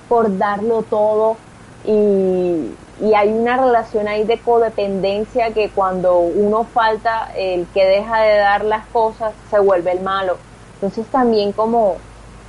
por 0.09 0.38
darlo 0.38 0.82
todo 0.82 1.36
y, 1.84 2.74
hay 3.14 3.28
una 3.28 3.56
relación 3.56 4.09
ahí 4.09 4.24
de 4.24 4.40
codependencia 4.40 5.52
que 5.52 5.70
cuando 5.70 6.18
uno 6.18 6.64
falta, 6.64 7.30
el 7.36 7.64
que 7.72 7.84
deja 7.84 8.22
de 8.22 8.38
dar 8.38 8.64
las 8.64 8.84
cosas 8.88 9.32
se 9.50 9.61
vuelve 9.61 9.92
el 9.92 10.00
malo. 10.00 10.36
Entonces 10.81 11.07
también 11.09 11.53
como 11.53 11.97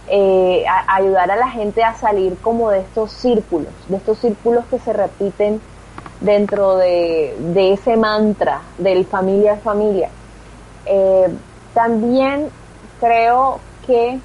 eh, 0.08 0.64
ayudar 0.88 1.32
a 1.32 1.36
la 1.36 1.50
gente 1.50 1.84
a 1.84 1.96
salir 1.96 2.38
como 2.42 2.70
de 2.70 2.82
estos 2.82 3.12
círculos, 3.12 3.74
de 3.88 3.98
estos 3.98 4.20
círculos 4.20 4.66
que 4.70 4.78
se 4.78 4.94
repiten 4.94 5.60
dentro 6.22 6.78
de, 6.78 7.74
ese 7.74 7.98
mantra 7.98 8.62
del 8.78 9.06
familia 9.06 9.54
es 9.54 9.62
familia. 9.64 10.10
Eh, 10.86 11.28
también 11.74 12.50
creo 13.00 13.60
que 13.88 14.20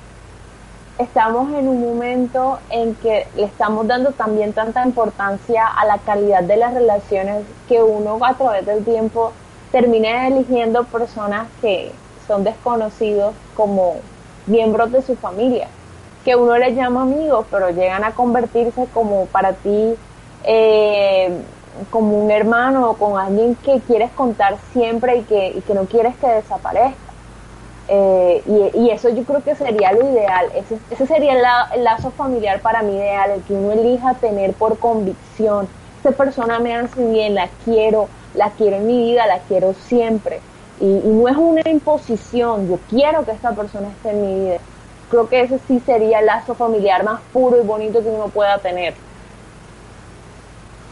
estamos 0.99 1.51
en 1.55 1.67
un 1.67 1.81
momento 1.81 2.59
en 2.69 2.95
que 2.97 3.27
le 3.37 3.45
estamos 3.45 3.87
dando 3.87 4.13
también 4.13 4.53
tanta 4.53 4.85
importancia 4.85 5.67
a 5.67 5.87
la 5.87 5.97
calidad 5.99 6.43
de 6.43 6.57
las 6.59 6.75
relaciones 6.75 7.45
que 7.69 7.83
uno 7.83 8.19
a 8.23 8.35
través 8.35 8.67
del 8.67 8.85
tiempo 8.85 9.33
termina 9.73 10.29
eligiendo 10.29 10.85
personas 10.85 11.49
que 11.61 11.93
son 12.27 12.45
desconocidos 12.45 13.35
como 13.57 13.97
miembros 14.47 14.93
de 14.93 15.03
su 15.03 15.16
familia, 15.16 15.68
que 16.25 16.37
uno 16.37 16.57
les 16.59 16.75
llama 16.77 17.03
amigos, 17.03 17.47
pero 17.51 17.70
llegan 17.70 18.05
a 18.05 18.12
convertirse 18.12 18.87
como 18.93 19.27
para 19.27 19.53
ti 19.53 19.95
eh, 20.45 21.31
como 21.91 22.22
un 22.22 22.31
hermano 22.31 22.91
o 22.91 22.95
con 22.95 23.18
alguien 23.18 23.57
que 23.57 23.81
quieres 23.81 24.11
contar 24.12 24.59
siempre 24.72 25.18
y 25.18 25.22
que, 25.22 25.62
que 25.66 25.75
no 25.75 25.87
quieres 25.87 26.14
que 26.16 26.29
desaparezca. 26.29 26.99
Eh, 27.89 28.43
y, 28.75 28.91
eso 28.91 29.11
yo 29.11 29.25
creo 29.25 29.43
que 29.43 29.55
sería 29.55 29.93
lo 29.93 30.09
ideal, 30.11 30.47
ese, 30.55 30.79
ese 30.91 31.07
sería 31.07 31.35
el, 31.75 31.85
lazo 31.85 32.11
familiar 32.12 32.61
para 32.61 32.83
mí 32.83 32.97
ideal, 32.97 33.31
el 33.31 33.43
que 33.43 33.53
uno 33.53 33.72
elija 33.72 34.14
tener 34.14 34.55
por 34.55 34.79
convicción, 34.79 35.68
esta 35.99 36.12
persona 36.12 36.59
me 36.61 36.75
hace 36.75 37.05
bien, 37.07 37.35
la 37.35 37.51
quiero, 37.64 38.09
la 38.35 38.51
quiero 38.51 38.77
en 38.77 38.87
mi 38.87 38.99
vida, 38.99 39.27
la 39.27 39.41
quiero 39.41 39.75
siempre. 39.75 40.41
Y, 40.81 40.85
y 40.85 41.09
no 41.09 41.29
es 41.29 41.37
una 41.37 41.62
imposición, 41.66 42.68
yo 42.68 42.79
quiero 42.91 43.25
que 43.25 43.33
esta 43.33 43.53
persona 43.53 43.89
esté 43.89 44.11
en 44.11 44.22
mi 44.22 44.41
vida. 44.45 44.59
Creo 45.11 45.29
que 45.29 45.43
ese 45.43 45.59
sí 45.68 45.81
sería 45.81 46.20
el 46.20 46.27
lazo 46.27 46.55
familiar 46.55 47.05
más 47.05 47.20
puro 47.33 47.61
y 47.61 47.64
bonito 47.64 48.03
que 48.03 48.09
uno 48.09 48.29
pueda 48.29 48.59
tener. 48.59 48.95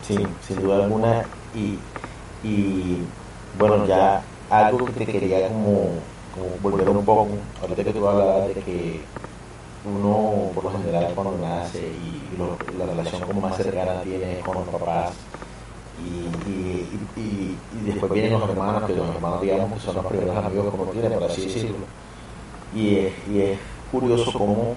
Sí, 0.07 0.16
sin 0.47 0.62
duda 0.62 0.85
alguna. 0.85 1.24
Y, 1.55 1.78
y 2.47 2.99
bueno, 3.59 3.87
ya 3.87 4.22
algo 4.51 4.85
que 4.87 4.93
te 4.93 5.07
quería 5.07 5.49
como, 5.49 5.91
volver 6.62 6.89
un 6.89 7.05
poco, 7.05 7.28
ahorita 7.61 7.85
que 7.85 7.93
tú 7.93 8.07
hablabas 8.07 8.49
de 8.49 8.55
que 8.55 9.01
uno 9.85 10.51
por 10.55 10.64
lo 10.64 10.70
general 10.72 11.12
cuando 11.14 11.37
nace 11.39 11.80
y 11.80 12.78
la 12.78 12.87
relación 12.87 13.22
como 13.22 13.41
más 13.41 13.57
cercana 13.57 14.03
tiene 14.03 14.41
con 14.41 14.55
los 14.55 14.68
papás 14.68 15.12
y, 16.03 17.20
y, 17.20 17.84
después 17.84 18.12
vienen 18.12 18.32
los 18.32 18.48
hermanos, 18.48 18.84
que 18.84 18.94
los 18.94 19.09
hermanos 19.14 19.40
digamos 19.40 19.72
que 19.72 19.80
son 19.80 19.94
los 19.96 20.07
primeros 20.07 20.36
amigos 20.36 20.70
como 20.70 20.84
tiene, 20.86 21.11
por 21.11 21.24
así 21.24 21.42
decirlo. 21.42 21.86
Y 22.74 22.96
es, 22.96 23.12
y 23.28 23.40
es 23.40 23.59
curioso 23.90 24.32
cómo 24.32 24.74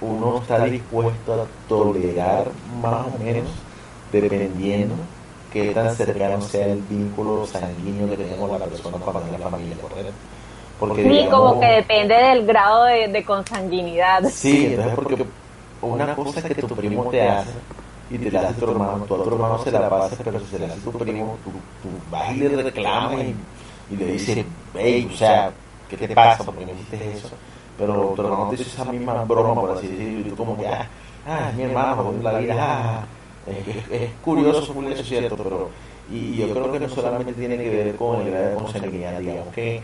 uno 0.00 0.38
está 0.38 0.64
dispuesto 0.64 1.34
a 1.34 1.46
tolerar 1.68 2.48
más 2.82 3.06
o 3.06 3.22
menos 3.22 3.48
dependiendo 4.10 4.94
qué 5.52 5.72
tan 5.72 5.94
cercano 5.94 6.40
sea 6.40 6.66
el 6.66 6.80
vínculo 6.82 7.46
sanguíneo 7.46 8.08
que 8.08 8.16
tenemos 8.16 8.48
con 8.48 8.58
la 8.58 8.66
persona 8.66 8.96
para 8.98 9.20
tener 9.20 9.40
la 9.40 9.48
familia, 9.48 9.76
¿correcto? 9.80 10.12
Porque, 10.80 11.04
sí, 11.04 11.28
como 11.30 11.60
que 11.60 11.66
depende 11.66 12.14
del 12.14 12.44
grado 12.44 12.84
de, 12.84 13.08
de 13.08 13.24
consanguinidad. 13.24 14.24
Sí, 14.30 14.66
entonces 14.66 14.94
porque 14.96 15.24
una 15.80 16.14
cosa 16.16 16.42
que 16.42 16.54
tu 16.54 16.74
primo 16.74 17.04
te 17.04 17.22
hace 17.22 17.50
y 18.12 18.18
te 18.18 18.30
la 18.30 18.40
hace 18.42 18.60
tu 18.60 18.70
hermano, 18.70 19.04
tu 19.04 19.14
otro 19.14 19.34
hermano 19.34 19.58
se 19.64 19.70
la 19.70 19.88
pasa, 19.88 20.16
pero 20.22 20.38
si 20.40 20.46
se 20.46 20.58
la 20.58 20.66
hace 20.66 20.80
tu 20.80 20.92
primo, 20.92 21.38
tú, 21.42 21.50
vas 22.10 22.36
y 22.36 22.40
le 22.40 22.62
reclamas 22.62 23.14
y, 23.90 23.96
le 23.96 24.06
dices, 24.12 24.44
hey, 24.74 25.10
o 25.12 25.16
sea, 25.16 25.50
¿qué 25.88 25.96
te 25.96 26.08
pasa? 26.14 26.44
porque 26.44 26.66
me 26.66 26.72
hiciste 26.72 27.12
eso? 27.12 27.30
Pero 27.78 28.12
tu 28.14 28.22
hermano 28.22 28.50
te 28.50 28.56
dice 28.56 28.68
esa 28.68 28.84
misma 28.84 29.24
broma, 29.24 29.60
por 29.60 29.70
así 29.70 29.86
decirlo, 29.86 30.20
y 30.20 30.24
tú 30.24 30.36
como 30.36 30.58
que, 30.58 30.66
ah, 30.66 30.86
ah 31.26 31.52
mi 31.56 31.62
hermano, 31.62 32.12
la 32.22 32.38
vida, 32.38 32.54
ah, 32.58 33.04
es, 33.46 33.90
es, 33.90 34.10
curioso, 34.22 34.74
es 34.90 35.08
cierto, 35.08 35.36
pero 35.36 35.70
y 36.10 36.36
yo 36.36 36.50
creo 36.50 36.70
que 36.70 36.80
no 36.80 36.88
solamente 36.88 37.32
tiene 37.32 37.56
que 37.56 37.70
ver 37.70 37.96
con 37.96 38.20
el 38.20 38.30
grado 38.30 38.50
de 38.50 38.54
consanguinidad, 38.56 39.18
digamos 39.18 39.48
que, 39.54 39.80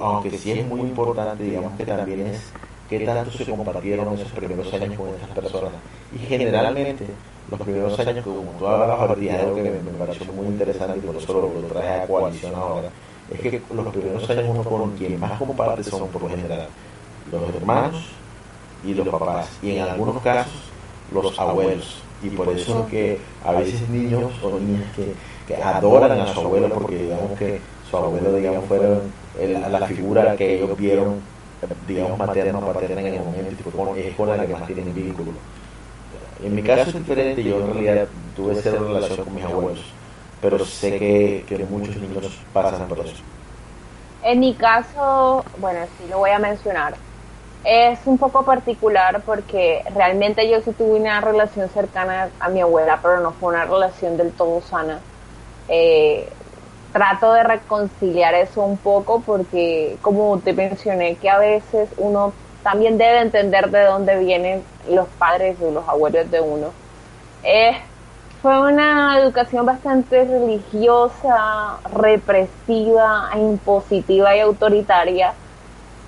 aunque 0.00 0.36
sí 0.36 0.50
es 0.50 0.66
muy 0.66 0.80
importante, 0.80 1.44
digamos 1.44 1.76
que 1.76 1.86
también 1.86 2.26
es 2.26 2.52
qué 2.88 3.00
tanto 3.00 3.30
se 3.30 3.44
compartieron 3.44 4.14
esos 4.14 4.30
primeros 4.32 4.72
años 4.72 4.96
con 4.96 5.08
esas 5.08 5.30
personas. 5.30 5.72
Y 6.14 6.18
generalmente, 6.18 7.06
los 7.50 7.60
primeros 7.60 7.98
años, 7.98 8.24
como 8.24 8.50
tú 8.58 8.66
hablabas 8.66 9.00
ahorita, 9.00 9.40
algo 9.40 9.54
que 9.56 9.62
me, 9.62 9.70
me, 9.70 9.90
pareció 9.98 10.32
muy 10.32 10.46
interesante 10.46 10.98
y 10.98 11.00
por 11.00 11.16
eso 11.16 11.32
lo, 11.32 11.60
lo 11.60 11.68
traje 11.68 11.88
a 11.88 12.06
coalición 12.06 12.54
ahora, 12.54 12.88
es 13.32 13.40
que 13.40 13.62
los 13.74 13.88
primeros 13.88 14.30
años 14.30 14.44
uno 14.48 14.62
con 14.62 14.96
quien 14.96 15.18
más 15.18 15.38
comparte 15.38 15.82
son, 15.84 16.08
por 16.08 16.22
lo 16.22 16.28
general, 16.28 16.68
los 17.30 17.54
hermanos 17.54 18.06
y 18.84 18.94
los 18.94 19.08
papás, 19.08 19.48
y 19.62 19.76
en 19.76 19.82
algunos 19.82 20.22
casos, 20.22 20.52
los 21.12 21.38
abuelos. 21.38 22.02
Y 22.22 22.30
por 22.30 22.48
eso 22.48 22.84
es 22.84 22.90
que 22.90 23.18
a 23.44 23.52
veces 23.52 23.88
niños 23.90 24.32
o 24.42 24.58
niñas 24.58 24.90
que, 24.94 25.12
que 25.46 25.62
adoran 25.62 26.18
a 26.18 26.32
su 26.32 26.40
abuelo 26.40 26.68
porque 26.70 26.96
digamos 26.96 27.38
que 27.38 27.60
su 27.90 27.96
abuelo 27.96 28.32
digamos 28.32 28.64
fueron 28.64 29.02
la 29.70 29.86
figura 29.86 30.34
que 30.34 30.56
ellos 30.56 30.76
vieron 30.78 31.20
digamos, 31.86 32.18
materna 32.18 32.58
o 32.58 32.72
paterna 32.72 33.00
en 33.00 33.14
el 33.14 33.20
momento 33.20 33.96
y 33.96 34.00
es 34.00 34.14
con 34.16 34.28
la 34.28 34.46
que 34.46 34.52
más 34.52 34.66
tienen 34.66 34.94
vínculo. 34.94 35.32
En 36.42 36.54
mi 36.54 36.62
caso 36.62 36.90
es 36.90 36.94
diferente, 36.94 37.42
yo 37.42 37.60
en 37.60 37.72
realidad 37.74 38.08
tuve 38.34 38.54
cero 38.62 38.86
relación 38.88 39.24
con 39.24 39.34
mis 39.34 39.44
abuelos, 39.44 39.84
pero 40.40 40.64
sé 40.64 40.98
que, 40.98 41.44
que 41.48 41.64
muchos 41.64 41.96
niños 41.96 42.38
pasan 42.52 42.88
por 42.88 43.00
eso. 43.00 43.16
En 44.22 44.40
mi 44.40 44.54
caso, 44.54 45.44
bueno, 45.58 45.80
sí 45.96 46.08
lo 46.08 46.18
voy 46.18 46.30
a 46.30 46.38
mencionar. 46.38 46.94
Es 47.64 48.00
un 48.06 48.18
poco 48.18 48.44
particular 48.44 49.22
porque 49.24 49.82
realmente 49.94 50.48
yo 50.48 50.60
sí 50.60 50.72
tuve 50.72 51.00
una 51.00 51.20
relación 51.20 51.68
cercana 51.68 52.30
a 52.38 52.48
mi 52.48 52.60
abuela, 52.60 52.98
pero 53.02 53.20
no 53.20 53.32
fue 53.32 53.50
una 53.50 53.64
relación 53.64 54.16
del 54.16 54.32
todo 54.32 54.60
sana. 54.60 55.00
Eh, 55.68 56.35
trato 56.96 57.34
de 57.34 57.42
reconciliar 57.42 58.32
eso 58.32 58.62
un 58.62 58.78
poco 58.78 59.20
porque, 59.20 59.98
como 60.00 60.38
te 60.38 60.54
mencioné, 60.54 61.16
que 61.16 61.28
a 61.28 61.36
veces 61.38 61.90
uno 61.98 62.32
también 62.62 62.96
debe 62.96 63.20
entender 63.20 63.70
de 63.70 63.82
dónde 63.84 64.18
vienen 64.18 64.64
los 64.88 65.06
padres 65.18 65.58
o 65.60 65.70
los 65.70 65.86
abuelos 65.86 66.30
de 66.30 66.40
uno. 66.40 66.68
Eh, 67.42 67.76
fue 68.40 68.58
una 68.72 69.18
educación 69.18 69.66
bastante 69.66 70.24
religiosa, 70.24 71.76
represiva, 71.92 73.28
impositiva 73.36 74.34
y 74.34 74.40
autoritaria 74.40 75.34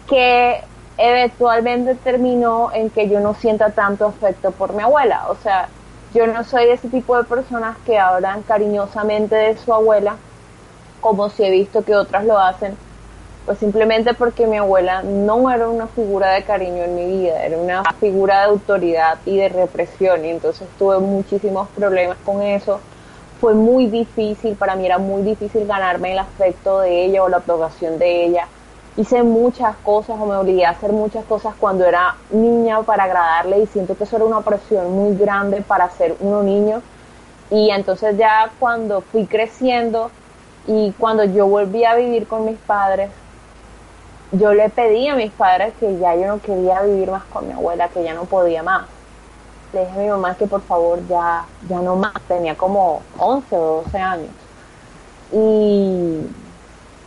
que 0.08 0.58
eventualmente 0.96 1.96
terminó 1.96 2.72
en 2.72 2.88
que 2.88 3.10
yo 3.10 3.20
no 3.20 3.34
sienta 3.34 3.72
tanto 3.72 4.06
afecto 4.06 4.52
por 4.52 4.72
mi 4.72 4.82
abuela. 4.82 5.26
O 5.28 5.34
sea, 5.34 5.68
yo 6.14 6.26
no 6.26 6.44
soy 6.44 6.70
ese 6.70 6.88
tipo 6.88 7.14
de 7.18 7.24
personas 7.24 7.76
que 7.84 7.98
hablan 7.98 8.42
cariñosamente 8.42 9.36
de 9.36 9.58
su 9.58 9.74
abuela 9.74 10.16
como 11.00 11.28
si 11.30 11.44
he 11.44 11.50
visto 11.50 11.84
que 11.84 11.94
otras 11.94 12.24
lo 12.24 12.38
hacen, 12.38 12.76
pues 13.48 13.60
simplemente 13.60 14.12
porque 14.12 14.46
mi 14.46 14.58
abuela 14.58 15.02
no 15.02 15.50
era 15.50 15.68
una 15.68 15.86
figura 15.86 16.32
de 16.32 16.42
cariño 16.42 16.84
en 16.84 16.94
mi 16.94 17.06
vida, 17.06 17.42
era 17.42 17.56
una 17.56 17.82
figura 17.98 18.40
de 18.40 18.44
autoridad 18.50 19.18
y 19.24 19.38
de 19.38 19.48
represión, 19.48 20.22
y 20.24 20.28
entonces 20.28 20.68
tuve 20.78 20.98
muchísimos 20.98 21.66
problemas 21.70 22.18
con 22.26 22.42
eso. 22.42 22.78
Fue 23.40 23.54
muy 23.54 23.86
difícil, 23.86 24.54
para 24.54 24.76
mí 24.76 24.84
era 24.84 24.98
muy 24.98 25.22
difícil 25.22 25.66
ganarme 25.66 26.12
el 26.12 26.18
afecto 26.18 26.80
de 26.80 27.06
ella 27.06 27.22
o 27.22 27.30
la 27.30 27.38
aprobación 27.38 27.98
de 27.98 28.26
ella. 28.26 28.46
Hice 28.98 29.22
muchas 29.22 29.76
cosas 29.76 30.18
o 30.20 30.26
me 30.26 30.36
obligué 30.36 30.66
a 30.66 30.70
hacer 30.70 30.92
muchas 30.92 31.24
cosas 31.24 31.54
cuando 31.58 31.86
era 31.86 32.16
niña 32.30 32.82
para 32.82 33.04
agradarle 33.04 33.60
y 33.60 33.66
siento 33.66 33.96
que 33.96 34.04
eso 34.04 34.16
era 34.16 34.26
una 34.26 34.42
presión 34.42 34.92
muy 34.92 35.16
grande 35.16 35.62
para 35.62 35.88
ser 35.88 36.16
uno 36.20 36.42
niño. 36.42 36.82
Y 37.50 37.70
entonces 37.70 38.18
ya 38.18 38.50
cuando 38.58 39.00
fui 39.00 39.24
creciendo, 39.26 40.10
y 40.66 40.92
cuando 40.98 41.24
yo 41.24 41.46
volví 41.46 41.84
a 41.84 41.94
vivir 41.94 42.26
con 42.26 42.44
mis 42.44 42.58
padres, 42.58 43.10
yo 44.32 44.52
le 44.52 44.68
pedí 44.68 45.08
a 45.08 45.14
mis 45.14 45.32
padres 45.32 45.72
que 45.80 45.98
ya 45.98 46.14
yo 46.14 46.26
no 46.26 46.40
quería 46.40 46.82
vivir 46.82 47.10
más 47.10 47.24
con 47.24 47.46
mi 47.46 47.52
abuela, 47.52 47.88
que 47.88 48.04
ya 48.04 48.14
no 48.14 48.24
podía 48.24 48.62
más. 48.62 48.86
Le 49.72 49.80
dije 49.80 49.92
a 49.92 50.02
mi 50.02 50.08
mamá 50.08 50.34
que 50.34 50.46
por 50.46 50.62
favor 50.62 51.00
ya, 51.08 51.46
ya 51.68 51.80
no 51.80 51.96
más, 51.96 52.14
tenía 52.26 52.54
como 52.54 53.02
11 53.18 53.56
o 53.56 53.82
12 53.84 53.98
años. 53.98 54.30
Y, 55.32 56.26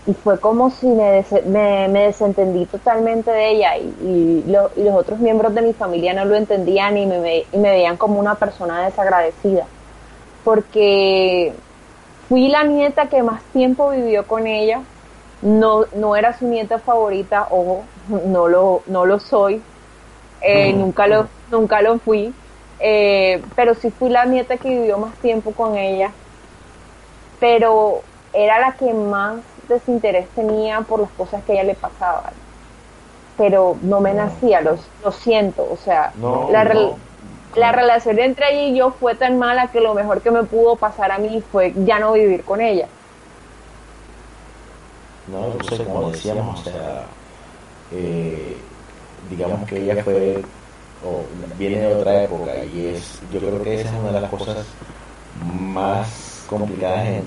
y 0.08 0.14
fue 0.24 0.39
como 0.39 0.72
si 0.72 0.88
me, 0.88 1.24
me, 1.45 2.06
desentendí 2.06 2.66
totalmente 2.66 3.32
de 3.32 3.52
ella 3.52 3.78
y, 3.78 3.93
y, 4.04 4.43
los 4.47 4.95
otros 4.95 5.20
miembros 5.20 5.54
de 5.54 5.62
mi 5.62 5.74
familia 5.74 6.14
no 6.14 6.26
lo 6.26 6.36
entendían 6.36 6.97
y 6.97 7.06
me, 7.06 7.45
y 7.52 7.58
me 7.58 7.70
veían 7.70 7.97
como 7.97 8.20
una 8.20 8.36
persona 8.36 8.86
desagradecida. 8.86 9.66
Porque 10.43 11.54
Fui 12.32 12.47
la 12.47 12.63
nieta 12.63 13.07
que 13.07 13.23
más 13.23 13.43
tiempo 13.51 13.89
vivió 13.89 14.25
con 14.25 14.47
ella. 14.47 14.84
No, 15.41 15.84
no 15.93 16.15
era 16.15 16.32
su 16.32 16.47
nieta 16.47 16.79
favorita, 16.79 17.47
ojo, 17.49 17.84
no 18.25 18.47
lo, 18.47 18.84
no 18.88 19.05
lo 19.05 19.19
soy. 19.19 19.61
Eh, 20.39 20.71
nunca, 20.71 21.07
lo, 21.07 21.27
nunca 21.51 21.82
lo 21.82 21.99
fui. 21.99 22.34
Eh, 22.79 23.43
pero 23.53 23.75
sí 23.75 23.91
fui 23.91 24.09
la 24.09 24.23
nieta 24.23 24.55
que 24.55 24.69
vivió 24.69 24.97
más 24.97 25.13
tiempo 25.15 25.51
con 25.51 25.75
ella. 25.75 26.11
Pero 27.41 28.01
era 28.32 28.59
la 28.59 28.77
que 28.77 28.93
más 28.93 29.41
desinterés 29.67 30.29
tenía 30.29 30.79
por 30.79 31.01
las 31.01 31.11
cosas 31.11 31.43
que 31.43 31.51
a 31.51 31.55
ella 31.55 31.63
le 31.65 31.75
pasaban. 31.75 32.32
Pero 33.38 33.75
no 33.82 33.99
me 33.99 34.13
nacía, 34.13 34.61
lo, 34.61 34.77
lo 35.03 35.11
siento. 35.11 35.67
O 35.69 35.75
sea, 35.75 36.13
la, 36.49 36.63
la 37.56 37.72
relación 37.72 38.20
entre 38.20 38.52
ella 38.52 38.64
y 38.64 38.78
yo 38.78 38.91
fue 38.91 39.16
tan 39.16 39.38
mala 39.38 39.68
que 39.68 39.82
lo 39.82 39.93
mejor 39.93 40.22
que 40.22 40.32
me 40.32 40.43
pudo 40.43 40.76
pasar 40.76 41.12
a 41.12 41.18
mí 41.18 41.43
fue 41.52 41.74
ya 41.86 41.99
no 41.99 42.14
vivir 42.14 42.43
con 42.43 42.62
ella. 42.62 42.88
No, 45.28 45.54
no 45.54 45.64
sé, 45.64 45.84
como 45.84 46.12
decíamos, 46.12 46.60
o 46.60 46.64
sea, 46.64 47.06
eh, 47.91 48.58
digamos 49.30 49.68
que 49.68 49.78
ella 49.78 50.04
fue, 50.04 50.41
o 51.06 51.24
viene 51.58 51.80
de 51.80 51.95
otra 51.95 52.24
época, 52.24 52.52
y 52.66 52.88
es, 52.88 53.20
yo 53.32 53.39
creo 53.39 53.62
que 53.64 53.82
esa 53.82 53.89
es 53.89 53.95
una 53.95 54.12
de 54.12 54.22
las 54.22 54.30
cosas 54.30 54.66
más 55.60 56.45
complicadas, 56.49 57.08
en, 57.08 57.24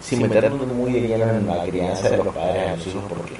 sin 0.00 0.22
meternos 0.22 0.66
muy 0.68 0.92
de 0.92 1.00
lleno 1.08 1.30
en 1.30 1.46
la 1.46 1.64
crianza 1.64 2.08
de 2.08 2.16
los 2.18 2.34
padres 2.34 2.68
a 2.68 2.76
los 2.76 2.86
hijos, 2.86 3.04
porque 3.08 3.36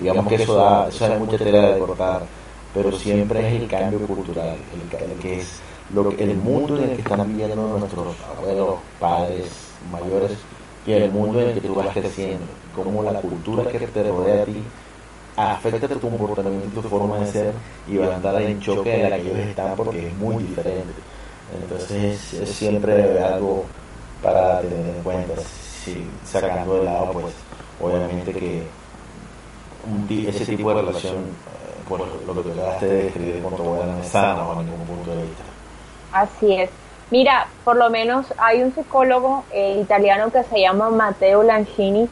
digamos 0.00 0.26
que 0.26 0.34
eso 0.36 0.54
da, 0.54 0.88
eso 0.88 1.08
da 1.08 1.18
mucha 1.18 1.38
tela 1.38 1.72
de 1.72 1.78
cortar 1.78 2.22
pero 2.76 2.92
siempre 2.92 3.48
es 3.48 3.62
el 3.62 3.68
cambio 3.68 3.98
cultural, 4.00 4.54
el, 4.74 5.18
que 5.18 5.38
es 5.38 5.60
lo 5.94 6.10
el 6.10 6.36
mundo 6.36 6.76
en 6.76 6.90
el 6.90 6.96
que 6.96 7.02
están 7.02 7.26
viviendo 7.26 7.78
nuestros 7.78 8.14
abuelos, 8.36 8.74
padres, 9.00 9.46
mayores, 9.90 10.32
y 10.86 10.92
el 10.92 11.10
mundo 11.10 11.40
en 11.40 11.48
el 11.48 11.54
que 11.54 11.68
tú 11.68 11.74
vas 11.74 11.88
creciendo, 11.94 12.44
cómo 12.74 13.02
la 13.02 13.18
cultura 13.20 13.64
que 13.70 13.78
te 13.78 14.02
rodea 14.02 14.42
a 14.42 14.44
ti 14.44 14.62
afecta 15.36 15.88
tu 15.88 16.00
comportamiento, 16.00 16.82
tu 16.82 16.88
forma 16.88 17.18
de 17.20 17.32
ser 17.32 17.52
y 17.88 17.96
va 17.96 18.08
a 18.08 18.16
estar 18.16 18.42
en 18.42 18.60
choque 18.60 18.90
de 18.90 19.08
la 19.08 19.16
que 19.16 19.30
ellos 19.30 19.38
están 19.38 19.74
porque 19.74 20.08
es 20.08 20.14
muy 20.18 20.44
diferente. 20.44 21.00
Entonces 21.58 22.34
es 22.34 22.50
siempre 22.50 23.22
algo 23.22 23.64
para 24.22 24.60
tener 24.60 24.96
en 24.96 25.02
cuenta, 25.02 25.32
sacando 26.26 26.74
de 26.74 26.84
lado 26.84 27.12
pues 27.12 27.26
obviamente 27.80 28.34
que 28.34 28.62
ese 30.28 30.44
tipo 30.44 30.74
de 30.74 30.82
relación 30.82 31.14
lo 31.90 32.42
que 32.42 32.52
acabaste 32.52 32.86
de 32.86 33.02
describir 33.04 33.42
abuela 33.44 33.86
no 33.86 34.00
es 34.00 34.08
sana 34.08 34.42
bajo 34.42 34.62
ningún 34.62 34.86
punto 34.86 35.10
de 35.10 35.22
vista. 35.22 35.42
Así 36.12 36.54
es. 36.54 36.70
Mira, 37.10 37.46
por 37.64 37.76
lo 37.76 37.88
menos 37.88 38.26
hay 38.36 38.62
un 38.62 38.74
psicólogo 38.74 39.44
eh, 39.52 39.78
italiano 39.80 40.30
que 40.30 40.42
se 40.42 40.60
llama 40.60 40.90
Matteo 40.90 41.42
Lanchini 41.44 42.08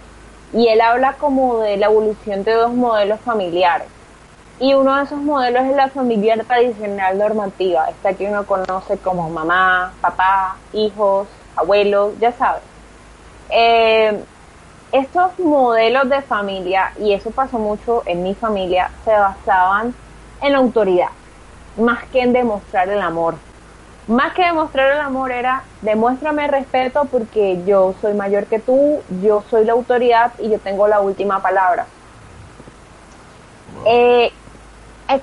y 0.53 0.69
él 0.69 0.81
habla 0.81 1.15
como 1.15 1.59
de 1.59 1.77
la 1.77 1.87
evolución 1.87 2.45
de 2.45 2.53
dos 2.53 2.73
modelos 2.73 3.21
familiares. 3.21 3.89
Y 4.61 4.75
uno 4.75 4.97
de 4.97 5.03
esos 5.03 5.19
modelos 5.19 5.65
es 5.65 5.75
la 5.75 5.89
familia 5.89 6.37
tradicional 6.45 7.19
normativa, 7.19 7.87
esta 7.89 8.15
que 8.15 8.29
uno 8.29 8.47
conoce 8.47 8.97
como 8.99 9.29
mamá, 9.29 9.93
papá, 10.01 10.57
hijos, 10.73 11.27
abuelos, 11.57 12.13
ya 12.21 12.31
sabes. 12.31 12.63
Eh, 13.51 14.23
estos 14.95 15.37
modelos 15.41 16.09
de 16.09 16.23
familia, 16.23 16.93
y 17.01 17.15
eso 17.15 17.33
pasó 17.33 17.59
mucho 17.59 18.05
en 18.07 18.23
mi 18.23 18.37
familia, 18.37 18.93
se 19.05 19.11
basaban 19.11 19.93
en 20.41 20.53
la 20.53 20.59
autoridad, 20.59 21.09
más 21.77 22.05
que 22.05 22.21
en 22.21 22.33
demostrar 22.33 22.89
el 22.89 23.03
amor. 23.03 23.35
Más 24.07 24.35
que 24.35 24.45
demostrar 24.45 24.93
el 24.93 25.01
amor 25.01 25.33
era, 25.33 25.65
demuéstrame 25.83 26.47
respeto 26.47 27.07
porque 27.11 27.65
yo 27.65 27.95
soy 28.01 28.15
mayor 28.15 28.47
que 28.47 28.61
tú, 28.61 29.01
yo 29.21 29.43
soy 29.51 29.65
la 29.65 29.73
autoridad 29.73 30.33
y 30.39 30.51
yo 30.51 30.61
tengo 30.61 30.87
la 30.87 31.01
última 31.01 31.43
palabra. 31.43 31.87
Eh, 33.87 34.31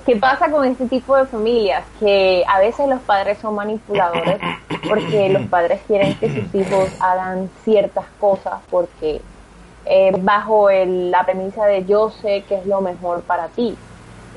¿Qué 0.04 0.16
pasa 0.16 0.50
con 0.50 0.66
este 0.66 0.86
tipo 0.86 1.16
de 1.16 1.24
familias? 1.26 1.84
Que 1.98 2.44
a 2.46 2.58
veces 2.58 2.88
los 2.88 3.00
padres 3.00 3.38
son 3.38 3.54
manipuladores 3.54 4.38
porque 4.86 5.30
los 5.30 5.46
padres 5.46 5.80
quieren 5.86 6.14
que 6.18 6.28
sus 6.28 6.54
hijos 6.54 6.90
hagan 7.00 7.48
ciertas 7.64 8.04
cosas 8.20 8.60
porque 8.70 9.22
eh, 9.84 10.12
bajo 10.20 10.70
la 10.70 11.24
premisa 11.24 11.66
de 11.66 11.84
yo 11.84 12.10
sé 12.10 12.44
que 12.48 12.56
es 12.56 12.66
lo 12.66 12.80
mejor 12.80 13.22
para 13.22 13.48
ti. 13.48 13.76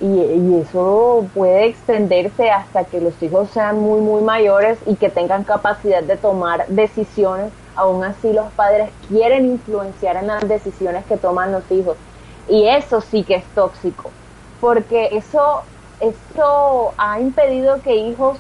Y, 0.02 0.60
eso 0.60 1.26
puede 1.34 1.68
extenderse 1.68 2.50
hasta 2.50 2.84
que 2.84 3.00
los 3.00 3.22
hijos 3.24 3.50
sean 3.52 3.80
muy, 3.80 4.02
muy 4.02 4.22
mayores 4.22 4.78
y 4.86 4.96
que 4.96 5.10
tengan 5.10 5.44
capacidad 5.44 6.04
de 6.04 6.18
tomar 6.18 6.68
decisiones. 6.68 7.54
Aún 7.76 8.04
así 8.04 8.34
los 8.34 8.52
padres 8.54 8.90
quieren 9.08 9.46
influenciar 9.46 10.18
en 10.18 10.28
las 10.28 10.48
decisiones 10.48 11.06
que 11.06 11.18
toman 11.18 11.52
los 11.52 11.70
hijos. 11.72 11.98
Y 12.50 12.68
eso 12.68 13.02
sí 13.02 13.24
que 13.24 13.36
es 13.36 13.46
tóxico, 13.56 14.12
porque 14.60 15.10
eso, 15.14 15.64
eso 16.00 16.94
ha 16.98 17.20
impedido 17.20 17.82
que 17.82 17.96
hijos 17.96 18.38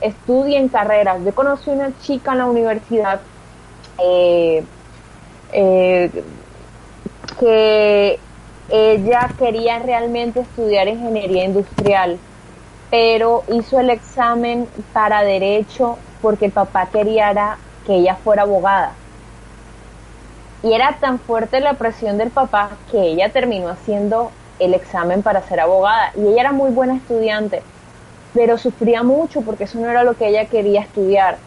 estudien 0.00 0.68
carreras. 0.68 1.24
Yo 1.24 1.34
conocí 1.34 1.70
una 1.70 1.96
chica 2.00 2.32
en 2.32 2.38
la 2.38 2.46
universidad 2.46 3.20
eh, 3.98 4.64
eh, 5.52 6.10
que 7.38 8.18
ella 8.70 9.30
quería 9.38 9.78
realmente 9.78 10.40
estudiar 10.40 10.88
ingeniería 10.88 11.44
industrial, 11.44 12.18
pero 12.90 13.44
hizo 13.48 13.80
el 13.80 13.90
examen 13.90 14.68
para 14.92 15.22
derecho 15.22 15.98
porque 16.20 16.46
el 16.46 16.52
papá 16.52 16.88
quería 16.92 17.56
que 17.86 17.94
ella 17.94 18.16
fuera 18.16 18.42
abogada. 18.42 18.92
Y 20.62 20.72
era 20.72 20.96
tan 21.00 21.18
fuerte 21.20 21.60
la 21.60 21.74
presión 21.74 22.18
del 22.18 22.30
papá 22.30 22.70
que 22.90 23.00
ella 23.00 23.30
terminó 23.30 23.68
haciendo 23.68 24.32
el 24.58 24.74
examen 24.74 25.22
para 25.22 25.42
ser 25.42 25.60
abogada. 25.60 26.10
Y 26.16 26.26
ella 26.26 26.40
era 26.40 26.52
muy 26.52 26.70
buena 26.70 26.96
estudiante, 26.96 27.62
pero 28.34 28.58
sufría 28.58 29.02
mucho 29.02 29.42
porque 29.42 29.64
eso 29.64 29.78
no 29.78 29.88
era 29.88 30.02
lo 30.02 30.14
que 30.14 30.28
ella 30.28 30.46
quería 30.46 30.80
estudiar. 30.80 31.38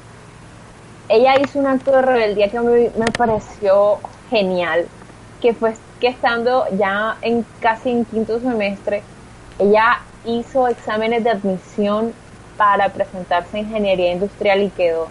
Ella 1.10 1.40
hizo 1.40 1.60
un 1.60 1.68
acto 1.68 1.92
de 1.92 2.02
rebeldía 2.02 2.50
que 2.50 2.60
me, 2.62 2.90
me 2.98 3.12
pareció 3.18 4.00
genial 4.30 4.88
que 5.42 5.54
fue 5.54 5.74
que 6.00 6.08
estando 6.08 6.66
ya 6.78 7.18
en 7.22 7.46
casi 7.60 7.90
en 7.90 8.06
quinto 8.06 8.40
semestre, 8.40 9.04
ella 9.60 10.00
hizo 10.26 10.68
exámenes 10.68 11.24
de 11.24 11.32
admisión 11.32 12.14
para 12.58 12.90
presentarse 12.90 13.58
a 13.58 13.60
ingeniería 13.62 14.12
industrial 14.12 14.62
y 14.62 14.70
quedó. 14.70 15.08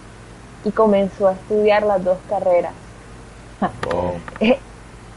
Y 0.63 0.71
comenzó 0.71 1.27
a 1.27 1.33
estudiar 1.33 1.83
las 1.83 2.03
dos 2.03 2.17
carreras. 2.29 2.73
Oh. 3.93 4.13
Eh, 4.39 4.57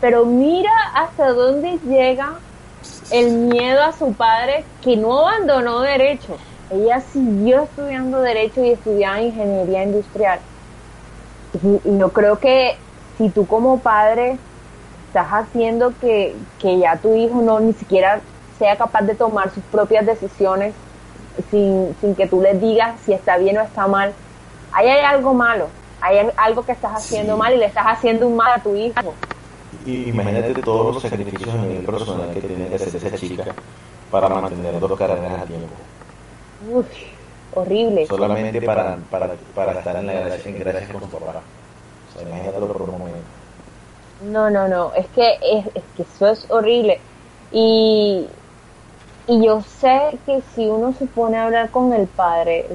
pero 0.01 0.27
mira 0.27 0.73
hasta 0.95 1.33
dónde 1.33 1.79
llega 1.87 2.35
el 3.11 3.33
miedo 3.33 3.83
a 3.83 3.93
su 3.93 4.13
padre 4.13 4.65
que 4.83 4.97
no 4.97 5.27
abandonó 5.27 5.81
derecho. 5.81 6.37
Ella 6.71 7.01
siguió 7.01 7.63
estudiando 7.63 8.21
derecho 8.21 8.65
y 8.65 8.71
estudiaba 8.71 9.21
ingeniería 9.21 9.85
industrial. 9.85 10.41
Y, 11.63 11.89
y 11.89 11.99
yo 11.99 12.13
creo 12.13 12.39
que 12.39 12.77
si 13.17 13.29
tú 13.29 13.47
como 13.47 13.79
padre 13.79 14.39
estás 15.15 15.31
haciendo 15.31 15.93
que, 16.01 16.35
ya 16.61 16.97
tu 16.97 17.15
hijo 17.15 17.41
no 17.41 17.61
ni 17.61 17.73
siquiera 17.73 18.21
sea 18.59 18.77
capaz 18.77 19.03
de 19.03 19.15
tomar 19.15 19.49
sus 19.55 19.63
propias 19.65 20.05
decisiones 20.05 20.75
sin, 21.53 21.95
que 22.17 22.27
tú 22.27 22.43
le 22.43 22.55
digas 22.55 22.99
si 23.05 23.13
está 23.13 23.39
bien 23.39 23.57
o 23.59 23.61
está 23.61 23.87
mal. 23.87 24.13
Ahí 24.73 24.89
hay 24.89 25.05
algo 25.05 25.33
malo, 25.33 25.69
hay 26.01 26.19
algo 26.37 26.65
que 26.65 26.73
estás 26.73 26.97
haciendo 26.97 27.37
mal 27.37 27.55
y 27.55 27.59
le 27.59 27.67
estás 27.67 27.87
haciendo 27.87 28.27
un 28.27 28.35
mal 28.35 28.55
a 28.59 28.61
tu 28.61 28.75
hijo. 28.75 29.15
Y 29.87 30.09
imagínate 30.09 30.53
todos 30.63 30.95
los 30.95 31.03
sacrificios 31.03 31.55
a 31.55 31.59
nivel 31.59 31.85
personal 31.85 32.33
que 32.35 32.41
tiene 32.41 32.67
que 32.67 32.75
hacer 32.75 32.97
esa 32.97 33.17
chica 33.17 33.45
para 34.11 34.29
mantener 34.29 34.81
dos 34.81 34.99
carreras 34.99 35.43
a 35.43 35.47
tiempo. 35.47 35.75
Uf, 36.73 36.87
horrible. 37.55 38.07
Solamente 38.07 38.61
para, 38.63 38.97
para, 39.09 39.31
para 39.55 39.79
estar 39.79 39.95
en 39.95 40.07
la 40.09 40.13
gracia, 40.13 40.51
en 40.51 40.59
gracia 40.59 40.89
con 40.93 41.03
su 41.03 41.09
papá. 41.09 41.41
O 42.11 42.19
sea, 42.19 42.29
imagínatelo 42.29 42.67
por 42.67 42.83
un 42.83 42.99
momento. 42.99 43.44
No, 44.31 44.49
no, 44.49 44.69
no, 44.69 44.93
es 44.95 45.07
que, 45.09 45.39
es, 45.43 45.67
que 45.97 46.03
eso 46.03 46.29
es 46.29 46.51
horrible. 46.51 47.01
Y, 47.53 48.27
y 49.27 49.45
yo 49.45 49.61
sé 49.61 50.19
que 50.25 50.41
si 50.55 50.67
uno 50.67 50.93
se 50.93 51.07
pone 51.07 51.37
a 51.37 51.45
hablar 51.45 51.71
con 51.71 51.93
el 51.93 52.07
padre, 52.07 52.67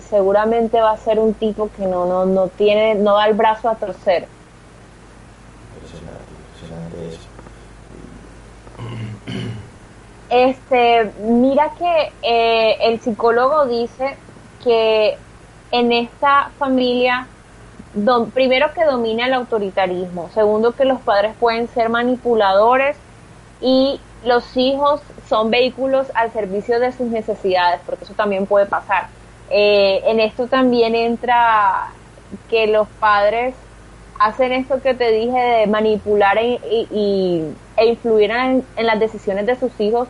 seguramente 0.00 0.80
va 0.80 0.92
a 0.92 0.96
ser 0.96 1.18
un 1.18 1.34
tipo 1.34 1.70
que 1.76 1.86
no, 1.86 2.04
no, 2.06 2.26
no 2.26 2.48
tiene, 2.48 2.94
no 2.96 3.14
da 3.14 3.26
el 3.26 3.34
brazo 3.34 3.68
a 3.68 3.76
torcer. 3.76 4.26
Este, 10.30 11.12
mira 11.20 11.72
que 11.76 12.12
eh, 12.22 12.76
el 12.82 13.00
psicólogo 13.00 13.66
dice 13.66 14.16
que 14.62 15.16
en 15.72 15.92
esta 15.92 16.50
familia 16.58 17.28
primero 18.32 18.72
que 18.72 18.84
domina 18.84 19.26
el 19.26 19.34
autoritarismo, 19.34 20.30
segundo 20.32 20.72
que 20.72 20.84
los 20.84 21.00
padres 21.00 21.34
pueden 21.38 21.68
ser 21.68 21.88
manipuladores 21.88 22.96
y 23.60 24.00
los 24.24 24.56
hijos 24.56 25.00
son 25.28 25.50
vehículos 25.50 26.06
al 26.14 26.32
servicio 26.32 26.78
de 26.78 26.92
sus 26.92 27.08
necesidades, 27.08 27.80
porque 27.84 28.04
eso 28.04 28.14
también 28.14 28.46
puede 28.46 28.66
pasar. 28.66 29.08
Eh, 29.50 30.02
en 30.06 30.20
esto 30.20 30.46
también 30.46 30.94
entra 30.94 31.88
que 32.48 32.68
los 32.68 32.86
padres 33.00 33.54
hacen 34.20 34.52
esto 34.52 34.80
que 34.80 34.94
te 34.94 35.10
dije 35.10 35.38
de 35.38 35.66
manipular 35.66 36.38
e, 36.38 36.60
e 36.62 37.86
influir 37.86 38.30
en, 38.30 38.64
en, 38.76 38.86
las 38.86 39.00
decisiones 39.00 39.46
de 39.46 39.56
sus 39.56 39.72
hijos 39.80 40.06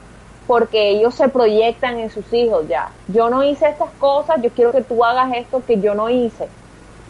porque 0.46 0.90
ellos 0.90 1.14
se 1.14 1.28
proyectan 1.28 1.98
en 1.98 2.10
sus 2.10 2.30
hijos 2.32 2.66
ya. 2.68 2.90
Yo 3.08 3.30
no 3.30 3.44
hice 3.44 3.68
estas 3.68 3.90
cosas, 3.92 4.42
yo 4.42 4.50
quiero 4.50 4.72
que 4.72 4.82
tú 4.82 5.04
hagas 5.04 5.32
esto 5.36 5.62
que 5.64 5.80
yo 5.80 5.94
no 5.94 6.10
hice 6.10 6.48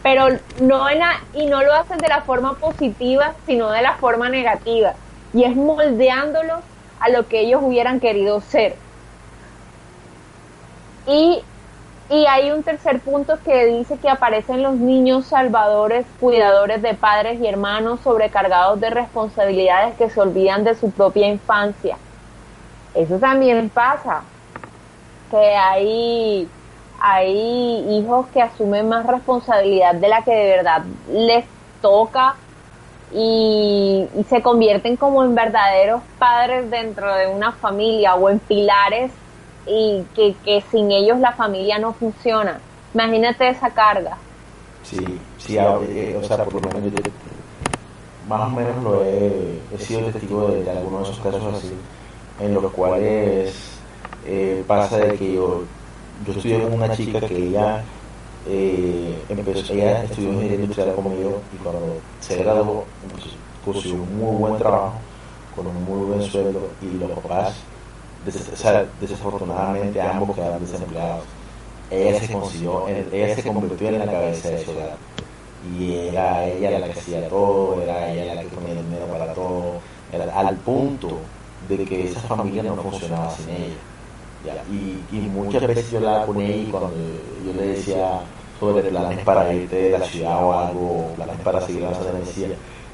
pero 0.03 0.27
no 0.59 0.89
en 0.89 0.99
la, 0.99 1.21
y 1.33 1.45
no 1.45 1.61
lo 1.61 1.73
hacen 1.73 1.97
de 1.97 2.07
la 2.07 2.21
forma 2.21 2.55
positiva, 2.55 3.33
sino 3.45 3.69
de 3.69 3.81
la 3.81 3.95
forma 3.95 4.29
negativa, 4.29 4.93
y 5.33 5.43
es 5.43 5.55
moldeándolos 5.55 6.59
a 6.99 7.09
lo 7.09 7.27
que 7.27 7.41
ellos 7.41 7.61
hubieran 7.63 7.99
querido 7.99 8.41
ser. 8.41 8.75
Y, 11.07 11.41
y 12.09 12.25
hay 12.25 12.51
un 12.51 12.63
tercer 12.63 12.99
punto 12.99 13.39
que 13.43 13.65
dice 13.65 13.97
que 13.97 14.09
aparecen 14.09 14.61
los 14.61 14.75
niños 14.75 15.25
salvadores, 15.25 16.05
cuidadores 16.19 16.81
de 16.81 16.93
padres 16.93 17.39
y 17.39 17.47
hermanos 17.47 18.01
sobrecargados 18.01 18.79
de 18.79 18.89
responsabilidades 18.89 19.95
que 19.95 20.09
se 20.09 20.19
olvidan 20.19 20.63
de 20.63 20.75
su 20.75 20.91
propia 20.91 21.27
infancia. 21.27 21.97
Eso 22.93 23.17
también 23.17 23.69
pasa, 23.69 24.23
que 25.31 25.55
hay 25.55 26.47
hay 27.01 27.83
hijos 27.89 28.27
que 28.27 28.43
asumen 28.43 28.87
más 28.87 29.07
responsabilidad 29.07 29.95
de 29.95 30.07
la 30.07 30.21
que 30.21 30.31
de 30.31 30.49
verdad 30.57 30.83
les 31.11 31.45
toca 31.81 32.35
y, 33.11 34.07
se 34.29 34.41
convierten 34.43 34.95
como 34.97 35.23
en 35.23 35.33
verdaderos 35.33 36.03
padres 36.19 36.69
dentro 36.69 37.13
de 37.15 37.27
una 37.27 37.53
familia 37.53 38.13
o 38.15 38.29
en 38.29 38.37
pilares 38.37 39.11
y 39.65 40.03
que, 40.15 40.63
sin 40.69 40.91
ellos 40.91 41.19
la 41.19 41.33
familia 41.33 41.79
no 41.79 41.93
funciona. 41.93 42.59
Imagínate 42.93 43.49
esa 43.49 43.71
carga. 43.71 44.17
Sí, 44.83 45.03
sí, 45.37 45.57
eh, 45.57 46.17
o 46.21 46.23
sea, 46.23 46.43
por 46.45 46.53
lo 46.53 46.61
menos 46.61 46.91
yo, 46.91 47.11
más 48.27 48.41
o 48.47 48.49
menos 48.51 48.83
lo 48.83 49.03
he, 49.03 49.59
sido 49.79 50.01
testigo 50.11 50.49
de, 50.49 50.69
algunos 50.69 51.07
de 51.07 51.13
esos 51.13 51.23
casos 51.23 51.55
así, 51.55 51.73
en 52.39 52.53
los 52.53 52.71
cuales 52.71 53.79
eh, 54.25 54.63
pasa 54.67 54.97
de 54.97 55.17
que 55.17 55.33
yo 55.33 55.63
yo 56.25 56.33
estudié 56.33 56.63
con 56.63 56.73
una 56.73 56.95
chica 56.95 57.19
que 57.21 57.37
ella 57.37 57.83
eh, 58.47 59.23
empezó, 59.29 59.73
ella 59.73 60.03
estudió 60.03 60.29
ingeniería 60.29 60.59
industrial 60.61 60.95
conmigo 60.95 61.41
y 61.53 61.57
cuando 61.63 61.97
se 62.19 62.37
graduó 62.37 62.85
pues, 63.11 63.25
consiguió 63.63 64.01
un 64.01 64.17
muy 64.17 64.35
buen 64.35 64.57
trabajo 64.57 64.93
con 65.55 65.67
un 65.67 65.83
muy 65.83 66.07
buen 66.07 66.23
sueldo 66.23 66.69
y 66.81 66.97
los 66.97 67.11
papás 67.11 67.55
desafortunadamente 68.99 70.01
ambos 70.01 70.35
quedaron 70.35 70.59
desempleados 70.59 71.23
ella 71.89 72.19
se 72.19 72.31
consiguió 72.31 72.87
ella 72.87 73.35
se 73.35 73.43
convirtió 73.43 73.89
en 73.89 73.99
la 73.99 74.05
cabeza 74.05 74.49
de 74.49 74.65
su 74.65 74.71
hogar 74.71 74.97
y 75.77 75.93
era 75.93 76.47
ella 76.47 76.79
la 76.79 76.87
que 76.87 76.99
hacía 76.99 77.27
todo 77.27 77.81
era 77.81 78.11
ella 78.11 78.35
la 78.35 78.41
que 78.41 78.47
ponía 78.47 78.73
el 78.73 78.83
dinero 78.85 79.05
para 79.07 79.33
todo 79.33 79.79
era 80.11 80.39
al 80.39 80.55
punto 80.57 81.19
de 81.67 81.85
que 81.85 82.05
esa 82.09 82.19
familia 82.21 82.63
no 82.63 82.75
funcionaba 82.75 83.31
sin 83.31 83.49
ella. 83.49 83.75
Y, 85.11 85.17
muchas 85.17 85.67
veces 85.67 85.91
yo 85.91 85.97
hablaba 85.99 86.25
con 86.25 86.41
ella 86.41 86.55
y 86.55 86.65
cuando 86.65 86.91
yo 87.45 87.53
le 87.53 87.67
decía 87.67 88.21
sobre 88.59 88.89
planes 88.89 89.23
para 89.23 89.53
irte 89.53 89.75
de 89.75 89.99
la 89.99 90.05
ciudad 90.05 90.43
o 90.43 90.53
algo, 90.53 91.13
planes 91.15 91.39
para 91.43 91.61
seguir 91.61 91.83
avanzando, 91.83 92.13
me 92.13 92.19
decía, 92.19 92.47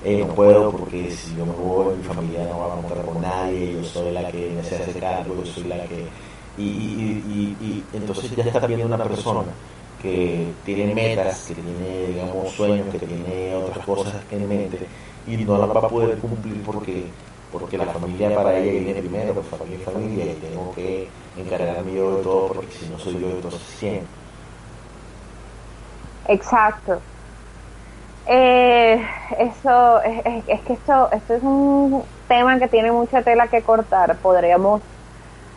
eh, 0.03 0.23
no 0.25 0.33
puedo 0.33 0.71
porque 0.71 1.11
si 1.11 1.35
yo 1.35 1.45
me 1.45 1.53
voy, 1.53 1.95
mi 1.95 2.03
familia 2.03 2.45
no 2.45 2.59
va 2.59 2.73
a 2.73 2.81
contar 2.81 3.05
con 3.05 3.21
nadie, 3.21 3.73
yo 3.73 3.83
soy 3.83 4.11
la 4.11 4.29
que 4.31 4.51
me 4.51 4.59
hace 4.61 4.99
cargo, 4.99 5.35
yo 5.43 5.45
soy 5.45 5.63
la 5.63 5.83
que... 5.85 6.05
Y, 6.57 6.63
y, 6.63 7.57
y, 7.61 7.83
entonces 7.93 8.35
ya 8.35 8.43
está 8.43 8.65
viendo 8.65 8.87
una 8.87 8.97
persona 8.97 9.43
que 10.01 10.47
tiene 10.65 10.93
metas, 10.93 11.45
que 11.47 11.55
tiene, 11.55 12.07
digamos, 12.07 12.51
sueños, 12.51 12.87
que 12.91 12.99
tiene 12.99 13.55
otras 13.55 13.85
cosas 13.85 14.15
en 14.31 14.49
mente 14.49 14.79
y 15.27 15.37
no 15.37 15.57
las 15.57 15.69
va 15.69 15.79
a 15.81 15.89
poder 15.89 16.17
cumplir 16.17 16.61
porque 16.63 17.05
porque 17.51 17.77
la 17.77 17.85
familia 17.85 18.35
para 18.35 18.57
ella 18.57 18.71
viene 18.71 18.99
primero, 18.99 19.33
pues 19.33 19.47
familia 19.47 19.77
y 19.77 19.81
familia, 19.81 20.25
y 20.25 20.35
tengo 20.35 20.73
que 20.73 21.07
encargarme 21.37 21.93
yo 21.93 22.17
de 22.17 22.23
todo, 22.23 22.47
porque 22.47 22.71
si 22.71 22.89
no 22.89 22.99
soy 22.99 23.19
yo, 23.19 23.29
entonces 23.29 23.61
¿quién? 23.79 24.01
Exacto. 26.27 26.99
Eh, 28.25 29.01
eso 29.39 30.01
es, 30.01 30.43
es, 30.47 30.61
que 30.61 30.73
esto, 30.73 31.09
esto 31.13 31.33
es 31.35 31.43
un 31.43 32.03
tema 32.27 32.59
que 32.59 32.67
tiene 32.67 32.91
mucha 32.91 33.21
tela 33.21 33.47
que 33.47 33.61
cortar. 33.61 34.17
Podríamos 34.17 34.81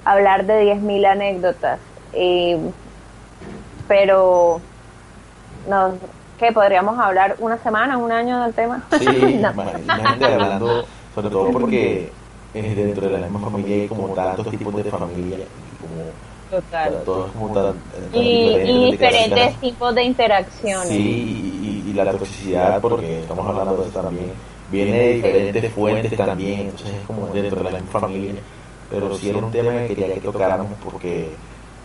hablar 0.04 0.46
de 0.46 0.76
10.000 0.76 1.06
anécdotas, 1.06 1.80
pero 3.88 4.60
no, 5.68 5.94
¿qué? 6.38 6.52
¿Podríamos 6.52 6.96
hablar 7.00 7.34
una 7.40 7.58
semana, 7.58 7.98
un 7.98 8.12
año 8.12 8.40
del 8.44 8.54
tema? 8.54 8.84
Sí, 8.96 9.42
hablando 10.22 10.86
sobre 11.14 11.30
todo 11.30 11.50
porque 11.50 12.10
dentro 12.52 13.08
de 13.08 13.18
la 13.18 13.28
misma 13.28 13.50
familia 13.50 13.76
hay 13.76 13.88
como 13.88 14.08
tantos 14.08 14.50
tipos 14.50 14.74
de 14.76 14.84
familia 14.84 15.38
como 15.80 16.10
Total. 16.50 17.02
Todos 17.04 17.30
como 17.30 17.54
tan, 17.54 17.74
y, 18.12 18.90
diferentes 18.90 19.60
tipos 19.60 19.94
de 19.94 20.02
interacciones. 20.02 20.88
Sí, 20.88 21.84
y, 21.86 21.92
la 21.92 22.10
toxicidad, 22.10 22.80
porque 22.80 23.20
estamos 23.20 23.46
hablando 23.46 23.76
de 23.76 23.88
eso 23.88 24.00
también, 24.00 24.32
viene 24.70 24.98
de 24.98 25.14
diferentes 25.14 25.72
fuentes 25.72 26.16
también, 26.16 26.60
entonces 26.60 26.94
es 26.94 27.06
como 27.06 27.26
dentro 27.28 27.62
de 27.62 27.70
la 27.70 27.78
misma 27.78 28.00
familia. 28.00 28.34
Pero 28.90 29.14
sí 29.16 29.28
era 29.28 29.38
un 29.38 29.52
tema 29.52 29.72
que 29.86 29.94
quería 29.94 30.14
que 30.14 30.20
tocáramos 30.20 30.72
porque, 30.82 31.28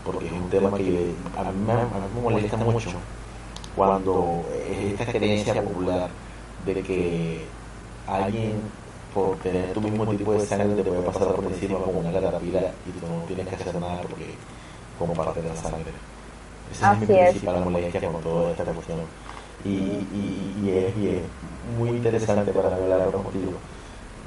porque 0.03 0.25
es 0.25 0.31
un 0.31 0.49
tema 0.49 0.75
que 0.75 0.83
a 1.37 1.43
mí, 1.51 1.59
me, 1.65 1.73
a 1.73 1.75
mí 1.75 2.15
me 2.15 2.21
molesta 2.21 2.57
mucho 2.57 2.89
cuando 3.75 4.45
es 4.67 4.99
esta 4.99 5.11
creencia 5.11 5.61
popular 5.61 6.09
de 6.65 6.81
que 6.81 7.45
alguien 8.07 8.53
por 9.15 9.37
tener 9.37 9.71
tu 9.71 9.79
mismo 9.79 10.05
tipo 10.07 10.33
de 10.33 10.45
sangre 10.45 10.75
te 10.75 10.83
puede 10.83 11.01
pasar 11.03 11.33
por 11.33 11.45
encima 11.45 11.79
como 11.79 12.01
una 12.01 12.11
caterpillar 12.11 12.73
y 12.85 12.99
tú 12.99 13.07
no 13.07 13.23
tienes 13.25 13.47
que 13.47 13.55
hacer 13.55 13.73
nada 13.79 14.01
porque 14.01 14.35
como 14.99 15.13
parte 15.13 15.41
de 15.41 15.47
la 15.47 15.55
sangre. 15.55 15.93
Esa 16.69 16.93
es 16.93 16.99
mi 16.99 17.05
principal 17.05 17.63
molestia 17.63 18.11
con 18.11 18.21
toda 18.21 18.51
esta 18.51 18.65
cuestión. 18.65 18.99
Y, 19.63 19.69
y, 19.69 20.55
y, 20.63 20.69
es, 20.69 20.97
y, 20.97 21.07
es, 21.07 21.21
muy 21.79 21.89
interesante 21.91 22.51
para 22.51 22.75
hablar 22.75 23.09
contigo. 23.09 23.53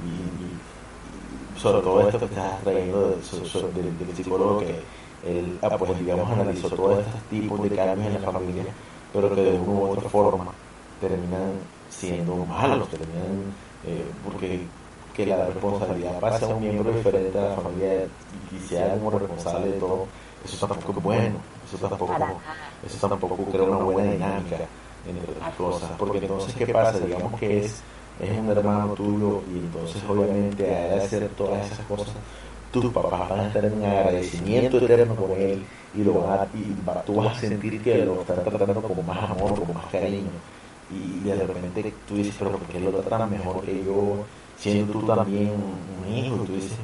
Y, 0.03 1.59
sobre 1.59 1.81
todo 1.81 2.07
esto 2.07 2.19
que 2.19 2.25
estás 2.25 2.59
trayendo 2.63 3.09
del, 3.09 4.15
psicólogo 4.15 4.59
que 4.59 4.79
él, 5.27 5.59
ah, 5.61 5.77
pues 5.77 5.99
digamos, 5.99 6.31
analizó 6.31 6.69
todos 6.69 7.05
estos 7.05 7.21
tipos 7.29 7.61
de 7.61 7.75
cambios 7.75 8.07
en 8.07 8.21
la 8.21 8.31
familia, 8.31 8.63
pero 9.13 9.35
que 9.35 9.41
de 9.41 9.59
una 9.59 9.71
u 9.71 9.91
otra 9.91 10.09
forma 10.09 10.51
terminan 10.99 11.51
siendo 11.89 12.37
malos, 12.45 12.87
terminan 12.89 13.53
eh, 13.85 14.05
porque 14.25 14.61
que 15.19 15.25
la 15.25 15.45
responsabilidad 15.47 16.17
pase 16.17 16.45
a 16.45 16.47
un 16.47 16.61
miembro 16.61 16.93
diferente 16.93 17.37
de 17.37 17.49
la 17.49 17.55
familia 17.55 18.07
y 18.55 18.59
sea 18.69 18.93
como 18.93 19.11
responsable 19.11 19.71
de 19.71 19.77
todo, 19.77 20.07
eso 20.45 20.65
tampoco 20.65 20.97
es 20.97 21.03
bueno, 21.03 21.35
eso 21.67 21.89
tampoco, 21.89 22.15
eso 22.85 23.09
tampoco 23.09 23.35
crea 23.51 23.63
una 23.63 23.83
buena 23.83 24.11
dinámica 24.13 24.55
entre 25.05 25.37
las 25.41 25.53
cosas, 25.55 25.91
porque 25.97 26.19
entonces 26.19 26.55
¿qué 26.55 26.67
pasa? 26.67 26.99
Digamos 26.99 27.37
que 27.37 27.65
es, 27.65 27.81
es 28.21 28.39
un 28.39 28.49
hermano 28.49 28.93
tuyo 28.93 29.41
y 29.53 29.57
entonces 29.57 30.01
obviamente 30.07 30.73
al 30.73 30.99
hacer 30.99 31.27
todas 31.35 31.69
esas 31.69 31.85
cosas, 31.85 32.13
tus 32.71 32.85
papás 32.93 33.27
van 33.27 33.41
a 33.41 33.47
estar 33.47 33.65
en 33.65 33.73
un 33.73 33.83
agradecimiento 33.83 34.77
eterno 34.77 35.15
con 35.15 35.31
él 35.31 35.65
y, 35.95 36.01
lo 36.01 36.13
van 36.21 36.39
a, 36.39 36.47
y 36.53 36.77
tú 37.05 37.15
vas 37.15 37.35
a 37.35 37.41
sentir 37.41 37.83
que 37.83 38.05
lo 38.05 38.21
están 38.21 38.41
tratando 38.41 38.81
con 38.81 39.05
más 39.05 39.29
amor, 39.29 39.53
con 39.53 39.73
más 39.73 39.87
cariño 39.87 40.29
y 40.91 41.19
de 41.19 41.35
repente 41.35 41.93
tú 42.07 42.15
dices, 42.15 42.35
pero 42.39 42.51
¿por 42.51 42.61
qué 42.61 42.79
lo 42.79 42.91
tratan 42.91 43.29
mejor 43.29 43.61
que 43.63 43.83
yo? 43.83 44.25
Siendo 44.59 44.91
tú 44.91 45.05
también 45.05 45.51
un 45.51 46.13
hijo, 46.13 46.35
tú 46.37 46.53
dices, 46.53 46.77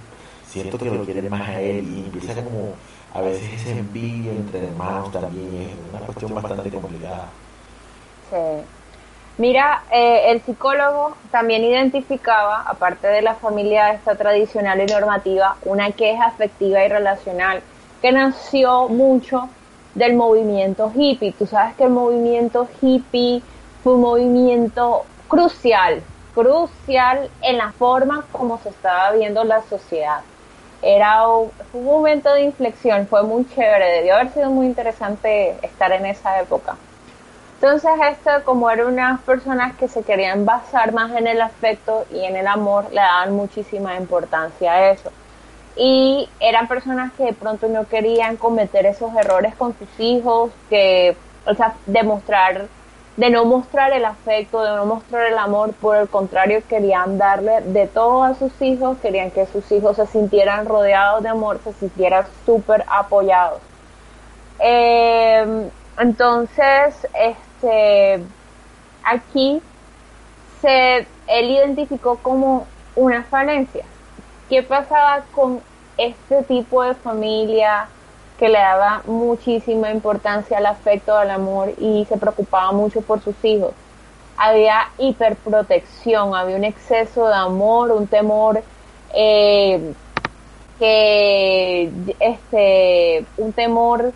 siento 0.48 0.78
que 0.78 0.86
lo 0.86 1.04
quieres 1.04 1.30
más 1.30 1.48
a 1.48 1.62
él 1.62 1.86
y 1.88 2.00
empieza 2.06 2.42
como 2.44 2.74
a 3.14 3.22
veces 3.22 3.62
ese 3.62 3.72
envidia 3.72 4.32
entre 4.32 4.68
hermanos 4.68 5.12
también 5.12 5.70
es 5.70 5.90
una 5.90 6.06
cuestión 6.06 6.34
bastante 6.34 6.70
complicada. 6.70 7.30
Sí. 8.30 8.66
Mira, 9.38 9.84
eh, 9.92 10.32
el 10.32 10.42
psicólogo 10.42 11.16
también 11.30 11.64
identificaba, 11.64 12.62
aparte 12.62 13.08
de 13.08 13.22
la 13.22 13.36
familia 13.36 13.92
esta 13.92 14.16
tradicional 14.16 14.82
y 14.82 14.86
normativa, 14.86 15.58
una 15.66 15.92
queja 15.92 16.28
afectiva 16.28 16.86
y 16.86 16.88
relacional 16.88 17.62
que 18.02 18.14
nació 18.14 18.88
mucho 18.88 19.50
del 19.94 20.14
movimiento 20.14 20.92
hippie. 20.96 21.34
Tú 21.34 21.48
sabes 21.48 21.76
que 21.76 21.84
el 21.84 21.90
movimiento 21.90 22.68
hippie 22.82 23.42
fue 23.84 23.96
un 23.96 24.02
movimiento 24.02 25.06
crucial 25.28 26.02
crucial 26.36 27.30
en 27.42 27.58
la 27.58 27.72
forma 27.72 28.26
como 28.32 28.60
se 28.60 28.70
estaba 28.70 29.12
viendo 29.14 29.44
la 29.44 29.64
sociedad. 29.64 30.22
Era 30.82 31.28
un, 31.28 31.50
un 31.74 31.86
momento 31.86 32.32
de 32.34 32.44
inflexión, 32.44 33.08
fue 33.08 33.24
muy 33.24 33.48
chévere, 33.48 33.94
debió 33.94 34.16
haber 34.16 34.30
sido 34.32 34.52
muy 34.52 34.68
interesante 34.68 35.58
estar 35.64 35.92
en 35.94 36.06
esa 36.06 36.40
época. 36.40 36.76
Entonces 37.56 37.92
esto, 38.12 38.30
como 38.44 38.70
eran 38.70 38.88
unas 38.88 39.22
personas 39.22 39.76
que 39.78 39.88
se 39.88 40.04
querían 40.04 40.46
basar 40.46 40.92
más 40.94 41.16
en 41.16 41.26
el 41.26 41.42
afecto 41.42 42.06
y 42.12 42.24
en 42.26 42.36
el 42.36 42.48
amor, 42.48 42.86
le 42.92 43.02
daban 43.02 43.34
muchísima 43.34 43.96
importancia 43.96 44.74
a 44.74 44.92
eso. 44.92 45.12
Y 45.78 46.30
eran 46.40 46.68
personas 46.68 47.12
que 47.14 47.24
de 47.24 47.34
pronto 47.34 47.68
no 47.68 47.88
querían 47.88 48.38
cometer 48.38 48.86
esos 48.86 49.16
errores 49.16 49.56
con 49.56 49.76
sus 49.78 49.88
hijos, 50.00 50.52
que, 50.70 51.16
o 51.46 51.54
sea, 51.56 51.76
demostrar 51.86 52.68
de 53.18 53.30
no 53.30 53.46
mostrar 53.46 53.94
el 53.94 54.04
afecto, 54.04 54.62
de 54.62 54.76
no 54.76 54.86
mostrar 54.86 55.28
el 55.28 55.38
amor, 55.38 55.74
por 55.74 55.96
el 55.96 56.10
contrario 56.10 56.62
querían 56.68 57.18
darle 57.18 57.62
de 57.62 57.88
todo 57.88 58.24
a 58.24 58.36
sus 58.36 58.62
hijos, 58.62 58.98
querían 59.00 59.32
que 59.32 59.46
sus 59.46 59.72
hijos 59.72 59.96
se 59.96 60.06
sintieran 60.08 60.66
rodeados 60.66 61.24
de 61.24 61.30
amor, 61.30 61.60
se 61.64 61.72
sintieran 61.74 62.26
súper 62.46 62.84
apoyados. 62.88 63.62
Em, 64.60 65.70
entonces, 65.98 67.08
este, 67.14 68.22
aquí 69.04 69.62
se, 70.62 71.08
él 71.28 71.52
identificó 71.52 72.18
como 72.18 72.68
una 72.96 73.24
falencia. 73.24 73.86
¿Qué 74.50 74.62
pasaba 74.62 75.24
con 75.32 75.62
este 75.98 76.44
tipo 76.44 76.84
de 76.84 76.96
familia? 76.96 77.88
Que 78.38 78.50
le 78.50 78.60
daba 78.60 79.02
muchísima 79.06 79.92
importancia 79.92 80.58
al 80.58 80.66
afecto, 80.66 81.16
al 81.16 81.30
amor 81.32 81.74
y 81.80 82.06
se 82.06 82.18
preocupaba 82.18 82.72
mucho 82.72 83.02
por 83.02 83.22
sus 83.22 83.36
hijos. 83.44 83.74
Había 84.38 84.90
hiperprotección, 84.98 86.36
había 86.36 86.58
un 86.58 86.66
exceso 86.66 87.28
de 87.28 87.36
amor, 87.36 87.92
un 87.92 88.08
temor 88.08 88.62
eh, 89.14 89.94
que 90.78 91.90
este 92.20 93.26
un 93.38 93.54
temor 93.54 94.14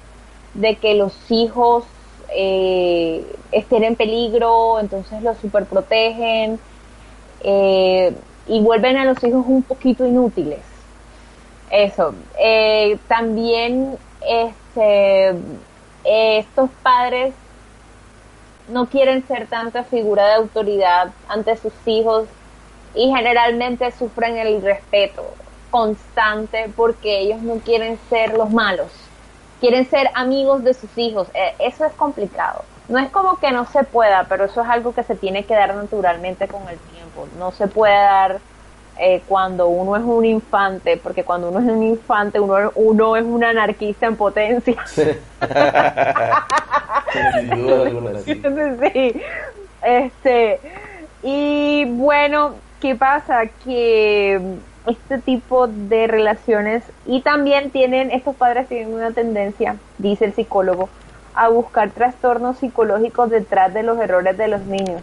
de 0.54 0.76
que 0.76 0.96
los 0.96 1.14
hijos 1.32 1.86
eh, 2.36 3.26
estén 3.52 3.84
en 3.84 3.96
peligro, 3.96 4.80
entonces 4.80 5.24
los 5.24 5.38
superprotegen 5.38 6.60
eh, 7.42 8.14
y 8.48 8.62
vuelven 8.62 8.98
a 8.98 9.06
los 9.06 9.24
hijos 9.24 9.46
un 9.48 9.64
poquito 9.64 10.06
inútiles. 10.06 10.60
Eso. 11.70 12.16
Eh, 12.40 12.98
también 13.08 13.98
este, 14.22 15.36
estos 16.04 16.70
padres 16.84 17.34
no 18.68 18.88
quieren 18.88 19.26
ser 19.28 19.48
tanta 19.48 19.84
figura 19.84 20.28
de 20.28 20.34
autoridad 20.34 21.12
ante 21.28 21.58
sus 21.58 21.74
hijos 21.86 22.28
y 22.94 23.10
generalmente 23.14 23.92
sufren 23.92 24.38
el 24.38 24.62
respeto 24.62 25.34
constante 25.70 26.72
porque 26.76 27.20
ellos 27.20 27.42
no 27.42 27.56
quieren 27.56 28.00
ser 28.10 28.34
los 28.34 28.50
malos, 28.52 28.92
quieren 29.60 29.90
ser 29.90 30.10
amigos 30.14 30.64
de 30.64 30.74
sus 30.74 30.98
hijos. 30.98 31.28
Eh, 31.34 31.56
eso 31.60 31.86
es 31.86 31.94
complicado. 31.94 32.64
No 32.88 32.98
es 32.98 33.10
como 33.12 33.38
que 33.38 33.52
no 33.52 33.66
se 33.66 33.84
pueda, 33.84 34.26
pero 34.28 34.46
eso 34.46 34.62
es 34.62 34.68
algo 34.68 34.94
que 34.94 35.04
se 35.04 35.16
tiene 35.16 35.46
que 35.46 35.54
dar 35.54 35.76
naturalmente 35.76 36.48
con 36.48 36.68
el 36.68 36.80
tiempo. 36.80 37.28
No 37.38 37.52
se 37.52 37.68
puede 37.68 37.94
dar 37.94 38.40
eh, 39.00 39.22
cuando 39.28 39.68
uno 39.68 39.96
es 39.96 40.04
un 40.04 40.26
infante, 40.26 40.98
porque 40.98 41.24
cuando 41.24 41.50
uno 41.50 41.60
es 41.60 41.66
un 41.66 41.84
infante, 41.84 42.40
uno, 42.40 42.72
uno 42.76 43.16
es 43.16 43.24
un 43.24 43.44
anarquista 43.44 44.08
en 44.08 44.16
potencia. 44.16 44.76
Sí. 48.26 48.42
sí. 48.94 49.22
Este, 49.82 50.60
y 51.24 51.86
bueno, 51.86 52.54
¿qué 52.80 52.96
pasa? 52.96 53.48
Que 53.64 54.40
este 54.86 55.18
tipo 55.20 55.68
de 55.68 56.08
relaciones 56.08 56.84
y 57.06 57.22
también 57.22 57.72
tienen, 57.72 58.12
estos 58.12 58.36
padres 58.36 58.68
tienen 58.68 58.94
una 58.94 59.12
tendencia, 59.12 59.78
dice 59.98 60.26
el 60.26 60.34
psicólogo, 60.34 60.90
a 61.36 61.48
buscar 61.50 61.90
trastornos 61.92 62.58
psicológicos 62.58 63.30
detrás 63.30 63.74
de 63.74 63.84
los 63.84 64.00
errores 64.00 64.38
de 64.38 64.48
los 64.48 64.62
niños. 64.62 65.02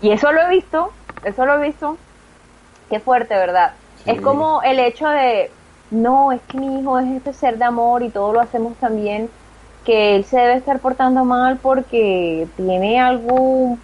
Y 0.00 0.10
eso 0.10 0.32
lo 0.32 0.42
he 0.42 0.48
visto, 0.48 0.92
eso 1.24 1.46
lo 1.46 1.56
he 1.56 1.66
visto. 1.66 1.96
Qué 2.90 3.00
fuerte, 3.00 3.34
¿verdad? 3.34 3.72
Es 4.06 4.20
como 4.20 4.62
el 4.62 4.78
hecho 4.78 5.08
de, 5.08 5.50
no, 5.90 6.32
es 6.32 6.40
que 6.42 6.58
mi 6.58 6.80
hijo 6.80 6.98
es 6.98 7.08
este 7.08 7.32
ser 7.32 7.58
de 7.58 7.64
amor 7.64 8.02
y 8.02 8.10
todo 8.10 8.32
lo 8.32 8.40
hacemos 8.40 8.74
también, 8.76 9.28
que 9.84 10.16
él 10.16 10.24
se 10.24 10.38
debe 10.38 10.54
estar 10.54 10.78
portando 10.80 11.24
mal 11.24 11.58
porque 11.58 12.46
tiene 12.56 13.00
algún 13.00 13.80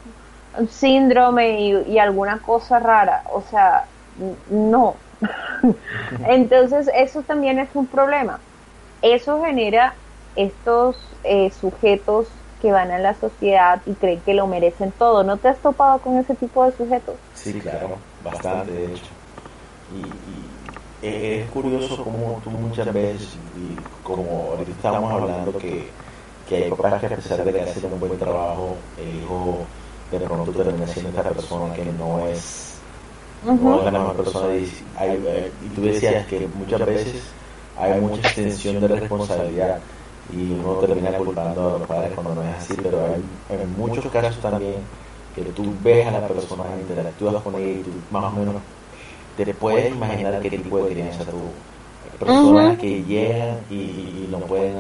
síndrome 0.69 1.61
y, 1.61 1.93
y 1.93 1.99
alguna 1.99 2.39
cosa 2.39 2.79
rara. 2.79 3.23
O 3.33 3.41
sea, 3.43 3.85
no. 4.51 4.95
Entonces, 6.29 6.91
eso 6.95 7.23
también 7.23 7.59
es 7.59 7.69
un 7.75 7.87
problema. 7.87 8.39
Eso 9.01 9.43
genera 9.43 9.95
estos 10.37 10.97
eh, 11.25 11.51
sujetos 11.51 12.29
que 12.61 12.71
van 12.73 12.91
a 12.93 12.99
la 12.99 13.15
sociedad 13.15 13.81
y 13.87 13.93
creen 13.95 14.21
que 14.21 14.35
lo 14.35 14.47
merecen 14.47 14.93
todo. 14.93 15.25
¿No 15.25 15.37
te 15.37 15.49
has 15.49 15.59
topado 15.59 15.99
con 15.99 16.19
ese 16.19 16.35
tipo 16.35 16.65
de 16.65 16.73
sujetos? 16.73 17.17
Sí, 17.35 17.53
claro, 17.61 17.97
bastante 18.23 18.73
de 18.73 18.85
hecho. 18.93 19.11
Y, 19.95 21.07
es 21.07 21.51
curioso 21.51 22.05
como 22.05 22.41
tú 22.45 22.51
muchas 22.51 22.93
veces, 22.93 23.37
y 23.57 23.77
como 24.05 24.51
ahorita 24.53 24.71
estamos 24.71 25.11
hablando 25.11 25.59
que, 25.59 25.89
que 26.49 26.57
hay 26.57 26.71
papás 26.71 27.01
que 27.01 27.07
a 27.07 27.17
pesar 27.17 27.45
de 27.45 27.53
que 27.53 27.61
hacen 27.61 27.93
un 27.93 27.99
buen 27.99 28.17
trabajo, 28.17 28.77
el 28.97 29.17
hijo 29.21 29.67
de 30.13 30.21
pronto 30.21 30.53
termina 30.53 30.87
siendo 30.87 31.11
esta 31.11 31.31
persona 31.31 31.75
que 31.75 31.85
no 31.87 32.21
es, 32.29 32.75
no 33.45 33.79
es 33.79 33.85
la 33.85 33.91
mejor 33.91 34.17
persona. 34.17 34.55
Y, 34.55 34.73
eh, 35.01 35.53
y 35.65 35.69
tú 35.71 35.83
decías 35.83 36.25
que 36.29 36.47
muchas 36.55 36.87
veces 36.87 37.23
hay 37.77 38.01
mucha 38.01 38.21
extensión 38.29 38.81
de 38.81 38.89
responsabilidad 38.89 39.81
y 40.33 40.53
uno 40.53 40.75
termina 40.75 41.11
culpando 41.19 41.75
a 41.75 41.79
los 41.79 41.89
padres 41.89 42.13
cuando 42.15 42.37
no 42.37 42.43
es 42.49 42.57
así, 42.59 42.77
pero 42.81 43.05
hay 43.07 43.23
en 43.59 43.77
muchos 43.77 44.07
casos 44.07 44.41
también 44.41 44.77
que 45.35 45.43
tú 45.43 45.75
ves 45.83 46.07
a 46.07 46.11
la 46.11 46.27
persona, 46.27 46.65
interactúas 46.81 47.43
con 47.43 47.55
ella 47.55 47.81
y 47.81 47.83
tú 47.83 47.91
más 48.11 48.33
o 48.33 48.37
menos 48.37 48.57
te 49.37 49.55
puedes 49.55 49.93
imaginar 49.93 50.41
qué 50.41 50.51
tipo 50.51 50.79
de 50.85 50.93
crianza 50.93 51.25
tú. 51.25 51.39
Personas 52.19 52.79
que 52.79 53.03
llegan 53.03 53.59
y, 53.71 54.29
no 54.31 54.39
pueden. 54.41 54.77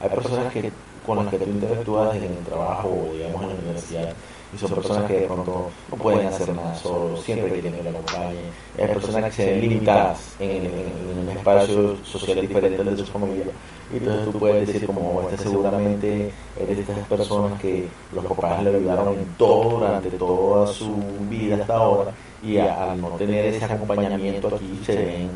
hay 0.00 0.08
personas 0.08 0.52
que 0.52 0.72
con 1.06 1.18
las 1.18 1.28
que 1.28 1.38
tú 1.38 1.50
interactúas 1.50 2.16
en 2.16 2.24
el 2.24 2.44
trabajo 2.44 2.88
o 2.88 3.12
digamos 3.14 3.42
en 3.42 3.48
la 3.48 3.54
universidad 3.54 4.14
y 4.52 4.58
son 4.58 4.70
personas 4.70 5.04
que 5.04 5.20
de 5.20 5.26
pronto 5.26 5.70
no 5.90 5.96
pueden 5.96 6.26
hacer 6.26 6.54
nada 6.54 6.74
solos, 6.74 7.22
siempre 7.22 7.50
quieren 7.52 7.74
que 7.74 7.82
la 7.84 7.90
acompañen. 7.90 8.36
Hay 8.78 8.86
personas 8.88 9.24
que 9.24 9.30
se 9.30 9.50
ven 9.50 9.60
limitadas 9.60 10.18
en, 10.40 10.66
en, 10.66 11.18
un 11.22 11.28
espacio 11.36 11.96
social 12.04 12.40
diferente 12.40 12.82
de 12.82 12.96
su 12.96 13.06
familia. 13.06 13.46
Y 13.92 13.96
entonces 13.96 14.24
tú 14.24 14.38
puedes 14.38 14.66
decir 14.66 14.86
como, 14.86 15.22
este 15.30 15.44
seguramente 15.44 16.32
eres 16.60 16.76
de 16.76 16.82
estas 16.82 17.06
personas 17.06 17.60
que 17.60 17.88
los 18.14 18.24
papás 18.24 18.62
le 18.62 18.70
ayudaron 18.70 19.14
en 19.14 19.24
todo 19.36 19.78
durante 19.78 20.10
toda 20.10 20.66
su 20.66 20.94
vida 21.28 21.56
hasta 21.56 21.76
ahora 21.76 22.12
y 22.42 22.58
al 22.58 23.00
no 23.00 23.08
tener 23.10 23.46
ese 23.46 23.64
acompañamiento 23.64 24.48
aquí 24.48 24.80
se 24.84 24.96
ven 24.96 25.30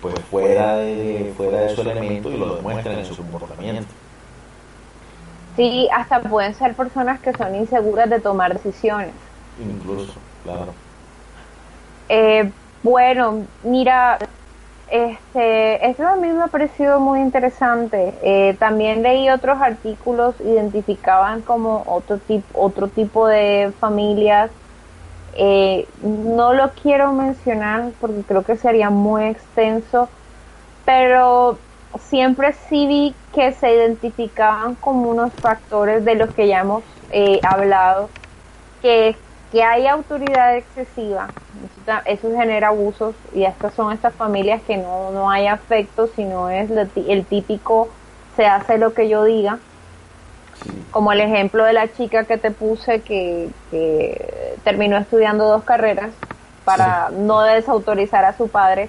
pues 0.00 0.14
fuera 0.30 0.76
de, 0.76 1.32
fuera 1.36 1.60
de 1.60 1.74
su 1.74 1.82
elemento 1.82 2.30
y 2.30 2.36
lo 2.36 2.56
demuestran 2.56 2.98
en 2.98 3.04
su 3.04 3.16
comportamiento. 3.16 3.86
Sí, 5.56 5.88
hasta 5.92 6.20
pueden 6.22 6.54
ser 6.54 6.74
personas 6.74 7.20
que 7.20 7.32
son 7.32 7.54
inseguras 7.54 8.08
de 8.08 8.20
tomar 8.20 8.54
decisiones. 8.54 9.14
Incluso, 9.58 10.14
claro. 10.44 10.72
Eh, 12.08 12.52
bueno, 12.82 13.46
mira, 13.62 14.18
este, 14.90 15.88
esto 15.88 16.06
a 16.06 16.16
mí 16.16 16.28
me 16.28 16.42
ha 16.42 16.48
parecido 16.48 16.98
muy 16.98 17.20
interesante. 17.20 18.18
Eh, 18.22 18.56
también 18.58 19.02
leí 19.02 19.30
otros 19.30 19.58
artículos, 19.60 20.34
identificaban 20.40 21.42
como 21.42 21.84
otro 21.86 22.18
tipo, 22.18 22.60
otro 22.60 22.88
tipo 22.88 23.26
de 23.28 23.72
familias. 23.78 24.50
Eh, 25.34 25.86
no 26.02 26.52
lo 26.54 26.72
quiero 26.72 27.12
mencionar 27.12 27.92
porque 28.00 28.24
creo 28.24 28.42
que 28.42 28.56
sería 28.56 28.90
muy 28.90 29.24
extenso, 29.26 30.08
pero 30.84 31.60
siempre 31.98 32.52
sí 32.52 32.86
vi 32.86 33.14
que 33.32 33.52
se 33.52 33.74
identificaban 33.74 34.74
como 34.76 35.10
unos 35.10 35.32
factores 35.34 36.04
de 36.04 36.14
los 36.14 36.30
que 36.30 36.48
ya 36.48 36.60
hemos 36.60 36.82
eh, 37.10 37.40
hablado, 37.42 38.10
que, 38.80 39.16
que 39.50 39.62
hay 39.62 39.86
autoridad 39.86 40.56
excesiva, 40.56 41.28
eso, 42.04 42.30
genera 42.30 42.68
abusos 42.68 43.14
y 43.34 43.44
estas 43.44 43.74
son 43.74 43.92
estas 43.92 44.14
familias 44.14 44.62
que 44.62 44.76
no, 44.76 45.10
no 45.10 45.30
hay 45.30 45.46
afecto, 45.46 46.06
sino 46.14 46.48
es 46.48 46.70
el 46.70 47.26
típico 47.26 47.88
se 48.36 48.46
hace 48.46 48.78
lo 48.78 48.94
que 48.94 49.08
yo 49.08 49.24
diga, 49.24 49.58
como 50.90 51.12
el 51.12 51.20
ejemplo 51.20 51.64
de 51.64 51.72
la 51.72 51.92
chica 51.92 52.24
que 52.24 52.38
te 52.38 52.50
puse 52.50 53.02
que, 53.02 53.50
que 53.70 54.58
terminó 54.64 54.96
estudiando 54.96 55.46
dos 55.48 55.64
carreras 55.64 56.10
para 56.64 57.10
no 57.10 57.42
desautorizar 57.42 58.24
a 58.24 58.36
su 58.36 58.48
padre 58.48 58.88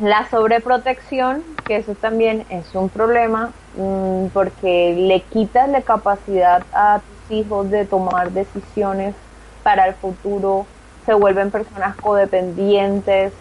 la 0.00 0.28
sobreprotección, 0.28 1.42
que 1.66 1.76
eso 1.76 1.94
también 1.94 2.44
es 2.50 2.74
un 2.74 2.88
problema, 2.88 3.52
mm, 3.76 4.26
porque 4.32 4.94
le 4.96 5.20
quitas 5.22 5.68
la 5.68 5.82
capacidad 5.82 6.62
a 6.72 7.00
tus 7.00 7.36
hijos 7.36 7.70
de 7.70 7.84
tomar 7.86 8.30
decisiones 8.30 9.14
para 9.62 9.86
el 9.86 9.94
futuro, 9.94 10.66
se 11.04 11.14
vuelven 11.14 11.50
personas 11.50 11.96
codependientes. 11.96 13.32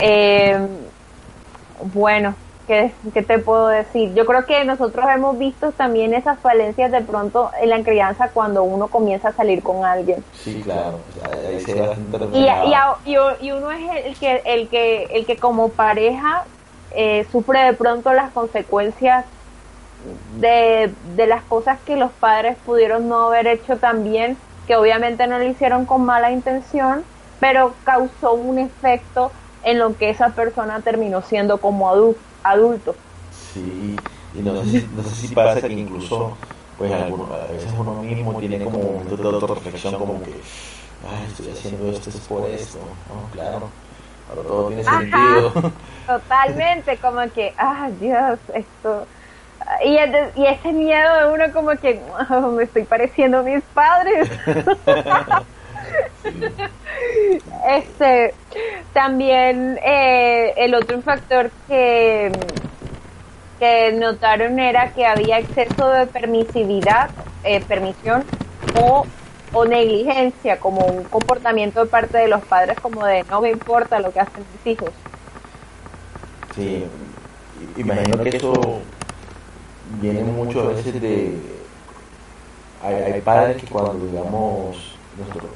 Eh, 0.00 0.58
bueno, 1.92 2.34
¿Qué, 2.66 2.92
te 3.12 3.38
puedo 3.38 3.68
decir? 3.68 4.14
Yo 4.14 4.24
creo 4.24 4.46
que 4.46 4.64
nosotros 4.64 5.04
hemos 5.14 5.38
visto 5.38 5.72
también 5.72 6.14
esas 6.14 6.38
falencias 6.38 6.90
de 6.90 7.02
pronto 7.02 7.50
en 7.60 7.68
la 7.68 7.82
crianza 7.82 8.30
cuando 8.32 8.62
uno 8.62 8.88
comienza 8.88 9.28
a 9.28 9.32
salir 9.32 9.62
con 9.62 9.84
alguien. 9.84 10.24
Sí, 10.32 10.62
claro. 10.64 10.98
Ahí 11.46 11.60
se 11.60 11.76
y, 12.32 12.46
y, 13.10 13.46
y, 13.46 13.52
uno 13.52 13.70
es 13.70 14.06
el 14.06 14.16
que, 14.16 14.42
el 14.46 14.68
que, 14.68 15.04
el 15.12 15.26
que 15.26 15.36
como 15.36 15.68
pareja 15.68 16.44
eh, 16.92 17.26
sufre 17.30 17.60
de 17.64 17.74
pronto 17.74 18.14
las 18.14 18.30
consecuencias 18.32 19.26
de, 20.40 20.90
de 21.16 21.26
las 21.26 21.42
cosas 21.42 21.78
que 21.84 21.96
los 21.96 22.12
padres 22.12 22.56
pudieron 22.64 23.08
no 23.10 23.26
haber 23.26 23.46
hecho 23.46 23.76
también, 23.76 24.38
que 24.66 24.76
obviamente 24.76 25.26
no 25.26 25.38
lo 25.38 25.44
hicieron 25.44 25.84
con 25.84 26.02
mala 26.06 26.30
intención, 26.30 27.04
pero 27.40 27.74
causó 27.84 28.32
un 28.32 28.58
efecto 28.58 29.32
en 29.64 29.78
lo 29.78 29.94
que 29.96 30.08
esa 30.08 30.30
persona 30.30 30.80
terminó 30.80 31.20
siendo 31.20 31.58
como 31.58 31.90
adulto 31.90 32.20
adulto. 32.44 32.94
Sí, 33.52 33.96
y 34.34 34.38
no 34.40 34.62
sé, 34.62 34.70
si, 34.70 34.88
no 34.94 35.02
sé 35.02 35.14
si 35.14 35.34
pasa 35.34 35.60
que 35.60 35.72
incluso, 35.72 36.36
pues 36.78 36.92
algunos, 36.92 37.30
a 37.30 37.46
veces 37.46 37.72
uno 37.76 38.02
mismo 38.02 38.38
tiene 38.38 38.62
como 38.62 38.78
momentos 38.78 39.18
de 39.18 39.24
autorreflexión 39.24 39.94
como 39.94 40.22
que, 40.22 40.32
ay, 40.32 41.26
estoy 41.28 41.50
haciendo 41.50 41.90
esto 41.90 42.10
es 42.10 42.16
por 42.20 42.48
esto, 42.50 42.78
¿no? 42.78 43.30
Claro, 43.32 43.68
ahora 44.28 44.42
todo 44.42 44.68
tiene 44.68 44.84
sentido. 44.84 45.52
Totalmente, 46.06 46.96
como 47.02 47.32
que, 47.32 47.54
ah, 47.58 47.90
Dios, 48.00 48.38
esto... 48.54 49.06
Y, 49.82 49.94
y 49.94 50.46
ese 50.46 50.72
miedo 50.72 51.16
de 51.16 51.32
uno 51.32 51.50
como 51.54 51.70
que 51.70 51.98
oh, 52.28 52.48
me 52.50 52.64
estoy 52.64 52.82
pareciendo 52.84 53.38
a 53.38 53.42
mis 53.42 53.62
padres. 53.72 54.28
Este, 57.68 58.34
también 58.92 59.78
eh, 59.84 60.54
el 60.56 60.74
otro 60.74 61.00
factor 61.02 61.50
que, 61.66 62.30
que 63.58 63.92
notaron 63.92 64.58
era 64.58 64.92
que 64.92 65.06
había 65.06 65.38
exceso 65.38 65.88
de 65.90 66.06
permisividad, 66.06 67.10
eh, 67.42 67.60
permisión 67.60 68.24
o, 68.80 69.06
o 69.52 69.64
negligencia, 69.64 70.58
como 70.58 70.84
un 70.86 71.04
comportamiento 71.04 71.84
de 71.84 71.90
parte 71.90 72.18
de 72.18 72.28
los 72.28 72.42
padres 72.44 72.78
como 72.80 73.04
de 73.04 73.24
no 73.24 73.40
me 73.40 73.50
importa 73.50 73.98
lo 74.00 74.12
que 74.12 74.20
hacen 74.20 74.44
mis 74.52 74.74
hijos. 74.74 74.90
Sí, 76.54 76.84
imagino 77.76 78.22
que 78.22 78.36
eso 78.36 78.80
viene 80.00 80.22
mucho 80.22 80.60
a 80.60 80.68
veces 80.68 81.00
de... 81.00 81.36
Hay, 82.82 82.94
hay 82.94 83.20
padres 83.22 83.56
que 83.62 83.66
cuando, 83.66 84.06
digamos, 84.06 84.96
nosotros 85.18 85.50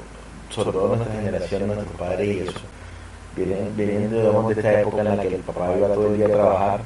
sobre 0.49 0.71
todo 0.71 0.95
nuestra 0.95 1.13
generación, 1.13 1.67
nuestros 1.67 1.95
padres 1.97 2.27
y 2.27 2.39
eso, 2.39 2.59
vienen, 3.35 3.75
vienen 3.75 4.09
de 4.11 4.53
esta 4.53 4.81
época 4.81 4.99
en 5.01 5.17
la 5.17 5.21
que 5.21 5.35
el 5.35 5.41
papá 5.41 5.75
iba 5.77 5.87
todo 5.87 6.07
el 6.07 6.17
día 6.17 6.25
a 6.25 6.29
trabajar 6.29 6.81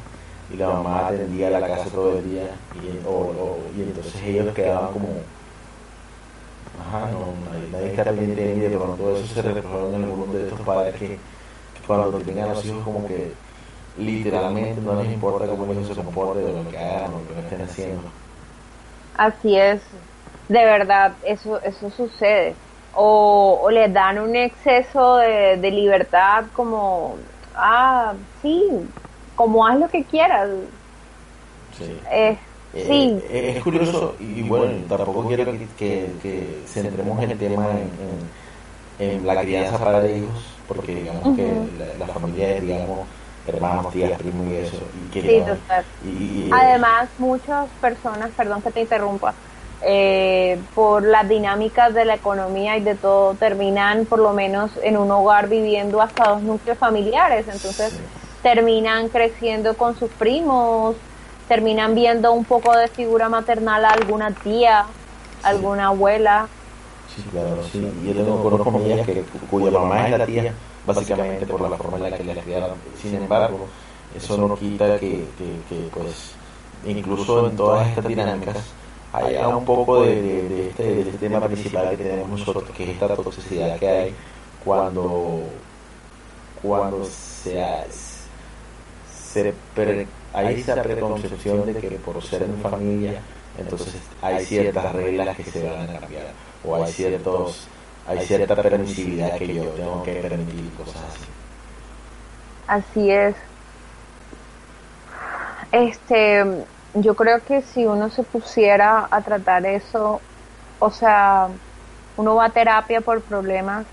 y 0.54 0.58
la 0.58 0.70
mamá 0.70 1.08
atendía 1.08 1.50
la 1.50 1.68
casa 1.68 1.90
todo 1.90 2.18
el 2.18 2.30
día 2.30 2.50
y, 2.76 2.90
entonces 3.82 4.22
ellos 4.24 4.54
quedaban 4.54 4.92
como 4.92 5.08
ajá, 6.80 7.10
no, 7.12 7.34
nadie, 7.72 7.92
está 7.92 8.04
pendiente 8.04 8.44
de 8.44 8.56
mí, 8.56 8.62
de 8.62 8.78
pronto 8.78 9.16
eso 9.16 9.34
se 9.34 9.42
reflejó 9.42 9.90
en 9.90 10.04
algunos 10.04 10.34
de 10.34 10.44
estos 10.44 10.62
padres 10.62 10.96
que, 10.96 11.18
cuando 11.88 12.18
tengan 12.20 12.50
a 12.50 12.54
los 12.54 12.66
hijos 12.66 12.84
como 12.84 13.08
que 13.08 13.34
literalmente 13.98 14.82
no 14.82 15.02
les 15.02 15.12
importa 15.12 15.46
cómo 15.48 15.72
ellos 15.72 15.88
se 15.88 15.96
comporten 15.96 16.46
o 16.46 16.64
lo 16.64 16.70
que 16.70 16.78
hagan 16.78 17.14
o 17.14 17.20
lo 17.20 17.34
que 17.36 17.40
estén 17.40 17.62
haciendo. 17.62 18.02
Así 19.16 19.56
es, 19.56 19.82
de 20.50 20.66
verdad, 20.66 21.14
eso, 21.24 21.62
eso 21.62 21.90
sucede. 21.92 22.56
O, 22.94 23.62
o 23.64 23.70
les 23.72 23.94
dan 23.94 24.20
un 24.20 24.36
exceso 24.36 25.18
de, 25.18 25.58
de 25.58 25.72
libertad 25.72 26.48
como, 26.54 27.26
ah, 27.54 28.18
sí, 28.42 28.70
como 29.36 29.66
haz 29.68 29.80
lo 29.80 29.90
que 29.90 30.08
quieras. 30.08 30.50
Sí. 31.72 32.10
Eh, 32.12 32.40
Eh, 32.74 33.14
sí, 33.14 33.24
eh, 33.24 33.54
es 33.58 33.64
curioso 33.64 34.18
y 34.20 34.44
bueno, 34.44 34.88
tampoco 34.88 35.28
quiero 35.28 35.46
que, 35.54 35.68
que, 35.76 36.20
que 36.22 36.66
centremos 36.68 37.22
el 37.24 37.38
tema 37.38 37.80
en, 37.80 38.00
en, 38.00 38.34
en 38.98 39.28
la 39.28 39.42
crianza 39.42 39.80
para 39.80 40.08
hijos, 40.10 40.64
porque 40.68 40.96
digamos 40.96 41.36
que 41.36 41.72
la, 41.74 41.98
la 41.98 42.08
familia 42.08 42.56
es, 42.58 42.62
digamos, 42.64 43.12
hermanos, 43.46 43.94
tías, 43.94 44.18
primos 44.20 44.48
y 44.50 44.56
eso. 44.56 44.90
Y 44.94 45.10
que, 45.10 45.22
sí, 45.22 45.32
digamos, 45.32 45.62
y- 46.00 46.10
y, 46.10 46.50
Además, 46.50 47.12
muchas 47.18 47.76
personas, 47.78 48.34
perdón 48.36 48.62
que 48.64 48.72
te 48.72 48.82
interrumpa, 48.82 49.40
eh, 49.86 50.60
por 50.74 51.04
las 51.04 51.28
dinámicas 51.28 51.94
de 51.94 52.06
la 52.06 52.16
economía 52.16 52.78
y 52.78 52.82
de 52.82 52.96
todo, 52.96 53.34
terminan 53.36 54.06
por 54.06 54.20
lo 54.20 54.34
menos 54.34 54.72
en 54.82 54.98
un 54.98 55.12
hogar 55.12 55.50
viviendo 55.50 56.02
hasta 56.02 56.30
dos 56.30 56.42
núcleos 56.42 56.78
familiares. 56.78 57.46
Entonces, 57.48 57.92
Sí. 57.94 58.00
terminan 58.42 59.10
creciendo 59.10 59.76
con 59.76 59.98
sus 59.98 60.10
primos, 60.12 60.96
terminan 61.48 61.96
viendo 61.96 62.32
un 62.34 62.46
poco 62.46 62.76
de 62.76 62.88
figura 62.88 63.30
maternal 63.30 63.86
a 63.86 63.90
alguna 63.90 64.32
tía, 64.32 64.86
alguna 65.44 65.88
abuela. 65.88 66.48
Sí, 67.16 67.24
claro, 67.32 67.64
sí. 67.72 67.92
Yo 68.06 68.14
tengo 68.14 68.42
conozco 68.42 68.70
amigas 68.70 69.06
que, 69.06 69.24
cuya 69.50 69.72
mamá 69.72 70.08
es 70.08 70.18
la 70.18 70.26
tía, 70.26 70.54
básicamente 70.86 71.46
por 71.46 71.62
la 71.62 71.78
forma 71.78 71.98
en 71.98 72.04
la 72.12 72.18
que 72.18 72.24
la 72.24 72.42
criaron. 72.42 72.72
Sin 73.02 73.16
embargo, 73.16 73.68
eso 74.16 74.38
no 74.38 74.56
quita 74.56 75.00
que, 75.00 75.28
que, 75.38 75.60
que, 75.70 75.90
pues, 75.94 76.36
incluso 76.86 77.48
en 77.48 77.56
todas 77.56 77.88
estas 77.88 78.08
dinámicas, 78.08 78.58
haya 79.14 79.48
un 79.48 79.66
poco 79.66 80.02
de, 80.04 80.22
de- 80.22 80.50
de 80.50 80.70
este, 80.70 80.84
de 80.84 81.02
este 81.02 81.18
tema 81.18 81.40
principal 81.46 81.90
que 81.90 81.98
tenemos 81.98 82.30
nosotros, 82.30 82.70
que 82.72 82.84
es 82.84 82.90
esta 82.90 83.16
toxicidad 83.16 83.78
que 83.80 83.88
hay 83.90 84.16
cuando, 84.64 85.42
cuando 86.62 87.06
se, 87.06 87.60
se 89.34 89.54
pre- 89.76 90.08
hay 90.34 90.62
esa 90.62 90.82
preconcepción 90.82 91.66
de 91.66 91.76
que 91.76 91.92
por 92.00 92.22
ser 92.24 92.44
en 92.44 92.58
familia, 92.58 93.22
entonces 93.58 93.96
hay 94.22 94.46
ciertas 94.46 94.94
reglas 94.94 95.38
que 95.38 95.44
se 95.44 95.64
van 95.70 95.90
a 95.90 96.00
cambiar, 96.00 96.34
o 96.64 96.76
hay 96.76 96.92
ciertos 96.92 97.68
hay 98.06 98.20
cierta 98.20 98.56
permisividad 98.62 99.38
que 99.38 99.54
yo 99.54 99.64
tengo 99.72 100.04
que 100.04 100.14
permitir, 100.16 100.72
cosas 100.74 101.04
así. 101.04 101.26
Así 102.68 103.12
es. 103.12 103.36
Este, 105.72 106.44
yo 106.94 107.16
creo 107.16 107.44
que 107.44 107.62
si 107.62 107.86
uno 107.86 108.10
se 108.10 108.24
pusiera 108.24 109.08
a 109.10 109.22
tratar 109.22 109.66
eso, 109.66 110.22
o 110.80 110.92
sea, 110.92 111.48
uno 112.18 112.36
va 112.36 112.46
a 112.46 112.50
terapia 112.50 113.02
por 113.02 113.22
problemas, 113.22 113.86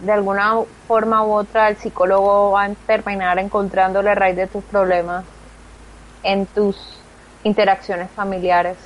de 0.00 0.12
alguna 0.12 0.56
forma 0.88 1.24
u 1.24 1.32
otra 1.32 1.68
el 1.68 1.76
psicólogo 1.76 2.52
va 2.52 2.64
a 2.64 2.74
terminar 2.86 3.38
encontrando 3.38 4.02
la 4.02 4.14
raíz 4.14 4.36
de 4.36 4.48
tus 4.48 4.64
problemas 4.64 5.24
en 6.22 6.46
tus 6.46 6.76
interacciones 7.44 8.10
familiares. 8.10 8.76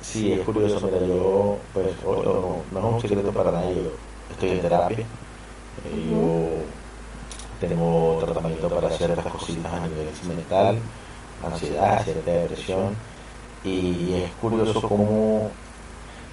Sí, 0.00 0.32
es 0.32 0.40
curioso, 0.44 0.80
mira, 0.86 0.98
yo, 1.04 1.56
pues, 1.72 1.86
no, 2.04 2.78
es 2.78 2.84
un 2.84 3.00
secreto 3.00 3.32
para 3.32 3.50
nadie, 3.50 3.90
estoy 4.30 4.50
en 4.50 4.60
terapia, 4.60 4.98
eh, 4.98 6.08
yo 6.10 7.66
tengo 7.66 8.18
tratamiento 8.20 8.68
para 8.68 8.90
ciertas 8.90 9.24
cositas 9.26 9.72
a 9.72 9.80
nivel 9.86 10.10
mental, 10.28 10.78
ansiedad, 11.46 12.02
cierta 12.04 12.30
depresión, 12.30 12.94
y 13.64 14.14
es 14.14 14.30
curioso 14.40 14.80
cómo, 14.82 15.50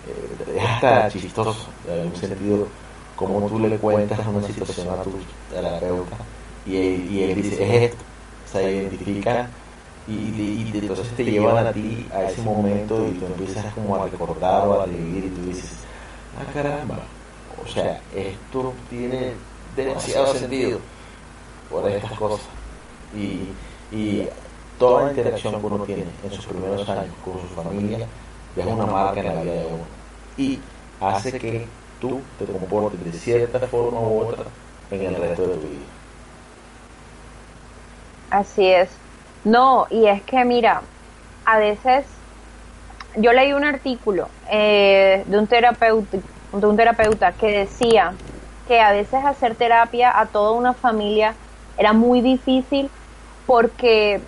eh, 0.07 0.57
es 0.57 0.63
hasta 0.63 1.09
chistoso, 1.09 1.67
en 1.87 1.99
algún 1.99 2.15
sentido, 2.15 2.67
cómo 3.15 3.47
tú 3.47 3.59
le 3.59 3.77
cuentas 3.77 4.19
una 4.27 4.45
situación 4.45 4.89
a 4.89 5.03
tu 5.03 5.11
terapeuta, 5.49 6.17
y 6.65 6.75
él, 6.75 7.35
dice, 7.35 7.63
es 7.63 7.91
esto, 7.91 8.03
se 8.51 8.71
identifica 8.71 9.49
y 10.07 10.71
entonces 10.73 11.15
te 11.15 11.23
llevan 11.23 11.67
a 11.67 11.71
ti 11.71 12.07
a 12.13 12.23
ese 12.23 12.41
momento 12.41 13.07
y 13.07 13.11
tú 13.11 13.25
empiezas 13.27 13.73
como 13.73 13.95
a 13.95 14.07
recordar 14.07 14.67
o 14.67 14.81
a 14.81 14.85
revivir 14.85 15.25
y 15.25 15.29
tú 15.29 15.45
dices, 15.45 15.71
ah 16.37 16.51
caramba, 16.53 16.99
o 17.63 17.67
sea, 17.67 18.01
esto 18.15 18.73
tiene 18.89 19.33
demasiado 19.75 20.33
sentido 20.33 20.79
por 21.69 21.87
estas 21.89 22.11
cosas 22.13 22.45
y, 23.15 23.95
y 23.95 24.27
toda 24.81 25.03
la 25.03 25.09
interacción 25.09 25.61
que 25.61 25.67
uno 25.67 25.83
tiene 25.83 26.05
en 26.23 26.31
sus 26.31 26.45
primeros 26.45 26.89
años 26.89 27.13
con 27.23 27.33
su 27.33 27.47
familia 27.55 28.07
deja 28.55 28.69
una 28.69 28.87
marca 28.87 29.19
en 29.19 29.27
la 29.27 29.41
vida 29.41 29.53
de 29.53 29.65
uno 29.67 29.83
y 30.37 30.59
hace 30.99 31.37
que 31.37 31.67
tú 31.99 32.19
te 32.39 32.45
comportes 32.45 33.03
de 33.03 33.11
cierta 33.11 33.59
forma 33.67 33.99
u 33.99 34.21
otra 34.21 34.45
en 34.89 35.01
el 35.03 35.15
resto 35.15 35.43
de 35.43 35.55
tu 35.55 35.67
vida. 35.67 35.85
Así 38.31 38.65
es. 38.65 38.89
No, 39.43 39.85
y 39.91 40.07
es 40.07 40.23
que 40.23 40.43
mira, 40.45 40.81
a 41.45 41.59
veces 41.59 42.05
yo 43.17 43.33
leí 43.33 43.53
un 43.53 43.63
artículo 43.63 44.29
eh, 44.49 45.23
de 45.27 45.37
un 45.37 45.45
terapeuta, 45.45 46.17
de 46.53 46.65
un 46.65 46.75
terapeuta 46.75 47.33
que 47.33 47.51
decía 47.51 48.13
que 48.67 48.81
a 48.81 48.91
veces 48.91 49.23
hacer 49.25 49.55
terapia 49.55 50.19
a 50.19 50.25
toda 50.25 50.53
una 50.53 50.73
familia 50.73 51.35
era 51.77 51.93
muy 51.93 52.21
difícil 52.21 52.89
porque 53.45 54.21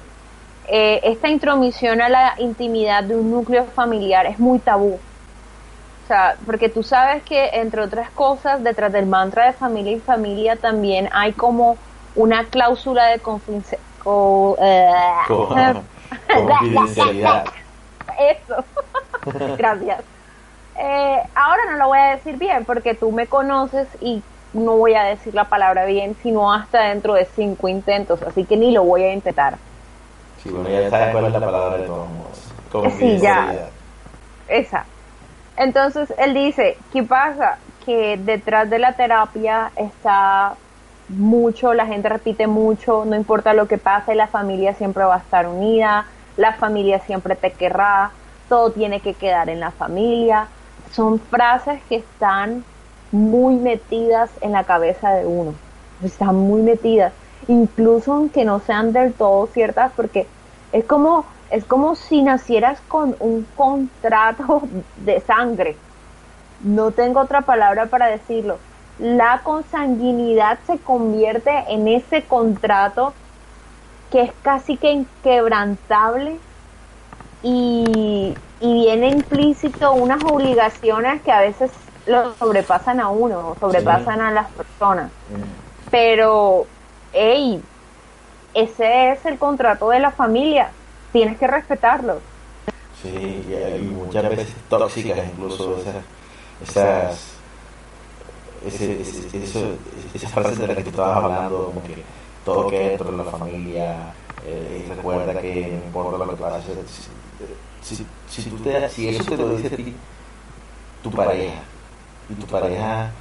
eh, 0.67 0.99
esta 1.03 1.29
intromisión 1.29 2.01
a 2.01 2.09
la 2.09 2.33
intimidad 2.37 3.03
de 3.03 3.15
un 3.15 3.31
núcleo 3.31 3.65
familiar 3.75 4.25
es 4.25 4.39
muy 4.39 4.59
tabú. 4.59 4.95
O 4.95 6.05
sea, 6.05 6.35
porque 6.45 6.69
tú 6.69 6.83
sabes 6.83 7.23
que, 7.23 7.49
entre 7.53 7.81
otras 7.81 8.11
cosas, 8.11 8.63
detrás 8.63 8.91
del 8.91 9.05
mantra 9.05 9.47
de 9.47 9.53
familia 9.53 9.93
y 9.93 9.99
familia 10.01 10.55
también 10.57 11.09
hay 11.13 11.33
como 11.33 11.77
una 12.15 12.45
cláusula 12.49 13.07
de 13.07 13.19
confidencialidad. 13.19 13.85
Con- 15.27 15.87
confidencialidad. 16.27 17.45
Eso. 18.19 18.65
Gracias. 19.57 20.03
Eh, 20.75 21.23
ahora 21.35 21.61
no 21.71 21.77
lo 21.77 21.87
voy 21.87 21.99
a 21.99 22.15
decir 22.15 22.37
bien 22.37 22.65
porque 22.65 22.95
tú 22.95 23.11
me 23.11 23.27
conoces 23.27 23.87
y 24.01 24.23
no 24.53 24.77
voy 24.77 24.95
a 24.95 25.03
decir 25.03 25.33
la 25.33 25.45
palabra 25.45 25.85
bien 25.85 26.15
sino 26.21 26.51
hasta 26.51 26.89
dentro 26.89 27.13
de 27.13 27.25
cinco 27.25 27.67
intentos, 27.67 28.21
así 28.23 28.45
que 28.45 28.57
ni 28.57 28.71
lo 28.71 28.83
voy 28.83 29.03
a 29.03 29.13
intentar. 29.13 29.59
Sí, 30.43 30.49
bueno, 30.49 30.69
ya 30.69 30.89
sabes 30.89 31.11
cuál 31.11 31.25
es 31.25 31.31
la 31.31 31.39
palabra 31.39 31.77
de 31.77 31.87
todos 31.87 32.09
modos. 32.09 32.93
Sí, 32.97 33.17
ya. 33.19 33.69
Esa. 34.47 34.85
Entonces 35.55 36.13
él 36.17 36.33
dice, 36.33 36.77
¿qué 36.91 37.03
pasa? 37.03 37.57
Que 37.85 38.17
detrás 38.17 38.69
de 38.69 38.79
la 38.79 38.93
terapia 38.93 39.71
está 39.75 40.55
mucho, 41.09 41.73
la 41.73 41.85
gente 41.85 42.09
repite 42.09 42.47
mucho, 42.47 43.05
no 43.05 43.15
importa 43.15 43.53
lo 43.53 43.67
que 43.67 43.77
pase, 43.77 44.15
la 44.15 44.27
familia 44.27 44.73
siempre 44.73 45.03
va 45.03 45.15
a 45.15 45.19
estar 45.19 45.47
unida, 45.47 46.05
la 46.37 46.53
familia 46.53 46.99
siempre 46.99 47.35
te 47.35 47.51
querrá, 47.51 48.11
todo 48.49 48.71
tiene 48.71 48.99
que 48.99 49.13
quedar 49.13 49.49
en 49.49 49.59
la 49.59 49.71
familia. 49.71 50.47
Son 50.91 51.19
frases 51.19 51.81
que 51.87 51.97
están 51.97 52.63
muy 53.11 53.55
metidas 53.55 54.31
en 54.41 54.53
la 54.53 54.63
cabeza 54.63 55.11
de 55.11 55.25
uno, 55.25 55.53
están 56.03 56.35
muy 56.35 56.61
metidas, 56.61 57.13
incluso 57.47 58.13
aunque 58.13 58.45
no 58.45 58.59
sean 58.59 58.93
del 58.93 59.13
todo 59.13 59.47
ciertas, 59.47 59.91
porque 59.95 60.27
es 60.71 60.85
como 60.85 61.25
es 61.51 61.65
como 61.65 61.95
si 61.95 62.23
nacieras 62.23 62.81
con 62.87 63.15
un 63.19 63.45
contrato 63.55 64.63
de 64.97 65.19
sangre. 65.21 65.77
No 66.61 66.91
tengo 66.91 67.19
otra 67.19 67.41
palabra 67.41 67.85
para 67.87 68.07
decirlo. 68.07 68.57
La 68.99 69.41
consanguinidad 69.43 70.59
se 70.65 70.79
convierte 70.79 71.51
en 71.67 71.87
ese 71.87 72.23
contrato 72.23 73.13
que 74.11 74.21
es 74.21 74.31
casi 74.41 74.77
que 74.77 74.91
inquebrantable 74.91 76.37
y, 77.41 78.35
y 78.59 78.73
viene 78.73 79.09
implícito 79.09 79.93
unas 79.93 80.23
obligaciones 80.23 81.21
que 81.21 81.31
a 81.31 81.41
veces 81.41 81.71
lo 82.05 82.33
sobrepasan 82.35 82.99
a 82.99 83.09
uno, 83.09 83.55
sobrepasan 83.59 84.21
a 84.21 84.31
las 84.31 84.49
personas. 84.51 85.11
Pero, 85.89 86.65
hey, 87.13 87.61
ese 88.53 89.11
es 89.11 89.25
el 89.25 89.37
contrato 89.37 89.89
de 89.89 89.99
la 89.99 90.11
familia, 90.11 90.71
tienes 91.11 91.37
que 91.37 91.47
respetarlo. 91.47 92.19
Sí, 93.01 93.09
y 93.09 93.81
muchas 93.81 94.29
veces 94.29 94.47
tóxicas 94.69 95.19
incluso 95.33 95.77
esas, 95.77 95.95
esas, 96.69 97.21
ese, 98.65 99.01
ese- 99.01 99.43
eso- 99.43 99.75
esas 100.13 100.31
frases 100.31 100.59
de 100.59 100.67
las 100.67 100.77
que 100.77 100.83
tú 100.83 100.89
estabas 100.89 101.17
hablando, 101.23 101.65
como 101.65 101.83
que 101.83 102.03
todo 102.45 102.69
queda 102.69 102.89
dentro 102.89 103.11
de 103.11 103.17
la 103.17 103.23
familia, 103.25 104.13
eh, 104.45 104.85
recuerda 104.95 105.41
que 105.41 105.67
no 105.79 105.85
importa 105.87 106.25
lo 106.25 106.29
que 106.31 106.35
pase, 106.41 106.73
si, 107.81 107.95
si, 107.95 108.05
si 108.43 108.49
tú 108.49 108.57
te, 108.57 108.89
si 108.89 109.09
eso 109.09 109.23
te 109.23 109.37
lo 109.37 109.49
dice 109.49 109.73
a 109.73 109.77
ti, 109.77 109.93
tu 111.03 111.11
pareja, 111.11 111.55
y 112.29 112.33
tu 112.35 112.45
pareja 112.45 113.11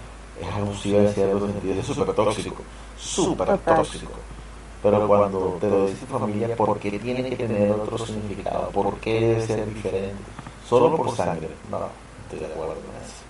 es 0.40 0.48
abusiva 0.48 1.00
en 1.00 1.08
cierto 1.12 1.46
sentido, 1.46 1.74
es 1.80 1.86
súper 1.86 2.14
tóxico, 2.14 2.56
súper 3.02 3.58
tóxico. 3.58 4.12
Pero 4.82 5.06
cuando 5.06 5.58
te 5.60 5.68
lo 5.68 5.86
dice 5.86 6.06
tu 6.06 6.18
familia, 6.18 6.56
¿por 6.56 6.78
qué 6.78 6.98
tiene 6.98 7.28
que 7.28 7.36
tener 7.36 7.70
otro 7.72 7.98
significado? 7.98 8.70
¿Por 8.70 8.96
qué 8.98 9.20
debe 9.20 9.46
ser 9.46 9.72
diferente? 9.72 10.16
Solo 10.68 10.96
por 10.96 11.10
sangre. 11.14 11.48
No, 11.70 11.78
estoy 12.24 12.40
de 12.40 12.52
acuerdo 12.52 12.74
con 12.74 12.94
eso. 13.02 13.22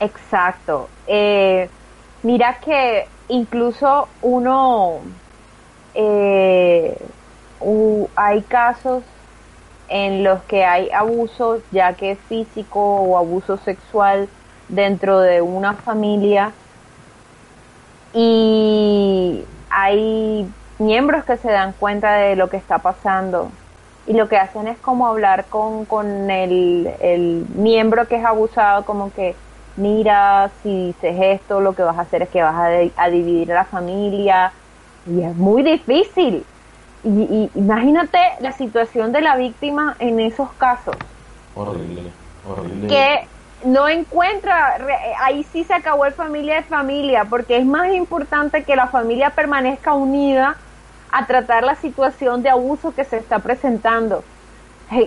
Exacto. 0.00 0.88
Eh, 1.06 1.68
mira 2.22 2.58
que 2.58 3.06
incluso 3.28 4.08
uno, 4.22 5.00
eh, 5.94 6.96
hay 8.16 8.42
casos 8.42 9.02
en 9.88 10.24
los 10.24 10.42
que 10.44 10.64
hay 10.64 10.90
abuso, 10.90 11.60
ya 11.70 11.92
que 11.92 12.12
es 12.12 12.18
físico 12.28 12.80
o 12.80 13.18
abuso 13.18 13.58
sexual 13.58 14.26
dentro 14.68 15.20
de 15.20 15.42
una 15.42 15.74
familia 15.74 16.52
y 18.14 19.44
hay 19.70 20.48
miembros 20.78 21.24
que 21.24 21.36
se 21.36 21.50
dan 21.50 21.72
cuenta 21.72 22.14
de 22.14 22.36
lo 22.36 22.48
que 22.48 22.56
está 22.56 22.78
pasando. 22.78 23.50
Y 24.06 24.14
lo 24.14 24.28
que 24.28 24.36
hacen 24.36 24.66
es 24.66 24.78
como 24.78 25.06
hablar 25.06 25.46
con, 25.46 25.84
con 25.84 26.30
el, 26.30 26.90
el 27.00 27.46
miembro 27.54 28.08
que 28.08 28.16
es 28.16 28.24
abusado 28.24 28.84
como 28.84 29.12
que 29.12 29.36
mira 29.76 30.50
si 30.62 30.88
dices 30.88 31.16
esto 31.20 31.60
lo 31.60 31.74
que 31.74 31.82
vas 31.82 31.96
a 31.96 32.02
hacer 32.02 32.22
es 32.22 32.28
que 32.28 32.42
vas 32.42 32.54
a, 32.54 33.02
a 33.02 33.10
dividir 33.10 33.48
la 33.48 33.64
familia 33.64 34.52
y 35.06 35.22
es 35.22 35.36
muy 35.36 35.62
difícil. 35.62 36.44
Y, 37.04 37.50
imagínate 37.54 38.18
la 38.40 38.52
situación 38.52 39.12
de 39.12 39.20
la 39.20 39.36
víctima 39.36 39.96
en 39.98 40.20
esos 40.20 40.50
casos. 40.52 40.96
Horrible 41.54 42.10
horrible. 42.48 42.88
Que 42.88 43.26
no 43.64 43.88
encuentra, 43.88 44.76
ahí 45.20 45.44
sí 45.44 45.64
se 45.64 45.74
acabó 45.74 46.04
el 46.04 46.12
familia 46.12 46.56
de 46.56 46.62
familia, 46.62 47.24
porque 47.24 47.56
es 47.56 47.64
más 47.64 47.92
importante 47.92 48.64
que 48.64 48.76
la 48.76 48.88
familia 48.88 49.30
permanezca 49.30 49.94
unida 49.94 50.56
a 51.10 51.26
tratar 51.26 51.62
la 51.62 51.74
situación 51.76 52.42
de 52.42 52.50
abuso 52.50 52.94
que 52.94 53.04
se 53.04 53.18
está 53.18 53.38
presentando. 53.38 54.24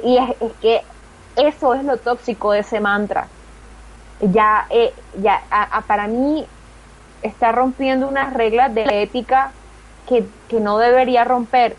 Y 0.04 0.18
es, 0.18 0.54
que 0.62 0.82
eso 1.36 1.74
es 1.74 1.84
lo 1.84 1.98
tóxico 1.98 2.52
de 2.52 2.60
ese 2.60 2.80
mantra. 2.80 3.28
Ya, 4.22 4.66
eh, 4.70 4.94
ya 5.22 5.42
para 5.88 6.08
mí 6.08 6.46
está 7.22 7.52
rompiendo 7.52 8.08
unas 8.08 8.34
reglas 8.34 8.74
de 8.74 9.04
ética 9.04 9.52
que, 10.08 10.26
que 10.48 10.60
no 10.60 10.78
debería 10.78 11.24
romper 11.24 11.76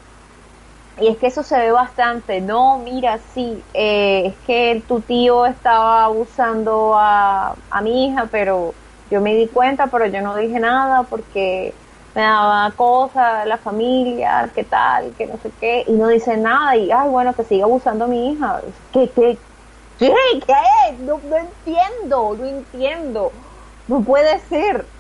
y 0.99 1.09
es 1.09 1.19
que 1.19 1.27
eso 1.29 1.43
se 1.43 1.59
ve 1.59 1.71
bastante, 1.73 2.41
no, 2.41 2.79
mira, 2.79 3.19
sí, 3.19 3.69
eh, 3.75 4.23
es 4.27 4.39
que 4.41 4.85
tu 4.89 5.03
tío 5.03 5.45
estaba 5.47 6.05
abusando 6.05 6.95
a, 6.97 7.63
a 7.71 7.83
mi 7.83 8.07
hija, 8.09 8.29
pero 8.31 8.79
yo 9.05 9.21
me 9.21 9.35
di 9.35 9.51
cuenta, 9.51 9.91
pero 9.91 10.07
yo 10.07 10.23
no 10.23 10.35
dije 10.37 10.59
nada 10.59 11.09
porque 11.09 11.79
me 12.15 12.23
daba 12.23 12.75
cosas, 12.77 13.47
la 13.47 13.59
familia, 13.59 14.53
qué 14.55 14.65
tal, 14.65 15.15
que 15.17 15.27
no 15.27 15.37
sé 15.39 15.55
qué, 15.61 15.85
y 15.87 15.97
no 15.97 16.09
dice 16.09 16.37
nada, 16.39 16.77
y 16.77 16.91
ay, 16.91 17.09
bueno, 17.11 17.35
que 17.35 17.45
siga 17.45 17.65
abusando 17.67 18.07
a 18.07 18.09
mi 18.09 18.33
hija. 18.33 18.63
¿Qué, 18.91 19.13
qué, 19.15 19.45
qué, 19.99 20.13
qué? 20.47 20.99
No, 21.01 21.21
no 21.25 21.37
entiendo, 21.37 22.37
no 22.37 22.45
entiendo. 22.47 23.43
No 23.87 24.05
puede 24.05 24.39
ser, 24.41 24.93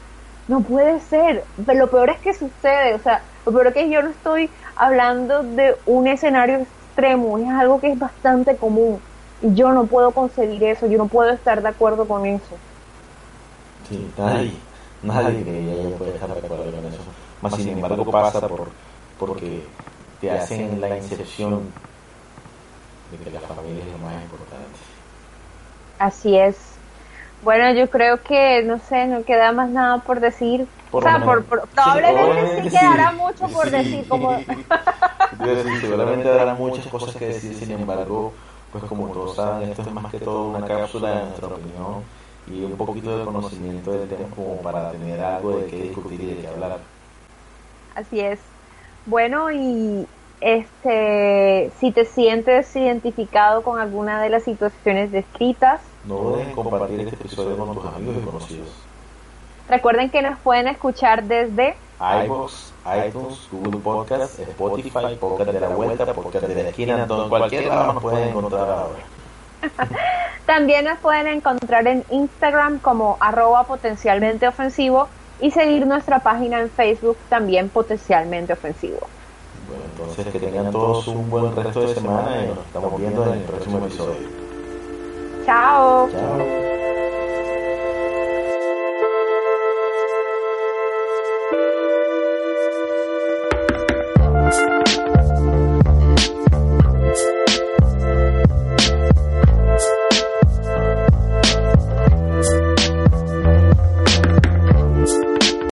no 0.46 0.62
puede 0.62 1.00
ser. 1.00 1.50
Pero 1.66 1.78
lo 1.80 1.90
peor 1.90 2.10
es 2.10 2.20
que 2.20 2.34
sucede, 2.34 2.94
o 2.94 2.98
sea, 3.00 3.26
lo 3.46 3.52
peor 3.52 3.68
es 3.68 3.74
que 3.74 3.90
yo 3.90 4.02
no 4.02 4.10
estoy 4.10 4.50
hablando 4.74 5.42
de 5.42 5.76
un 5.86 6.08
escenario 6.08 6.58
extremo, 6.58 7.38
es 7.38 7.48
algo 7.48 7.80
que 7.80 7.92
es 7.92 7.98
bastante 7.98 8.56
común. 8.56 9.00
Y 9.40 9.54
yo 9.54 9.72
no 9.72 9.86
puedo 9.86 10.10
concebir 10.12 10.64
eso, 10.64 10.86
yo 10.86 10.98
no 10.98 11.06
puedo 11.06 11.30
estar 11.30 11.62
de 11.62 11.68
acuerdo 11.68 12.08
con 12.08 12.26
eso. 12.26 12.56
Sí, 13.88 14.12
nadie, 14.18 14.52
nadie 15.02 15.94
puede 15.96 16.14
estar 16.14 16.28
de 16.28 16.38
acuerdo 16.40 16.72
con 16.72 16.84
eso. 16.86 17.02
Más 17.40 17.54
sin 17.54 17.68
embargo 17.68 18.10
pasa 18.10 18.48
por 18.48 18.68
porque 19.16 19.62
te 20.20 20.30
hacen 20.30 20.80
la 20.80 20.96
inserción 20.96 21.72
de 23.12 23.18
que 23.18 23.30
la 23.30 23.40
familia 23.40 23.84
es 23.84 23.92
lo 23.92 23.98
más 23.98 24.22
importante. 24.22 24.78
Así 25.98 26.36
es. 26.36 26.56
Bueno, 27.42 27.72
yo 27.72 27.88
creo 27.90 28.22
que, 28.22 28.62
no 28.64 28.78
sé, 28.78 29.06
no 29.06 29.24
queda 29.24 29.52
más 29.52 29.70
nada 29.70 29.98
por 29.98 30.20
decir 30.20 30.66
o 30.90 31.02
sea, 31.02 31.24
por, 31.24 31.44
probablemente 31.44 32.62
sí, 32.62 32.70
quedará 32.70 33.12
mucho 33.12 33.48
por 33.48 33.70
decir, 33.70 34.06
como... 34.08 34.38
seguramente 35.80 36.28
dará 36.28 36.54
muchas 36.54 36.86
cosas 36.86 37.16
que 37.16 37.26
decir, 37.26 37.54
sin 37.54 37.72
embargo, 37.72 38.32
pues 38.72 38.84
como 38.84 39.08
todos 39.08 39.36
saben, 39.36 39.70
esto 39.70 39.82
es 39.82 39.92
más 39.92 40.10
que 40.10 40.20
todo 40.20 40.48
una 40.48 40.66
cápsula 40.66 41.10
de 41.10 41.24
nuestra 41.26 41.48
opinión 41.48 42.04
y 42.48 42.64
un 42.64 42.76
poquito 42.76 43.18
de 43.18 43.24
conocimiento 43.24 43.92
del 43.92 44.08
tema 44.08 44.28
como 44.34 44.56
para 44.58 44.90
tener 44.92 45.20
algo 45.20 45.58
de 45.58 45.66
qué 45.66 45.82
discutir 45.82 46.20
y 46.20 46.26
de 46.26 46.36
qué 46.36 46.48
hablar. 46.48 46.78
Así 47.94 48.20
es. 48.20 48.38
Bueno, 49.06 49.50
y 49.50 50.06
este, 50.40 51.70
si 51.80 51.92
te 51.92 52.04
sientes 52.04 52.74
identificado 52.76 53.62
con 53.62 53.80
alguna 53.80 54.20
de 54.20 54.28
las 54.28 54.44
situaciones 54.44 55.10
descritas, 55.10 55.80
no 56.04 56.16
dudes 56.16 56.54
compartir 56.54 57.00
este 57.00 57.16
episodio 57.16 57.56
con 57.56 57.74
tus 57.74 57.86
amigos 57.86 58.16
y 58.18 58.24
conocidos. 58.24 58.85
Recuerden 59.68 60.10
que 60.10 60.22
nos 60.22 60.38
pueden 60.40 60.68
escuchar 60.68 61.24
desde 61.24 61.76
iVoox, 61.98 62.72
iTunes, 63.06 63.48
Google 63.50 63.80
Podcast, 63.80 64.38
Spotify, 64.38 65.16
Podcast 65.18 65.50
de 65.50 65.60
la 65.60 65.68
Vuelta, 65.68 66.12
Podcast 66.12 66.46
de 66.46 66.62
la 66.62 66.68
Esquina, 66.68 67.06
donde 67.06 67.28
cualquier 67.28 67.66
lado 67.66 67.94
nos 67.94 68.02
pueden 68.02 68.28
encontrar 68.28 68.68
ahora. 68.68 68.98
También 70.46 70.84
nos 70.84 70.98
pueden 70.98 71.26
encontrar 71.26 71.86
en 71.88 72.04
Instagram 72.10 72.78
como 72.78 73.16
arroba 73.18 73.64
potencialmente 73.64 74.46
ofensivo 74.46 75.08
y 75.40 75.50
seguir 75.50 75.86
nuestra 75.86 76.20
página 76.20 76.60
en 76.60 76.70
Facebook 76.70 77.18
también 77.28 77.68
potencialmente 77.68 78.52
ofensivo. 78.52 79.00
Bueno, 79.68 79.84
entonces 79.90 80.32
que 80.32 80.38
tengan 80.38 80.70
todos 80.70 81.08
un 81.08 81.28
buen 81.28 81.54
resto 81.54 81.80
de 81.80 81.94
semana 81.94 82.44
y 82.44 82.48
nos 82.48 82.58
estamos 82.58 82.98
viendo 82.98 83.26
en 83.26 83.32
el 83.40 83.44
próximo 83.44 83.78
episodio. 83.78 84.16
Chao. 85.44 86.08
Chao. 86.10 87.25
Thank 91.52 91.76
you. 91.76 91.85